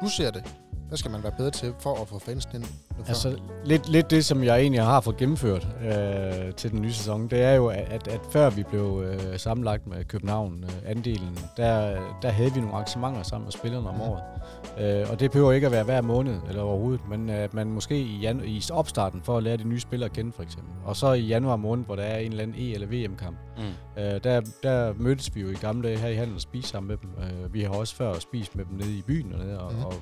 du 0.02 0.10
ser 0.10 0.32
det? 0.32 0.44
Hvad 0.88 0.98
skal 0.98 1.12
man 1.12 1.24
være 1.24 1.32
bedre 1.38 1.52
til 1.52 1.74
for 1.80 2.02
at 2.02 2.08
få 2.08 2.20
fansen 2.20 2.56
ind? 2.56 2.64
Altså, 3.08 3.40
lidt, 3.66 3.90
lidt 3.90 4.12
det, 4.12 4.26
som 4.26 4.44
jeg 4.44 4.60
egentlig 4.60 4.82
har 4.82 5.02
fået 5.02 5.18
gennemført 5.18 5.68
øh, 5.82 6.54
til 6.54 6.72
den 6.72 6.82
nye 6.82 6.94
sæson, 6.94 7.28
det 7.28 7.42
er 7.42 7.54
jo, 7.54 7.68
at, 7.68 8.08
at 8.08 8.22
før 8.32 8.50
vi 8.50 8.64
blev 8.64 9.04
øh, 9.06 9.40
sammenlagt 9.40 9.88
med 9.88 10.04
København, 10.06 10.64
øh, 10.64 10.92
andelen, 10.92 11.38
der, 11.58 12.00
der 12.22 12.30
havde 12.30 12.54
vi 12.54 12.60
nogle 12.60 12.76
arrangementer 12.76 13.24
sammen 13.24 13.46
med 13.46 13.52
spillerne 13.52 13.90
om 13.90 14.02
året. 14.02 14.24
Øh, 14.80 15.12
og 15.12 15.20
det 15.20 15.32
behøver 15.32 15.52
ikke 15.52 15.68
at 15.68 15.72
være 15.72 15.84
hver 15.84 16.02
måned 16.02 16.36
eller 16.50 16.62
overhovedet, 16.62 17.02
men 17.10 17.30
at 17.30 17.54
man 17.54 17.68
måske 17.68 18.00
i, 18.00 18.20
jan- 18.28 18.44
i 18.46 18.62
opstarten 18.72 19.22
for 19.22 19.38
at 19.38 19.44
lære 19.44 19.58
de 19.58 19.64
nye 19.64 19.80
spillere 19.80 20.10
at 20.10 20.16
kende, 20.16 20.32
for 20.32 20.44
eksempel. 20.44 20.72
Og 20.86 20.96
så 20.96 21.14
i 21.14 21.22
januar 21.22 21.56
måned, 21.56 21.86
hvor 21.86 21.96
der 21.96 22.04
er 22.04 22.18
en 22.18 22.32
eller 22.32 22.44
anden 22.44 22.56
E- 22.58 22.74
eller 22.74 22.88
VM-kamp, 22.88 23.38
mm. 23.58 23.64
øh, 24.04 24.24
der, 24.24 24.42
der 24.64 24.94
mødtes 24.94 25.36
vi 25.36 25.42
jo 25.42 25.48
i 25.50 25.54
gamle 25.54 25.88
dage 25.88 26.00
her 26.00 26.10
i 26.10 26.16
handel 26.16 26.36
og 26.36 26.42
spise 26.42 26.70
sammen 26.70 26.88
med 26.88 26.98
dem. 26.98 27.10
Øh, 27.24 27.54
vi 27.54 27.62
har 27.62 27.70
også 27.70 27.96
før 27.96 28.20
spist 28.20 28.56
med 28.56 28.66
dem 28.66 28.78
nede 28.78 28.98
i 28.98 29.02
byen 29.02 29.34
og, 29.34 29.46
nede, 29.46 29.60
og, 29.60 29.74
mm. 29.74 29.84
og 29.84 29.94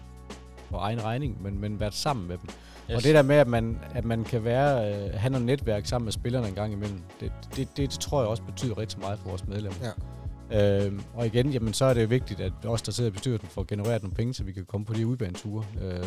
på 0.70 0.78
egen 0.78 1.04
regning, 1.04 1.44
men, 1.44 1.62
men 1.62 1.80
været 1.80 1.94
sammen 1.94 2.28
med 2.28 2.38
dem. 2.38 2.50
Yes. 2.90 2.98
Og 2.98 3.04
det 3.04 3.16
der 3.16 3.22
med, 3.22 3.36
at 3.36 3.48
man, 3.48 3.80
at 3.94 4.06
man 4.06 4.24
kan 4.24 4.44
være, 4.44 4.94
øh, 4.94 5.14
have 5.14 5.32
noget 5.32 5.46
netværk 5.46 5.86
sammen 5.86 6.06
med 6.06 6.12
spillerne 6.12 6.48
en 6.48 6.54
gang 6.56 6.74
imellem, 6.74 7.00
det, 7.20 7.32
det, 7.56 7.78
det, 7.78 7.78
det 7.78 7.90
tror 7.90 8.22
jeg 8.22 8.30
også 8.30 8.44
betyder 8.44 8.78
rigtig 8.78 9.00
meget 9.00 9.20
for 9.20 9.30
vores 9.30 9.48
medlemmer. 9.48 9.80
Ja. 9.84 9.92
Øh, 10.52 10.94
og 11.14 11.26
igen, 11.26 11.50
jamen, 11.50 11.74
så 11.74 11.86
er 11.86 11.94
det 11.94 12.02
jo 12.02 12.08
vigtigt, 12.08 12.40
at 12.40 12.52
os, 12.66 12.82
der 12.82 12.92
sidder 12.92 13.10
i 13.10 13.14
bestyrelsen, 13.14 13.50
får 13.50 13.66
genereret 13.68 14.04
nogle 14.04 14.16
penge, 14.16 14.34
så 14.34 14.44
vi 14.44 14.52
kan 14.52 14.66
komme 14.66 14.86
på 14.86 14.94
de 14.94 15.08
udbaneture. 15.08 15.66
Øh, 15.82 16.00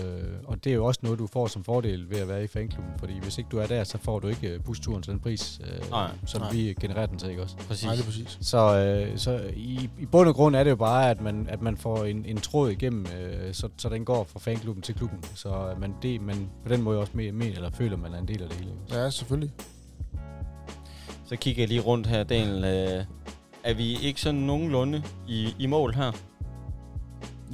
og 0.44 0.64
det 0.64 0.70
er 0.70 0.74
jo 0.74 0.84
også 0.84 1.00
noget, 1.02 1.18
du 1.18 1.26
får 1.26 1.46
som 1.46 1.64
fordel 1.64 2.10
ved 2.10 2.18
at 2.18 2.28
være 2.28 2.44
i 2.44 2.46
fanklubben, 2.46 2.92
fordi 2.98 3.18
hvis 3.22 3.38
ikke 3.38 3.48
du 3.48 3.58
er 3.58 3.66
der, 3.66 3.84
så 3.84 3.98
får 3.98 4.18
du 4.18 4.28
ikke 4.28 4.48
øh, 4.48 4.60
busturen 4.60 5.02
til 5.02 5.12
den 5.12 5.20
pris, 5.20 5.60
øh, 5.64 5.90
nej, 5.90 6.10
som 6.26 6.40
nej. 6.40 6.52
vi 6.52 6.74
genererer 6.80 7.06
den 7.06 7.18
til, 7.18 7.30
ikke 7.30 7.42
også? 7.42 7.56
Præcis. 7.56 7.84
Nej, 7.84 7.94
det 7.94 8.00
er 8.00 8.04
præcis. 8.04 8.38
Så, 8.40 8.78
øh, 8.78 9.18
så 9.18 9.40
i, 9.56 9.90
i 9.98 10.06
bund 10.06 10.28
og 10.28 10.34
grund 10.34 10.56
er 10.56 10.64
det 10.64 10.70
jo 10.70 10.76
bare, 10.76 11.10
at 11.10 11.20
man, 11.20 11.46
at 11.48 11.62
man 11.62 11.76
får 11.76 12.04
en, 12.04 12.24
en 12.24 12.36
tråd 12.36 12.70
igennem, 12.70 13.06
øh, 13.20 13.54
så, 13.54 13.68
så 13.76 13.88
den 13.88 14.04
går 14.04 14.24
fra 14.24 14.38
fanklubben 14.38 14.82
til 14.82 14.94
klubben, 14.94 15.18
så 15.34 15.74
man, 15.80 15.94
det, 16.02 16.20
man 16.20 16.50
på 16.62 16.68
den 16.68 16.82
måde 16.82 16.98
også 16.98 17.12
med, 17.14 17.32
med, 17.32 17.46
eller 17.46 17.70
føler, 17.70 17.96
man 17.96 18.14
er 18.14 18.18
en 18.18 18.28
del 18.28 18.42
af 18.42 18.48
det 18.48 18.58
hele. 18.58 18.70
Ikke? 18.70 19.00
Ja, 19.00 19.10
selvfølgelig. 19.10 19.52
Så 21.26 21.36
kigger 21.36 21.62
jeg 21.62 21.68
lige 21.68 21.80
rundt 21.80 22.06
her, 22.06 22.24
Daniel. 22.24 22.64
Øh 22.64 23.04
er 23.64 23.74
vi 23.74 23.98
ikke 24.02 24.20
sådan 24.20 24.40
nogenlunde 24.40 25.02
i, 25.28 25.54
i 25.58 25.66
mål 25.66 25.94
her? 25.94 26.12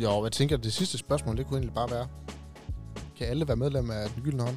Jo, 0.02 0.24
jeg 0.24 0.32
tænker, 0.32 0.57
at 0.57 0.64
det 0.64 0.72
sidste 0.72 0.98
spørgsmål, 0.98 1.36
det 1.36 1.46
kunne 1.46 1.59
egentlig 1.59 1.74
bare 1.74 1.90
være, 1.90 2.07
kan 3.18 3.26
alle 3.26 3.48
være 3.48 3.57
medlem 3.57 3.90
af 3.90 4.11
Den 4.14 4.22
Gyldne 4.22 4.42
Hånd? 4.42 4.57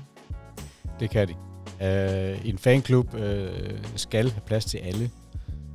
Det 0.99 1.09
kan 1.09 1.27
de. 1.27 1.33
Uh, 1.81 2.47
en 2.47 2.57
fanklub 2.57 3.13
uh, 3.13 3.21
skal 3.95 4.31
have 4.31 4.41
plads 4.45 4.65
til 4.65 4.77
alle. 4.77 5.11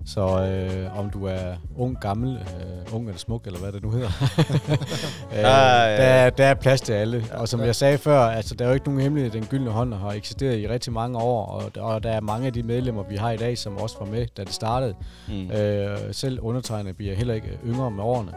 Så 0.06 0.20
øh, 0.20 0.98
om 0.98 1.10
du 1.10 1.26
er 1.26 1.54
ung, 1.76 2.00
gammel, 2.00 2.36
øh, 2.36 2.94
ung 2.94 3.06
eller 3.06 3.18
smuk, 3.18 3.46
eller 3.46 3.58
hvad 3.58 3.72
det 3.72 3.82
nu 3.82 3.90
hedder, 3.90 4.08
øh, 5.32 5.38
ah, 5.38 5.90
ja. 5.90 5.96
der, 5.96 6.30
der 6.30 6.44
er 6.46 6.54
plads 6.54 6.80
til 6.80 6.92
alle. 6.92 7.24
Ja, 7.30 7.40
og 7.40 7.48
som 7.48 7.60
ja. 7.60 7.66
jeg 7.66 7.76
sagde 7.76 7.98
før, 7.98 8.20
altså, 8.20 8.54
der 8.54 8.64
er 8.64 8.68
jo 8.68 8.74
ikke 8.74 8.86
nogen 8.86 9.00
hemmelighed, 9.00 9.32
den 9.32 9.46
gyldne 9.46 9.70
hånd 9.70 9.94
har 9.94 10.12
eksisteret 10.12 10.58
i 10.58 10.68
rigtig 10.68 10.92
mange 10.92 11.18
år, 11.18 11.46
og, 11.46 11.72
og 11.76 12.02
der 12.02 12.10
er 12.10 12.20
mange 12.20 12.46
af 12.46 12.52
de 12.52 12.62
medlemmer, 12.62 13.02
vi 13.02 13.16
har 13.16 13.30
i 13.30 13.36
dag, 13.36 13.58
som 13.58 13.76
også 13.76 13.96
var 14.00 14.06
med, 14.06 14.26
da 14.36 14.44
det 14.44 14.52
startede. 14.52 14.94
Mm. 15.28 15.50
Øh, 15.50 15.98
selv 16.12 16.40
undertegnet 16.40 16.96
bliver 16.96 17.14
heller 17.14 17.34
ikke 17.34 17.58
yngre 17.66 17.90
med 17.90 18.04
årene. 18.04 18.32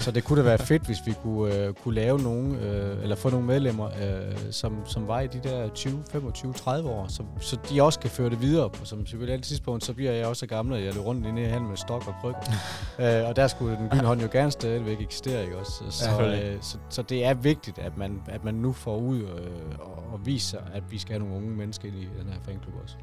Så 0.00 0.10
det 0.10 0.24
kunne 0.24 0.38
da 0.38 0.44
være 0.44 0.58
fedt, 0.58 0.86
hvis 0.86 0.98
vi 1.06 1.14
kunne, 1.22 1.54
øh, 1.54 1.74
kunne 1.74 1.94
lave 1.94 2.18
nogen, 2.18 2.54
øh, 2.54 3.02
eller 3.02 3.16
få 3.16 3.30
nogle 3.30 3.46
medlemmer, 3.46 3.86
øh, 3.86 4.36
som, 4.50 4.76
som 4.86 5.08
var 5.08 5.20
i 5.20 5.26
de 5.26 5.40
der 5.48 5.68
20, 5.68 6.02
25, 6.12 6.52
30 6.52 6.88
år, 6.88 7.06
så, 7.08 7.22
så 7.40 7.58
de 7.70 7.82
også 7.82 8.00
kan 8.00 8.10
føre 8.10 8.30
det 8.30 8.40
videre. 8.40 8.70
På, 8.70 8.84
som 8.84 9.06
selvfølgelig 9.06 9.32
alle 9.32 9.42
tidspunkt, 9.42 9.84
så 9.84 9.92
bliver 9.94 10.12
jeg 10.12 10.26
også 10.26 10.46
gammel, 10.46 10.74
og 10.74 10.84
jeg 10.84 10.94
løber 10.94 11.06
rundt 11.06 11.26
inde 11.26 11.42
i 11.42 11.44
handen 11.44 11.68
med 11.68 11.76
stok 11.76 12.08
og 12.08 12.14
kryg. 12.20 12.34
øh, 13.22 13.28
og 13.28 13.36
der 13.36 13.46
skulle 13.46 13.76
den 13.76 13.88
gyldne 13.88 14.06
hånd 14.06 14.20
jo 14.20 14.28
gerne 14.32 14.50
stadigvæk 14.50 15.00
eksistere, 15.00 15.44
ikke 15.44 15.56
også? 15.56 15.84
Så, 15.90 16.10
ja, 16.10 16.52
øh, 16.52 16.58
så, 16.62 16.78
så, 16.88 17.02
det 17.02 17.24
er 17.24 17.34
vigtigt, 17.34 17.78
at 17.78 17.96
man, 17.96 18.22
at 18.28 18.44
man 18.44 18.54
nu 18.54 18.72
får 18.72 18.96
ud 18.96 19.18
øh, 19.18 19.78
og, 19.78 20.04
og 20.12 20.26
viser, 20.26 20.58
at 20.72 20.82
vi 20.90 20.98
skal 20.98 21.12
have 21.12 21.28
nogle 21.28 21.36
unge 21.36 21.56
mennesker 21.56 21.88
ind 21.88 21.96
i 21.96 22.08
den 22.22 22.32
her 22.32 22.40
fanklub 22.44 22.74
også. 22.82 22.96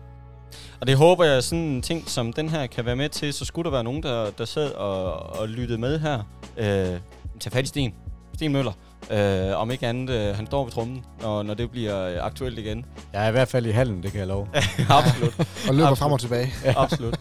Og 0.80 0.88
det 0.88 0.98
håber 0.98 1.24
jeg, 1.24 1.44
sådan 1.44 1.64
en 1.64 1.82
ting 1.82 2.10
som 2.10 2.34
den 2.34 2.50
her 2.50 2.68
kan 2.68 2.86
være 2.86 2.96
med 2.96 3.10
til. 3.10 3.34
Så 3.34 3.46
skulle 3.46 3.64
der 3.66 3.72
være 3.72 3.84
nogen, 3.84 4.04
der, 4.04 4.30
der 4.38 4.46
sad 4.46 4.72
og, 4.72 5.14
og 5.40 5.50
lyttede 5.50 5.80
med 5.80 6.00
her. 6.00 6.20
Øh, 6.58 7.00
til 7.40 7.52
fat 7.52 7.64
i 7.64 7.68
Sten. 7.68 7.94
Sten 8.34 8.52
Møller. 8.52 8.72
Øh, 9.12 9.62
om 9.62 9.72
ikke 9.72 9.88
andet, 9.88 10.10
øh, 10.10 10.36
han 10.36 10.48
står 10.48 10.64
ved 10.64 10.72
trummen, 10.72 11.06
når, 11.22 11.44
når 11.44 11.54
det 11.54 11.72
bliver 11.72 12.08
øh, 12.08 12.26
aktuelt 12.26 12.60
igen. 12.60 12.86
Jeg 13.14 13.26
er 13.26 13.28
i 13.28 13.32
hvert 13.32 13.48
fald 13.48 13.66
i 13.66 13.72
hallen, 13.72 14.04
det 14.04 14.12
kan 14.12 14.20
jeg 14.20 14.28
love. 14.28 14.48
Absolut. 14.90 15.40
og 15.40 15.76
løber 15.76 15.88
Absolut. 15.88 15.98
frem 15.98 16.12
og 16.12 16.20
tilbage. 16.20 16.54
Absolut. 16.66 17.20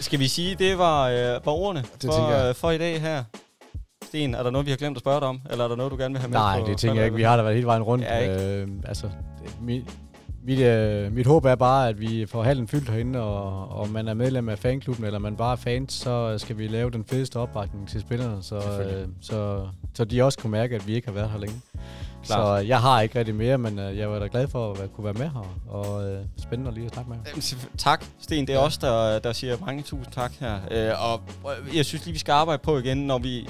Skal 0.00 0.18
vi 0.18 0.28
sige, 0.28 0.54
det 0.54 0.78
var, 0.78 1.08
øh, 1.08 1.46
var 1.46 1.52
ordene 1.52 1.84
det 2.02 2.10
for, 2.10 2.48
øh, 2.48 2.54
for 2.54 2.70
i 2.70 2.78
dag 2.78 3.00
her? 3.00 3.24
Sten, 4.04 4.34
er 4.34 4.42
der 4.42 4.50
noget, 4.50 4.66
vi 4.66 4.70
har 4.70 4.76
glemt 4.76 4.96
at 4.96 5.00
spørge 5.00 5.20
dig 5.20 5.28
om? 5.28 5.40
Eller 5.50 5.64
er 5.64 5.68
der 5.68 5.76
noget, 5.76 5.92
du 5.92 5.96
gerne 5.96 6.14
vil 6.14 6.20
have 6.20 6.30
med 6.30 6.38
Nej, 6.38 6.60
det 6.66 6.78
tænker 6.78 6.96
jeg 6.96 7.04
ikke. 7.04 7.16
Vi 7.16 7.22
har 7.22 7.36
da 7.36 7.42
været 7.42 7.54
hele 7.54 7.66
vejen 7.66 7.82
rundt. 7.82 8.04
Ja, 8.04 8.60
øh, 8.60 8.68
altså, 8.84 9.10
det, 9.66 9.84
mit, 10.48 10.58
øh, 10.58 11.12
mit 11.12 11.26
håb 11.26 11.44
er 11.44 11.54
bare, 11.54 11.88
at 11.88 12.00
vi 12.00 12.26
får 12.26 12.42
hallen 12.42 12.68
fyldt 12.68 12.90
herinde, 12.90 13.20
og, 13.20 13.68
og 13.68 13.88
man 13.88 14.08
er 14.08 14.14
medlem 14.14 14.48
af 14.48 14.58
fanklubben, 14.58 15.04
eller 15.04 15.18
man 15.18 15.36
bare 15.36 15.52
er 15.52 15.56
fans, 15.56 15.92
så 15.92 16.38
skal 16.38 16.58
vi 16.58 16.66
lave 16.66 16.90
den 16.90 17.04
fedeste 17.04 17.36
opbakning 17.36 17.88
til 17.88 18.00
spillerne, 18.00 18.42
så, 18.42 18.56
øh, 18.56 19.08
så, 19.20 19.66
så 19.94 20.04
de 20.04 20.22
også 20.22 20.38
kan 20.38 20.50
mærke, 20.50 20.74
at 20.74 20.86
vi 20.86 20.94
ikke 20.94 21.08
har 21.08 21.14
været 21.14 21.30
her 21.30 21.38
længe. 21.38 21.60
Klar. 22.24 22.58
Så 22.58 22.66
jeg 22.66 22.80
har 22.80 23.00
ikke 23.00 23.18
rigtig 23.18 23.34
mere, 23.34 23.58
men 23.58 23.78
øh, 23.78 23.98
jeg 23.98 24.10
var 24.10 24.18
da 24.18 24.28
glad 24.30 24.48
for 24.48 24.72
at 24.72 24.92
kunne 24.92 25.04
være 25.04 25.14
med 25.14 25.28
her, 25.30 25.56
og 25.68 26.10
øh, 26.10 26.24
spændende 26.38 26.74
lige 26.74 26.86
at 26.86 26.92
snakke 26.92 27.10
med 27.10 27.18
jer. 27.26 27.40
Tak, 27.78 28.04
Sten. 28.18 28.46
Det 28.46 28.54
er 28.54 28.58
ja. 28.58 28.66
os, 28.66 28.78
der, 28.78 29.18
der 29.18 29.32
siger 29.32 29.56
mange 29.66 29.82
tusind 29.82 30.12
tak 30.12 30.32
her. 30.40 30.54
Øh, 30.70 31.12
og 31.12 31.20
jeg 31.74 31.84
synes 31.84 32.04
lige, 32.04 32.12
vi 32.12 32.18
skal 32.18 32.32
arbejde 32.32 32.62
på 32.62 32.78
igen, 32.78 32.98
når 32.98 33.18
vi 33.18 33.48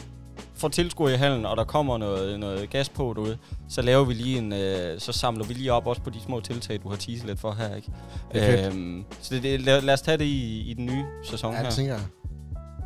får 0.59 0.69
tilskuer 0.69 1.09
i 1.09 1.17
hallen, 1.17 1.47
og 1.47 1.57
der 1.57 1.65
kommer 1.65 1.99
noget, 1.99 2.41
noget 2.41 2.71
gas 2.71 2.89
på 2.89 3.13
derude, 3.17 3.39
så 3.69 3.83
laver 3.83 4.05
vi 4.05 4.15
lige 4.15 4.39
en, 4.39 4.53
øh, 4.53 5.01
så 5.01 5.13
samler 5.13 5.45
vi 5.45 5.55
lige 5.55 5.73
op 5.73 5.87
også 5.87 6.03
på 6.03 6.11
de 6.11 6.21
små 6.21 6.41
tiltag, 6.41 6.81
du 6.83 6.89
har 6.89 6.97
teaset 6.97 7.27
lidt 7.27 7.41
for 7.41 7.53
her, 7.53 7.77
ikke? 7.77 7.89
Er 8.31 8.69
øhm, 8.69 9.05
så 9.23 9.35
det, 9.35 9.43
det, 9.43 9.61
lad, 9.61 9.81
lad 9.83 9.95
os 9.95 10.03
tage 10.03 10.19
det 10.19 10.25
i, 10.25 10.71
i 10.71 10.75
den 10.75 10.87
nye 10.87 11.05
sæson 11.25 11.53
ja, 11.53 11.59
her. 11.59 11.67
det 11.67 11.75
tænker 11.75 11.93
jeg. 11.93 12.03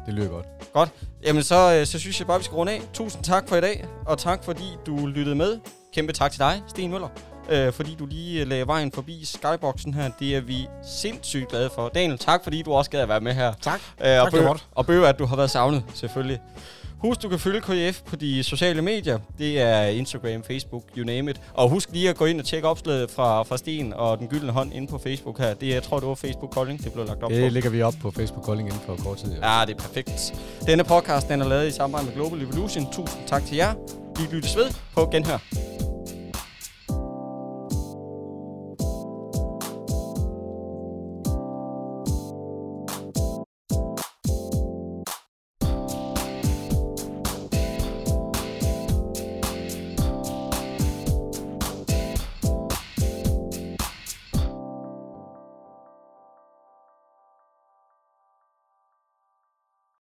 Det 0.07 0.15
lyder 0.15 0.29
godt. 0.29 0.47
Godt. 0.73 0.91
Jamen, 1.27 1.43
så, 1.43 1.75
øh, 1.75 1.87
så 1.87 1.99
synes 1.99 2.21
jeg 2.21 2.27
bare, 2.27 2.39
vi 2.39 2.45
skal 2.45 2.55
runde 2.55 2.73
af. 2.73 2.83
Tusind 2.95 3.25
tak 3.25 3.49
for 3.49 3.57
i 3.57 3.61
dag, 3.61 3.85
og 4.07 4.19
tak 4.19 4.45
fordi 4.45 4.65
du 4.87 5.07
lyttede 5.07 5.37
med. 5.37 5.59
Kæmpe 5.95 6.13
tak 6.13 6.31
til 6.31 6.41
dig, 6.41 6.63
Sten 6.69 6.91
Møller, 6.91 7.09
øh, 7.51 7.73
fordi 7.73 7.95
du 7.95 8.07
lige 8.07 8.41
øh, 8.41 8.49
lagde 8.49 8.67
vejen 8.67 8.93
forbi 8.93 9.25
Skyboxen 9.25 9.95
her. 9.95 10.11
Det 10.21 10.37
er 10.37 10.41
vi 10.41 10.67
sindssygt 10.85 11.49
glade 11.49 11.71
for. 11.75 11.89
Daniel, 11.89 12.19
tak 12.19 12.45
fordi 12.45 12.63
du 12.63 12.73
også 12.73 12.91
gad 12.91 13.01
at 13.01 13.09
være 13.09 13.21
med 13.21 13.33
her. 13.33 13.53
Tak. 13.61 13.81
Øh, 14.01 14.07
tak, 14.07 14.27
og, 14.27 14.33
bøv, 14.33 14.47
godt. 14.47 14.67
og 14.75 14.87
bøv, 14.87 15.05
at 15.05 15.19
du 15.19 15.27
har 15.27 15.37
været 15.37 15.51
savnet, 15.51 15.85
selvfølgelig. 15.95 16.41
Husk, 17.03 17.23
du 17.23 17.29
kan 17.29 17.39
følge 17.39 17.61
KF 17.61 18.01
på 18.03 18.17
de 18.17 18.43
sociale 18.43 18.83
medier. 18.83 19.19
Det 19.39 19.61
er 19.61 19.83
Instagram, 19.83 20.43
Facebook, 20.43 20.83
you 20.97 21.05
name 21.05 21.31
it. 21.31 21.41
Og 21.55 21.69
husk 21.69 21.89
lige 21.93 22.09
at 22.11 22.17
gå 22.17 22.25
ind 22.25 22.41
og 22.41 22.47
tjekke 22.47 22.69
opslaget 22.69 23.11
fra, 23.11 23.43
fra 23.43 23.57
Sten 23.57 23.93
og 23.93 24.19
Den 24.19 24.29
Gyldne 24.29 24.53
Hånd 24.53 24.75
inde 24.75 24.87
på 24.87 24.99
Facebook 24.99 25.39
her. 25.39 25.55
Det, 25.55 25.69
jeg 25.69 25.83
tror, 25.83 25.99
det 25.99 26.09
var 26.09 26.15
Facebook 26.15 26.51
Kolding, 26.51 26.85
det 26.85 26.93
blev 26.93 27.07
lagt 27.07 27.23
op 27.23 27.31
på. 27.31 27.37
Det 27.37 27.53
lægger 27.53 27.71
vi 27.71 27.83
op 27.83 27.95
på 28.03 28.11
Facebook 28.11 28.45
Kolding 28.45 28.69
inden 28.69 28.83
for 28.87 28.97
kort 28.97 29.19
tid. 29.19 29.33
Ja. 29.33 29.59
Ja, 29.59 29.65
det 29.67 29.73
er 29.75 29.79
perfekt. 29.79 30.35
Denne 30.67 30.85
podcast 30.85 31.29
den 31.29 31.41
er 31.41 31.49
lavet 31.49 31.69
i 31.69 31.71
samarbejde 31.71 32.07
med 32.07 32.15
Global 32.15 32.43
Evolution. 32.43 32.93
Tusind 32.93 33.27
tak 33.27 33.47
til 33.47 33.57
jer. 33.57 33.75
Vi 34.19 34.35
lyttes 34.37 34.57
ved 34.57 34.71
på 34.95 35.09
genhør. 35.13 35.92